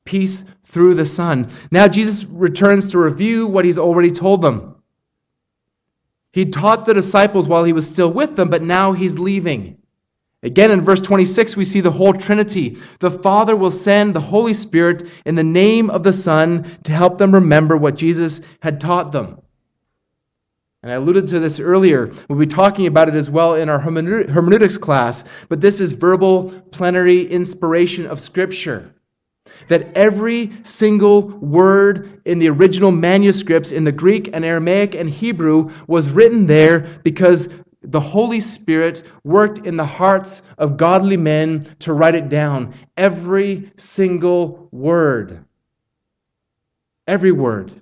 Peace 0.03 0.43
through 0.65 0.93
the 0.93 1.05
Son. 1.05 1.49
Now, 1.71 1.87
Jesus 1.87 2.25
returns 2.25 2.91
to 2.91 2.99
review 2.99 3.47
what 3.47 3.63
he's 3.63 3.77
already 3.77 4.11
told 4.11 4.41
them. 4.41 4.76
He 6.33 6.45
taught 6.45 6.85
the 6.85 6.93
disciples 6.93 7.47
while 7.47 7.63
he 7.63 7.73
was 7.73 7.89
still 7.89 8.11
with 8.11 8.35
them, 8.35 8.49
but 8.49 8.61
now 8.61 8.93
he's 8.93 9.17
leaving. 9.17 9.77
Again, 10.43 10.69
in 10.69 10.81
verse 10.81 11.01
26, 11.01 11.57
we 11.57 11.65
see 11.65 11.81
the 11.81 11.89
whole 11.89 12.13
Trinity. 12.13 12.77
The 12.99 13.09
Father 13.09 13.55
will 13.55 13.71
send 13.71 14.13
the 14.13 14.21
Holy 14.21 14.53
Spirit 14.53 15.09
in 15.25 15.33
the 15.33 15.43
name 15.43 15.89
of 15.89 16.03
the 16.03 16.13
Son 16.13 16.77
to 16.83 16.91
help 16.91 17.17
them 17.17 17.33
remember 17.33 17.75
what 17.75 17.97
Jesus 17.97 18.41
had 18.61 18.79
taught 18.79 19.11
them. 19.11 19.41
And 20.83 20.91
I 20.91 20.95
alluded 20.95 21.27
to 21.29 21.39
this 21.39 21.59
earlier. 21.59 22.13
We'll 22.29 22.37
be 22.37 22.45
talking 22.45 22.85
about 22.85 23.09
it 23.09 23.15
as 23.15 23.31
well 23.31 23.55
in 23.55 23.67
our 23.67 23.79
hermeneutics 23.79 24.77
class, 24.77 25.23
but 25.49 25.59
this 25.59 25.81
is 25.81 25.93
verbal 25.93 26.51
plenary 26.71 27.25
inspiration 27.25 28.05
of 28.05 28.21
Scripture. 28.21 28.93
That 29.67 29.95
every 29.95 30.51
single 30.63 31.29
word 31.39 32.21
in 32.25 32.39
the 32.39 32.49
original 32.49 32.91
manuscripts 32.91 33.71
in 33.71 33.83
the 33.83 33.91
Greek 33.91 34.29
and 34.33 34.45
Aramaic 34.45 34.95
and 34.95 35.09
Hebrew 35.09 35.71
was 35.87 36.11
written 36.11 36.45
there 36.45 36.81
because 37.03 37.49
the 37.81 37.99
Holy 37.99 38.39
Spirit 38.39 39.03
worked 39.23 39.65
in 39.65 39.77
the 39.77 39.85
hearts 39.85 40.41
of 40.57 40.77
godly 40.77 41.17
men 41.17 41.75
to 41.79 41.93
write 41.93 42.15
it 42.15 42.29
down. 42.29 42.73
Every 42.97 43.71
single 43.77 44.67
word. 44.71 45.45
Every 47.07 47.31
word. 47.31 47.73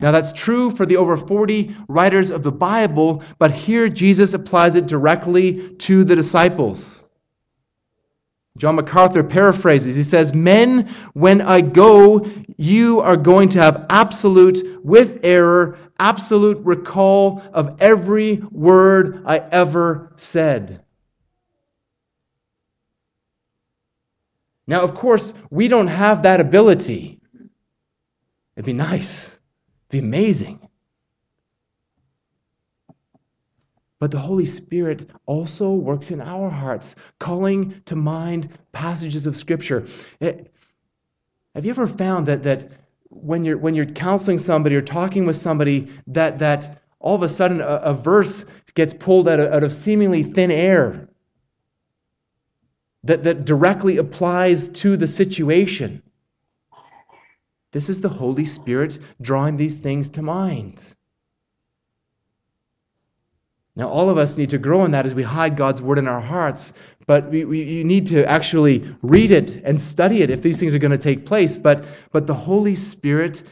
Now, 0.00 0.12
that's 0.12 0.32
true 0.32 0.70
for 0.70 0.86
the 0.86 0.96
over 0.96 1.16
40 1.16 1.74
writers 1.88 2.30
of 2.30 2.44
the 2.44 2.52
Bible, 2.52 3.22
but 3.38 3.50
here 3.50 3.88
Jesus 3.88 4.32
applies 4.32 4.76
it 4.76 4.86
directly 4.86 5.70
to 5.76 6.04
the 6.04 6.14
disciples. 6.14 6.97
John 8.58 8.74
MacArthur 8.74 9.22
paraphrases. 9.22 9.94
He 9.96 10.02
says, 10.02 10.34
Men, 10.34 10.88
when 11.14 11.40
I 11.40 11.60
go, 11.60 12.26
you 12.56 13.00
are 13.00 13.16
going 13.16 13.48
to 13.50 13.60
have 13.60 13.86
absolute, 13.88 14.84
with 14.84 15.20
error, 15.22 15.78
absolute 15.98 16.58
recall 16.64 17.42
of 17.52 17.80
every 17.80 18.36
word 18.50 19.22
I 19.24 19.38
ever 19.38 20.12
said. 20.16 20.82
Now, 24.66 24.82
of 24.82 24.92
course, 24.92 25.32
we 25.50 25.68
don't 25.68 25.86
have 25.86 26.24
that 26.24 26.40
ability. 26.40 27.20
It'd 28.54 28.66
be 28.66 28.74
nice 28.74 29.38
it'd 29.90 30.02
be 30.02 30.06
amazing. 30.06 30.67
But 34.00 34.10
the 34.12 34.18
Holy 34.18 34.46
Spirit 34.46 35.10
also 35.26 35.72
works 35.72 36.10
in 36.10 36.20
our 36.20 36.48
hearts, 36.48 36.94
calling 37.18 37.80
to 37.86 37.96
mind 37.96 38.48
passages 38.72 39.26
of 39.26 39.36
Scripture. 39.36 39.86
It, 40.20 40.38
eh, 40.38 40.48
have 41.54 41.64
you 41.64 41.70
ever 41.70 41.88
found 41.88 42.26
that, 42.26 42.44
that 42.44 42.70
when, 43.08 43.44
you're, 43.44 43.58
when 43.58 43.74
you're 43.74 43.86
counseling 43.86 44.38
somebody 44.38 44.76
or 44.76 44.82
talking 44.82 45.26
with 45.26 45.36
somebody, 45.36 45.88
that, 46.06 46.38
that 46.38 46.80
all 47.00 47.16
of 47.16 47.22
a 47.22 47.28
sudden 47.28 47.60
a, 47.60 47.80
a 47.82 47.94
verse 47.94 48.44
gets 48.74 48.94
pulled 48.94 49.28
out 49.28 49.40
of, 49.40 49.52
out 49.52 49.64
of 49.64 49.72
seemingly 49.72 50.22
thin 50.22 50.52
air 50.52 51.08
that, 53.02 53.24
that 53.24 53.44
directly 53.44 53.96
applies 53.96 54.68
to 54.68 54.96
the 54.96 55.08
situation? 55.08 56.00
This 57.72 57.88
is 57.88 58.00
the 58.00 58.08
Holy 58.08 58.44
Spirit 58.44 58.98
drawing 59.20 59.56
these 59.56 59.80
things 59.80 60.08
to 60.10 60.22
mind. 60.22 60.82
Now, 63.78 63.88
all 63.88 64.10
of 64.10 64.18
us 64.18 64.36
need 64.36 64.50
to 64.50 64.58
grow 64.58 64.84
in 64.84 64.90
that 64.90 65.06
as 65.06 65.14
we 65.14 65.22
hide 65.22 65.56
God's 65.56 65.80
word 65.80 65.98
in 65.98 66.08
our 66.08 66.20
hearts, 66.20 66.72
but 67.06 67.30
we, 67.30 67.44
we, 67.44 67.62
you 67.62 67.84
need 67.84 68.08
to 68.08 68.28
actually 68.28 68.84
read 69.02 69.30
it 69.30 69.54
and 69.64 69.80
study 69.80 70.20
it 70.20 70.30
if 70.30 70.42
these 70.42 70.58
things 70.58 70.74
are 70.74 70.80
going 70.80 70.90
to 70.90 70.98
take 70.98 71.24
place. 71.24 71.56
But, 71.56 71.84
but 72.10 72.26
the 72.26 72.34
Holy 72.34 72.74
Spirit 72.74 73.44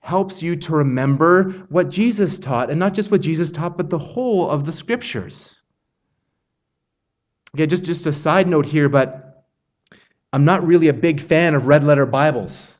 helps 0.00 0.42
you 0.42 0.56
to 0.56 0.72
remember 0.72 1.50
what 1.68 1.90
Jesus 1.90 2.38
taught, 2.38 2.70
and 2.70 2.80
not 2.80 2.94
just 2.94 3.10
what 3.10 3.20
Jesus 3.20 3.52
taught, 3.52 3.76
but 3.76 3.90
the 3.90 3.98
whole 3.98 4.48
of 4.48 4.64
the 4.64 4.72
scriptures. 4.72 5.62
Okay, 7.54 7.66
just, 7.66 7.84
just 7.84 8.06
a 8.06 8.14
side 8.14 8.48
note 8.48 8.64
here, 8.64 8.88
but 8.88 9.44
I'm 10.32 10.46
not 10.46 10.66
really 10.66 10.88
a 10.88 10.94
big 10.94 11.20
fan 11.20 11.54
of 11.54 11.66
red 11.66 11.84
letter 11.84 12.06
Bibles. 12.06 12.78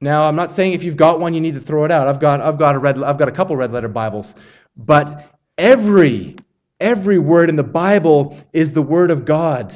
Now, 0.00 0.22
I'm 0.24 0.36
not 0.36 0.50
saying 0.50 0.72
if 0.72 0.82
you've 0.82 0.96
got 0.96 1.20
one, 1.20 1.34
you 1.34 1.42
need 1.42 1.54
to 1.54 1.60
throw 1.60 1.84
it 1.84 1.90
out. 1.90 2.08
I've 2.08 2.20
got, 2.20 2.40
I've 2.40 2.58
got, 2.58 2.74
a 2.74 2.78
red, 2.78 3.02
I've 3.02 3.18
got 3.18 3.28
a 3.28 3.32
couple 3.32 3.54
red 3.54 3.70
letter 3.70 3.88
Bibles. 3.88 4.34
But 4.76 5.33
every, 5.58 6.36
every 6.80 7.18
word 7.18 7.48
in 7.48 7.56
the 7.56 7.62
Bible 7.62 8.38
is 8.52 8.72
the 8.72 8.82
word 8.82 9.10
of 9.10 9.24
God. 9.24 9.74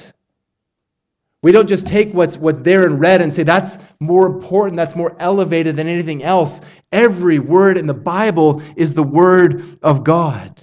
We 1.43 1.53
don't 1.53 1.68
just 1.68 1.87
take 1.87 2.12
what's, 2.14 2.37
what's 2.37 2.61
there 2.61 2.87
in 2.87 2.99
red 2.99 3.22
and 3.22 3.33
say 3.33 3.45
that's 3.45 3.79
more 4.01 4.26
important, 4.26 4.76
that's 4.76 4.97
more 4.97 5.16
elevated 5.20 5.76
than 5.76 5.87
anything 5.87 6.24
else. 6.24 6.61
Every 6.91 7.39
word 7.39 7.79
in 7.79 7.87
the 7.87 7.95
Bible 7.95 8.61
is 8.74 8.93
the 8.93 9.05
word 9.05 9.79
of 9.83 10.03
God. 10.03 10.61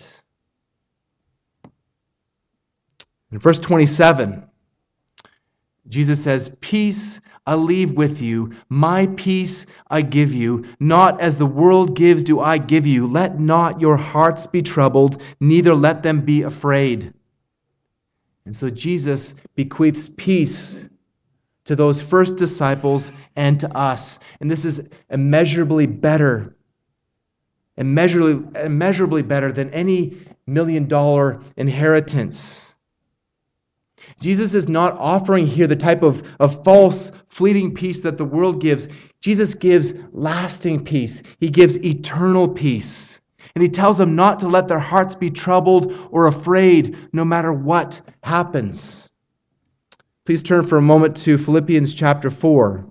In 3.32 3.40
verse 3.40 3.60
27, 3.60 4.44
Jesus 5.88 6.22
says, 6.22 6.56
Peace 6.60 7.22
I 7.46 7.56
leave 7.56 7.92
with 7.92 8.22
you. 8.22 8.54
My 8.70 9.08
peace 9.16 9.66
I 9.90 10.02
give 10.02 10.34
you. 10.34 10.66
Not 10.80 11.20
as 11.22 11.38
the 11.38 11.46
world 11.46 11.96
gives 11.96 12.24
do 12.24 12.40
I 12.40 12.58
give 12.58 12.88
you. 12.88 13.06
Let 13.08 13.40
not 13.40 13.80
your 13.80 13.98
hearts 13.98 14.48
be 14.48 14.62
troubled, 14.62 15.22
neither 15.40 15.76
let 15.76 16.04
them 16.04 16.22
be 16.22 16.42
afraid. 16.42 17.14
And 18.46 18.56
so 18.56 18.70
Jesus 18.70 19.34
bequeaths 19.56 20.10
peace 20.18 20.90
to 21.66 21.76
those 21.76 22.02
first 22.02 22.36
disciples 22.36 23.12
and 23.36 23.60
to 23.60 23.78
us. 23.78 24.20
And 24.40 24.50
this 24.50 24.66
is 24.66 24.90
immeasurably 25.10 25.88
better 25.88 26.56
immeasurably, 27.78 28.62
immeasurably 28.64 29.22
better 29.22 29.52
than 29.52 29.70
any 29.72 30.18
million 30.48 30.88
dollar 30.88 31.42
inheritance. 31.58 32.75
Jesus 34.20 34.54
is 34.54 34.70
not 34.70 34.98
offering 34.98 35.46
here 35.46 35.68
the 35.68 35.76
type 35.76 36.02
of, 36.02 36.24
of 36.40 36.64
false, 36.64 37.12
fleeting 37.28 37.74
peace 37.74 38.02
that 38.02 38.18
the 38.18 38.26
world 38.26 38.62
gives. 38.62 38.88
Jesus 39.20 39.54
gives 39.54 39.94
lasting 40.12 40.84
peace, 40.84 41.22
He 41.40 41.50
gives 41.50 41.84
eternal 41.84 42.48
peace. 42.48 43.22
And 43.56 43.62
He 43.62 43.70
tells 43.70 43.98
them 43.98 44.16
not 44.16 44.40
to 44.40 44.48
let 44.48 44.68
their 44.68 44.80
hearts 44.80 45.16
be 45.16 45.30
troubled 45.30 45.94
or 46.12 46.28
afraid 46.28 46.98
no 47.14 47.24
matter 47.24 47.54
what 47.54 48.02
happens. 48.24 49.12
Please 50.26 50.42
turn 50.42 50.66
for 50.66 50.78
a 50.78 50.82
moment 50.82 51.16
to 51.18 51.38
Philippians 51.38 51.94
chapter 51.94 52.32
4. 52.32 52.86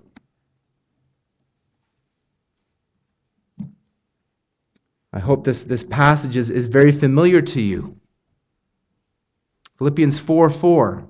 I 5.11 5.19
hope 5.19 5.43
this, 5.43 5.63
this 5.63 5.83
passage 5.83 6.35
is, 6.35 6.49
is 6.49 6.67
very 6.67 6.91
familiar 6.91 7.41
to 7.41 7.61
you. 7.61 7.97
Philippians 9.77 10.19
4 10.19 10.49
4. 10.49 11.09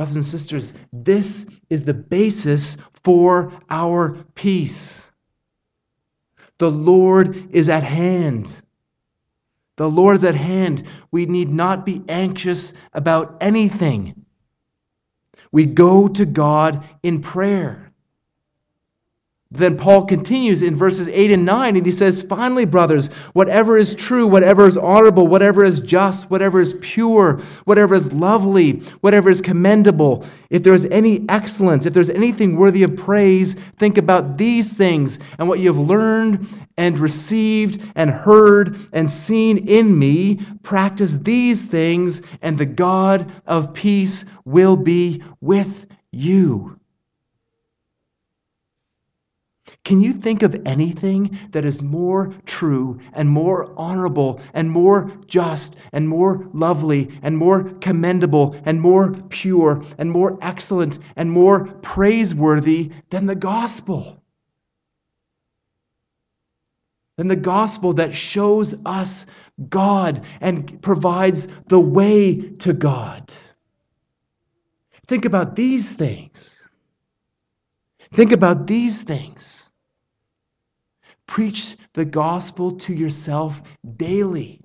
Brothers 0.00 0.16
and 0.16 0.24
sisters, 0.24 0.72
this 0.94 1.44
is 1.68 1.84
the 1.84 1.92
basis 1.92 2.78
for 3.04 3.52
our 3.68 4.16
peace. 4.34 5.12
The 6.56 6.70
Lord 6.70 7.54
is 7.54 7.68
at 7.68 7.82
hand. 7.82 8.62
The 9.76 9.90
Lord 9.90 10.16
is 10.16 10.24
at 10.24 10.36
hand. 10.36 10.84
We 11.10 11.26
need 11.26 11.50
not 11.50 11.84
be 11.84 12.02
anxious 12.08 12.72
about 12.94 13.36
anything. 13.42 14.24
We 15.52 15.66
go 15.66 16.08
to 16.08 16.24
God 16.24 16.82
in 17.02 17.20
prayer. 17.20 17.89
Then 19.52 19.76
Paul 19.76 20.06
continues 20.06 20.62
in 20.62 20.76
verses 20.76 21.08
8 21.08 21.32
and 21.32 21.44
9, 21.44 21.76
and 21.76 21.84
he 21.84 21.90
says, 21.90 22.22
Finally, 22.22 22.66
brothers, 22.66 23.08
whatever 23.32 23.76
is 23.76 23.96
true, 23.96 24.28
whatever 24.28 24.64
is 24.64 24.76
honorable, 24.76 25.26
whatever 25.26 25.64
is 25.64 25.80
just, 25.80 26.30
whatever 26.30 26.60
is 26.60 26.74
pure, 26.74 27.40
whatever 27.64 27.96
is 27.96 28.12
lovely, 28.12 28.74
whatever 29.00 29.28
is 29.28 29.40
commendable, 29.40 30.24
if 30.50 30.62
there 30.62 30.72
is 30.72 30.86
any 30.86 31.24
excellence, 31.28 31.84
if 31.84 31.92
there's 31.92 32.10
anything 32.10 32.54
worthy 32.54 32.84
of 32.84 32.96
praise, 32.96 33.54
think 33.76 33.98
about 33.98 34.38
these 34.38 34.72
things 34.72 35.18
and 35.40 35.48
what 35.48 35.58
you 35.58 35.66
have 35.66 35.78
learned 35.78 36.46
and 36.76 37.00
received 37.00 37.82
and 37.96 38.10
heard 38.10 38.78
and 38.92 39.10
seen 39.10 39.68
in 39.68 39.98
me. 39.98 40.38
Practice 40.62 41.16
these 41.16 41.64
things, 41.64 42.22
and 42.42 42.56
the 42.56 42.66
God 42.66 43.28
of 43.48 43.74
peace 43.74 44.24
will 44.44 44.76
be 44.76 45.24
with 45.40 45.86
you. 46.12 46.79
Can 49.84 50.00
you 50.00 50.12
think 50.12 50.42
of 50.42 50.54
anything 50.66 51.38
that 51.50 51.64
is 51.64 51.82
more 51.82 52.32
true 52.44 53.00
and 53.14 53.28
more 53.28 53.72
honorable 53.78 54.40
and 54.52 54.70
more 54.70 55.10
just 55.26 55.76
and 55.92 56.06
more 56.06 56.48
lovely 56.52 57.10
and 57.22 57.36
more 57.36 57.64
commendable 57.80 58.60
and 58.64 58.80
more 58.80 59.12
pure 59.30 59.82
and 59.98 60.10
more 60.10 60.38
excellent 60.42 60.98
and 61.16 61.32
more 61.32 61.66
praiseworthy 61.82 62.92
than 63.08 63.26
the 63.26 63.34
gospel? 63.34 64.22
Than 67.16 67.28
the 67.28 67.36
gospel 67.36 67.92
that 67.94 68.14
shows 68.14 68.74
us 68.86 69.26
God 69.68 70.24
and 70.40 70.80
provides 70.82 71.48
the 71.68 71.80
way 71.80 72.50
to 72.58 72.72
God. 72.72 73.32
Think 75.06 75.24
about 75.24 75.56
these 75.56 75.90
things. 75.90 76.68
Think 78.12 78.32
about 78.32 78.66
these 78.66 79.02
things. 79.02 79.69
Preach 81.30 81.76
the 81.92 82.04
gospel 82.04 82.72
to 82.72 82.92
yourself 82.92 83.62
daily. 83.96 84.60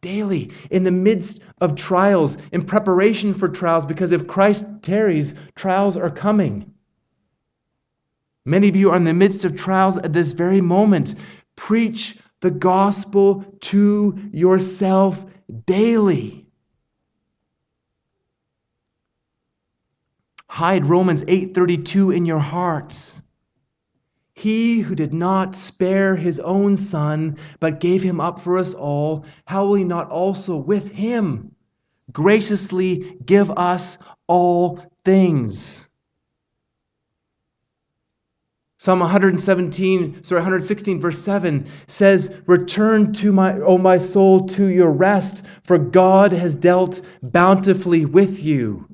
Daily, 0.00 0.50
in 0.70 0.84
the 0.84 0.90
midst 0.90 1.42
of 1.60 1.74
trials, 1.74 2.38
in 2.52 2.64
preparation 2.64 3.34
for 3.34 3.46
trials, 3.46 3.84
because 3.84 4.12
if 4.12 4.26
Christ 4.26 4.64
tarries, 4.80 5.34
trials 5.54 5.98
are 5.98 6.08
coming. 6.08 6.72
Many 8.46 8.70
of 8.70 8.76
you 8.76 8.88
are 8.88 8.96
in 8.96 9.04
the 9.04 9.12
midst 9.12 9.44
of 9.44 9.54
trials 9.54 9.98
at 9.98 10.14
this 10.14 10.32
very 10.32 10.62
moment. 10.62 11.16
Preach 11.56 12.16
the 12.40 12.50
gospel 12.50 13.44
to 13.64 14.18
yourself 14.32 15.26
daily. 15.66 16.46
Hide 20.48 20.86
Romans 20.86 21.22
8:32 21.24 22.12
in 22.16 22.24
your 22.24 22.38
heart. 22.38 23.20
He 24.36 24.80
who 24.80 24.94
did 24.94 25.14
not 25.14 25.56
spare 25.56 26.14
his 26.14 26.38
own 26.40 26.76
son, 26.76 27.38
but 27.58 27.80
gave 27.80 28.02
him 28.02 28.20
up 28.20 28.38
for 28.38 28.58
us 28.58 28.74
all, 28.74 29.24
how 29.46 29.64
will 29.64 29.76
he 29.76 29.84
not 29.84 30.10
also 30.10 30.58
with 30.58 30.92
him 30.92 31.52
graciously 32.12 33.16
give 33.24 33.50
us 33.52 33.96
all 34.26 34.78
things? 35.04 35.90
Psalm 38.76 39.00
117, 39.00 40.22
sorry, 40.22 40.40
116, 40.40 41.00
verse 41.00 41.18
7 41.18 41.66
says, 41.86 42.42
Return 42.46 43.14
to 43.14 43.32
my, 43.32 43.58
O 43.60 43.78
my 43.78 43.96
soul, 43.96 44.46
to 44.48 44.66
your 44.66 44.92
rest, 44.92 45.46
for 45.64 45.78
God 45.78 46.30
has 46.30 46.54
dealt 46.54 47.00
bountifully 47.22 48.04
with 48.04 48.44
you. 48.44 48.86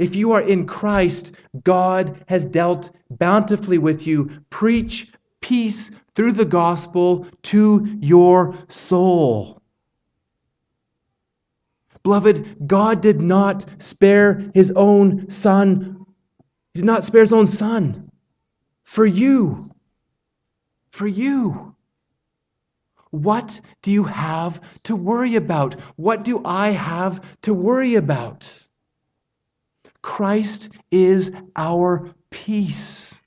If 0.00 0.16
you 0.16 0.32
are 0.32 0.40
in 0.40 0.66
Christ, 0.66 1.36
God 1.62 2.24
has 2.26 2.46
dealt 2.46 2.90
bountifully 3.10 3.76
with 3.76 4.06
you. 4.06 4.30
Preach 4.48 5.12
peace 5.42 5.90
through 6.14 6.32
the 6.32 6.46
gospel 6.46 7.26
to 7.42 7.98
your 8.00 8.56
soul. 8.68 9.60
Beloved, 12.02 12.66
God 12.66 13.02
did 13.02 13.20
not 13.20 13.66
spare 13.76 14.50
his 14.54 14.70
own 14.70 15.28
son. 15.28 16.06
He 16.72 16.80
did 16.80 16.86
not 16.86 17.04
spare 17.04 17.20
his 17.20 17.34
own 17.34 17.46
son 17.46 18.10
for 18.84 19.04
you. 19.04 19.70
For 20.92 21.06
you. 21.06 21.76
What 23.10 23.60
do 23.82 23.90
you 23.90 24.04
have 24.04 24.62
to 24.84 24.96
worry 24.96 25.36
about? 25.36 25.78
What 25.96 26.24
do 26.24 26.40
I 26.42 26.70
have 26.70 27.20
to 27.42 27.52
worry 27.52 27.96
about? 27.96 28.50
Christ 30.02 30.70
is 30.90 31.34
our 31.56 32.10
peace. 32.30 33.20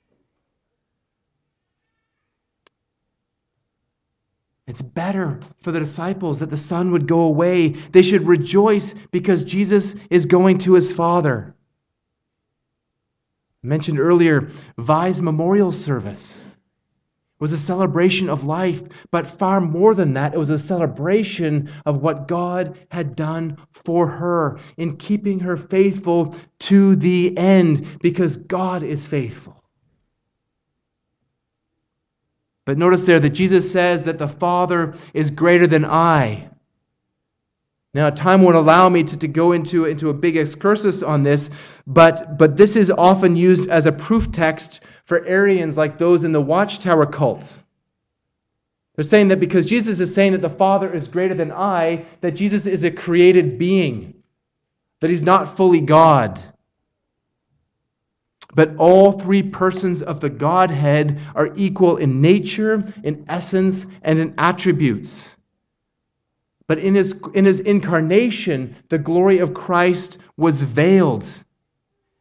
It's 4.66 4.82
better 4.82 5.40
for 5.58 5.72
the 5.72 5.78
disciples 5.78 6.38
that 6.38 6.50
the 6.50 6.56
Son 6.56 6.90
would 6.90 7.06
go 7.06 7.20
away. 7.22 7.68
They 7.68 8.02
should 8.02 8.26
rejoice 8.26 8.94
because 9.12 9.44
Jesus 9.44 9.94
is 10.10 10.24
going 10.24 10.58
to 10.58 10.72
his 10.72 10.92
Father. 10.92 11.54
I 13.62 13.66
mentioned 13.66 13.98
earlier 13.98 14.48
Vi's 14.78 15.20
memorial 15.20 15.70
service 15.70 16.56
was 17.44 17.52
a 17.52 17.58
celebration 17.58 18.30
of 18.30 18.44
life, 18.44 18.82
but 19.10 19.26
far 19.26 19.60
more 19.60 19.94
than 19.94 20.14
that, 20.14 20.32
it 20.32 20.38
was 20.38 20.48
a 20.48 20.58
celebration 20.58 21.68
of 21.84 22.00
what 22.00 22.26
God 22.26 22.78
had 22.90 23.14
done 23.14 23.58
for 23.70 24.06
her 24.06 24.58
in 24.78 24.96
keeping 24.96 25.40
her 25.40 25.58
faithful 25.58 26.34
to 26.60 26.96
the 26.96 27.36
end 27.36 27.98
because 28.00 28.38
God 28.38 28.82
is 28.82 29.06
faithful. 29.06 29.62
But 32.64 32.78
notice 32.78 33.04
there 33.04 33.20
that 33.20 33.34
Jesus 33.34 33.70
says 33.70 34.04
that 34.04 34.16
the 34.16 34.26
Father 34.26 34.94
is 35.12 35.30
greater 35.30 35.66
than 35.66 35.84
I. 35.84 36.48
Now, 37.92 38.08
time 38.08 38.40
won't 38.40 38.56
allow 38.56 38.88
me 38.88 39.04
to, 39.04 39.18
to 39.18 39.28
go 39.28 39.52
into, 39.52 39.84
into 39.84 40.08
a 40.08 40.14
big 40.14 40.38
excursus 40.38 41.02
on 41.02 41.22
this, 41.22 41.50
but, 41.86 42.38
but 42.38 42.56
this 42.56 42.74
is 42.74 42.90
often 42.90 43.36
used 43.36 43.68
as 43.68 43.84
a 43.84 43.92
proof 43.92 44.32
text 44.32 44.80
for 45.04 45.24
Arians 45.26 45.76
like 45.76 45.98
those 45.98 46.24
in 46.24 46.32
the 46.32 46.40
Watchtower 46.40 47.06
cult. 47.06 47.62
They're 48.94 49.04
saying 49.04 49.28
that 49.28 49.40
because 49.40 49.66
Jesus 49.66 50.00
is 50.00 50.14
saying 50.14 50.32
that 50.32 50.42
the 50.42 50.48
Father 50.48 50.92
is 50.92 51.08
greater 51.08 51.34
than 51.34 51.52
I, 51.52 52.04
that 52.20 52.32
Jesus 52.32 52.66
is 52.66 52.84
a 52.84 52.90
created 52.90 53.58
being, 53.58 54.14
that 55.00 55.10
he's 55.10 55.24
not 55.24 55.56
fully 55.56 55.80
God. 55.80 56.40
But 58.54 58.76
all 58.76 59.12
three 59.12 59.42
persons 59.42 60.00
of 60.00 60.20
the 60.20 60.30
Godhead 60.30 61.18
are 61.34 61.50
equal 61.56 61.96
in 61.96 62.20
nature, 62.20 62.84
in 63.02 63.24
essence, 63.28 63.86
and 64.02 64.18
in 64.18 64.32
attributes. 64.38 65.36
But 66.68 66.78
in 66.78 66.94
his, 66.94 67.20
in 67.34 67.44
his 67.44 67.60
incarnation, 67.60 68.76
the 68.88 68.98
glory 68.98 69.38
of 69.38 69.54
Christ 69.54 70.18
was 70.36 70.62
veiled 70.62 71.43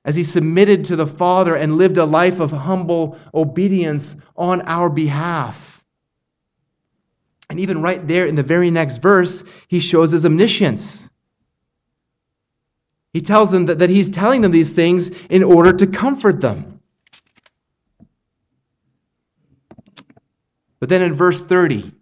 as 0.05 0.15
he 0.15 0.23
submitted 0.23 0.83
to 0.85 0.95
the 0.95 1.07
Father 1.07 1.55
and 1.55 1.77
lived 1.77 1.97
a 1.97 2.05
life 2.05 2.39
of 2.39 2.51
humble 2.51 3.17
obedience 3.33 4.15
on 4.35 4.61
our 4.63 4.89
behalf. 4.89 5.83
And 7.49 7.59
even 7.59 7.81
right 7.81 8.05
there 8.07 8.25
in 8.25 8.35
the 8.35 8.43
very 8.43 8.71
next 8.71 8.97
verse, 8.97 9.43
he 9.67 9.79
shows 9.79 10.11
his 10.11 10.25
omniscience. 10.25 11.09
He 13.13 13.21
tells 13.21 13.51
them 13.51 13.67
that, 13.67 13.79
that 13.79 13.89
he's 13.89 14.09
telling 14.09 14.41
them 14.41 14.51
these 14.51 14.71
things 14.71 15.09
in 15.29 15.43
order 15.43 15.71
to 15.71 15.85
comfort 15.85 16.41
them. 16.41 16.81
But 20.79 20.89
then 20.89 21.01
in 21.01 21.13
verse 21.13 21.43
30, 21.43 21.93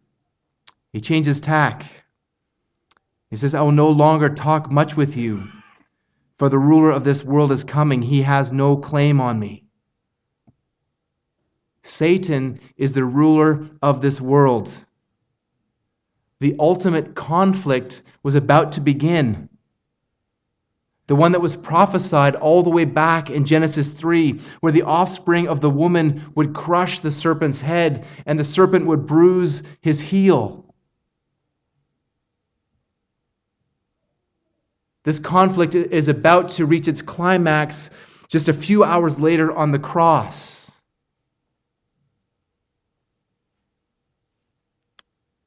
he 0.94 1.02
changes 1.02 1.40
tack. 1.40 1.86
He 3.30 3.36
says, 3.36 3.54
I 3.54 3.62
will 3.62 3.72
no 3.72 3.90
longer 3.90 4.30
talk 4.30 4.72
much 4.72 4.96
with 4.98 5.16
you, 5.16 5.48
for 6.42 6.50
the 6.50 6.58
ruler 6.58 6.90
of 6.90 7.04
this 7.04 7.24
world 7.24 7.52
is 7.52 7.64
coming. 7.64 8.02
He 8.02 8.24
has 8.24 8.52
no 8.52 8.76
claim 8.76 9.22
on 9.22 9.40
me. 9.40 9.64
Satan 11.84 12.60
is 12.78 12.96
the 12.96 13.06
ruler 13.06 13.68
of 13.84 14.02
this 14.02 14.20
world. 14.20 14.74
The 16.40 16.56
ultimate 16.58 17.14
conflict 17.14 18.02
was 18.24 18.34
about 18.34 18.72
to 18.72 18.82
begin 18.82 19.50
the 21.06 21.16
one 21.16 21.32
that 21.32 21.42
was 21.42 21.56
prophesied 21.56 22.36
all 22.38 22.64
the 22.64 22.72
way 22.72 22.86
back 22.86 23.30
in 23.30 23.46
Genesis 23.46 23.94
3, 23.94 24.40
where 24.62 24.72
the 24.72 24.82
offspring 24.82 25.48
of 25.48 25.62
the 25.62 25.70
woman 25.70 26.24
would 26.34 26.56
crush 26.56 27.02
the 27.02 27.12
serpent's 27.12 27.62
head 27.62 28.04
and 28.26 28.40
the 28.40 28.44
serpent 28.44 28.88
would 28.88 29.06
bruise 29.06 29.62
his 29.82 30.02
heel. 30.02 30.71
This 35.04 35.20
conflict 35.20 35.74
is 35.76 36.08
about 36.08 36.50
to 36.50 36.66
reach 36.66 36.88
its 36.88 37.02
climax 37.02 37.90
just 38.28 38.50
a 38.50 38.54
few 38.54 38.84
hours 38.84 39.20
later 39.20 39.52
on 39.52 39.72
the 39.72 39.80
cross. 39.80 40.72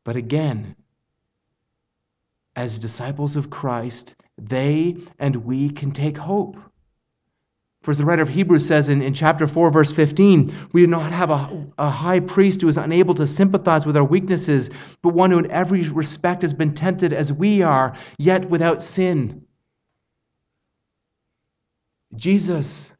But 0.05 0.17
again, 0.17 0.77
as 2.57 2.79
disciples 2.79 3.37
of 3.37 3.51
Christ, 3.51 4.17
they 4.37 4.97
and 5.19 5.37
we 5.37 5.71
can 5.71 5.93
take 5.93 6.19
hope. 6.19 6.59
For 7.85 7.91
as 7.91 7.99
the 7.99 8.07
writer 8.07 8.23
of 8.23 8.31
Hebrews 8.31 8.67
says 8.67 8.89
in, 8.89 9.03
in 9.03 9.13
chapter 9.13 9.47
4, 9.47 9.71
verse 9.71 9.93
15, 9.93 10.51
we 10.73 10.81
do 10.81 10.87
not 10.87 11.13
have 11.13 11.31
a, 11.31 11.67
a 11.77 11.91
high 11.91 12.19
priest 12.19 12.63
who 12.63 12.69
is 12.69 12.79
unable 12.79 13.15
to 13.15 13.27
sympathize 13.27 13.85
with 13.85 13.95
our 13.95 14.05
weaknesses, 14.05 14.71
but 15.03 15.13
one 15.13 15.31
who 15.31 15.39
in 15.39 15.51
every 15.51 15.83
respect 15.91 16.41
has 16.41 16.55
been 16.55 16.73
tempted 16.73 17.13
as 17.13 17.31
we 17.31 17.61
are, 17.61 17.95
yet 18.17 18.49
without 18.49 18.83
sin. 18.83 19.45
Jesus 22.17 22.97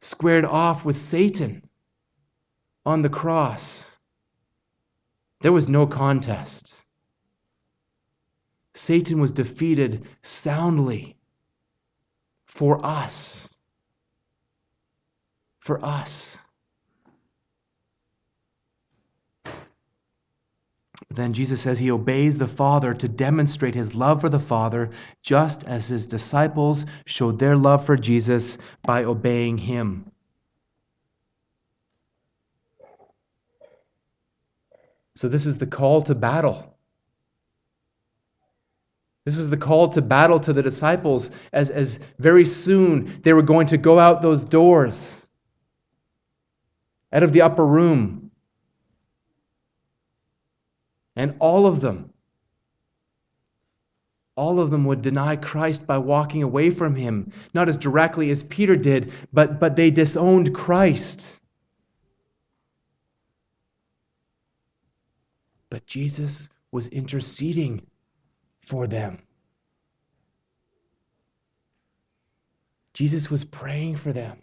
squared 0.00 0.46
off 0.46 0.86
with 0.86 0.96
Satan 0.96 1.62
on 2.86 3.02
the 3.02 3.10
cross. 3.10 3.98
There 5.42 5.52
was 5.52 5.68
no 5.68 5.86
contest. 5.86 6.86
Satan 8.72 9.20
was 9.20 9.30
defeated 9.30 10.06
soundly 10.22 11.18
for 12.46 12.82
us. 12.82 13.53
For 15.64 15.82
us. 15.82 16.36
Then 21.08 21.32
Jesus 21.32 21.62
says 21.62 21.78
he 21.78 21.90
obeys 21.90 22.36
the 22.36 22.46
Father 22.46 22.92
to 22.92 23.08
demonstrate 23.08 23.74
his 23.74 23.94
love 23.94 24.20
for 24.20 24.28
the 24.28 24.38
Father, 24.38 24.90
just 25.22 25.64
as 25.64 25.88
his 25.88 26.06
disciples 26.06 26.84
showed 27.06 27.38
their 27.38 27.56
love 27.56 27.86
for 27.86 27.96
Jesus 27.96 28.58
by 28.82 29.04
obeying 29.04 29.56
him. 29.56 30.04
So, 35.16 35.28
this 35.28 35.46
is 35.46 35.56
the 35.56 35.66
call 35.66 36.02
to 36.02 36.14
battle. 36.14 36.76
This 39.24 39.34
was 39.34 39.48
the 39.48 39.56
call 39.56 39.88
to 39.88 40.02
battle 40.02 40.38
to 40.40 40.52
the 40.52 40.62
disciples 40.62 41.30
as, 41.54 41.70
as 41.70 42.00
very 42.18 42.44
soon 42.44 43.22
they 43.22 43.32
were 43.32 43.40
going 43.40 43.66
to 43.68 43.78
go 43.78 43.98
out 43.98 44.20
those 44.20 44.44
doors, 44.44 45.23
out 47.14 47.22
of 47.22 47.32
the 47.32 47.42
upper 47.42 47.64
room. 47.64 48.30
And 51.16 51.36
all 51.38 51.64
of 51.64 51.80
them, 51.80 52.12
all 54.36 54.58
of 54.58 54.72
them 54.72 54.84
would 54.86 55.00
deny 55.00 55.36
Christ 55.36 55.86
by 55.86 55.96
walking 55.96 56.42
away 56.42 56.70
from 56.70 56.96
him, 56.96 57.30
not 57.54 57.68
as 57.68 57.76
directly 57.76 58.30
as 58.30 58.42
Peter 58.42 58.74
did, 58.74 59.12
but, 59.32 59.60
but 59.60 59.76
they 59.76 59.92
disowned 59.92 60.52
Christ. 60.52 61.40
But 65.70 65.86
Jesus 65.86 66.48
was 66.72 66.88
interceding 66.88 67.86
for 68.58 68.88
them. 68.88 69.22
Jesus 72.92 73.30
was 73.30 73.44
praying 73.44 73.96
for 73.96 74.12
them. 74.12 74.38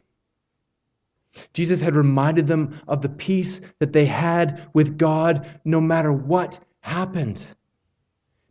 Jesus 1.53 1.79
had 1.79 1.95
reminded 1.95 2.47
them 2.47 2.79
of 2.87 3.01
the 3.01 3.09
peace 3.09 3.61
that 3.79 3.93
they 3.93 4.05
had 4.05 4.67
with 4.73 4.97
God 4.97 5.47
no 5.65 5.79
matter 5.79 6.11
what 6.11 6.59
happened 6.81 7.45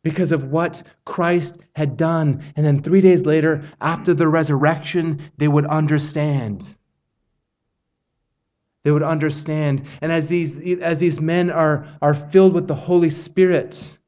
because 0.03 0.33
of 0.33 0.51
what 0.51 0.83
Christ 1.05 1.61
had 1.77 1.97
done. 1.97 2.43
And 2.57 2.65
then 2.65 2.83
three 2.83 3.01
days 3.01 3.27
later, 3.27 3.63
after 3.81 4.15
the 4.15 4.29
resurrection, 4.29 5.21
they 5.37 5.49
would 5.49 5.67
understand. 5.67 6.77
They 8.83 8.91
would 8.91 9.03
understand. 9.03 9.83
And 10.01 10.11
as 10.11 10.27
these, 10.29 10.59
as 10.81 11.01
these 11.01 11.21
men 11.21 11.51
are, 11.51 11.87
are 12.01 12.15
filled 12.15 12.55
with 12.55 12.67
the 12.67 12.75
Holy 12.75 13.11
Spirit, 13.11 13.99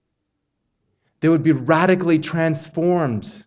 they 1.21 1.29
would 1.29 1.43
be 1.43 1.53
radically 1.53 2.19
transformed. 2.19 3.45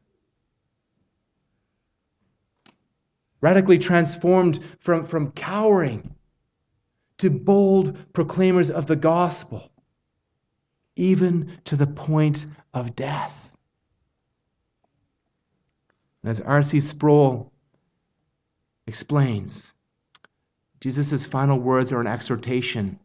Radically 3.45 3.77
transformed 3.77 4.59
from, 4.79 5.05
from 5.05 5.31
cowering 5.33 6.15
to 7.19 7.29
bold 7.29 8.11
proclaimers 8.11 8.71
of 8.71 8.87
the 8.87 8.95
gospel, 8.95 9.69
even 10.95 11.51
to 11.65 11.75
the 11.75 11.85
point 11.85 12.47
of 12.73 12.95
death. 12.95 13.51
And 16.23 16.31
as 16.31 16.41
R.C. 16.41 16.79
Sproul 16.79 17.53
explains, 18.87 19.75
Jesus' 20.81 21.27
final 21.27 21.59
words 21.59 21.91
are 21.91 22.01
an 22.01 22.07
exhortation 22.07 22.99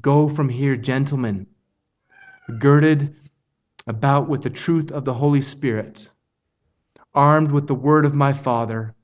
Go 0.00 0.30
from 0.30 0.48
here, 0.48 0.76
gentlemen, 0.76 1.46
girded 2.58 3.14
about 3.86 4.30
with 4.30 4.40
the 4.40 4.48
truth 4.48 4.90
of 4.90 5.04
the 5.04 5.12
Holy 5.12 5.42
Spirit, 5.42 6.10
armed 7.14 7.52
with 7.52 7.66
the 7.66 7.74
word 7.74 8.06
of 8.06 8.14
my 8.14 8.32
Father, 8.32 8.95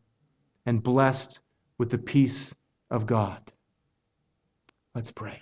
and 0.66 0.82
blessed 0.82 1.40
with 1.78 1.90
the 1.90 1.98
peace 1.98 2.54
of 2.90 3.06
God. 3.06 3.52
Let's 4.94 5.10
pray. 5.10 5.40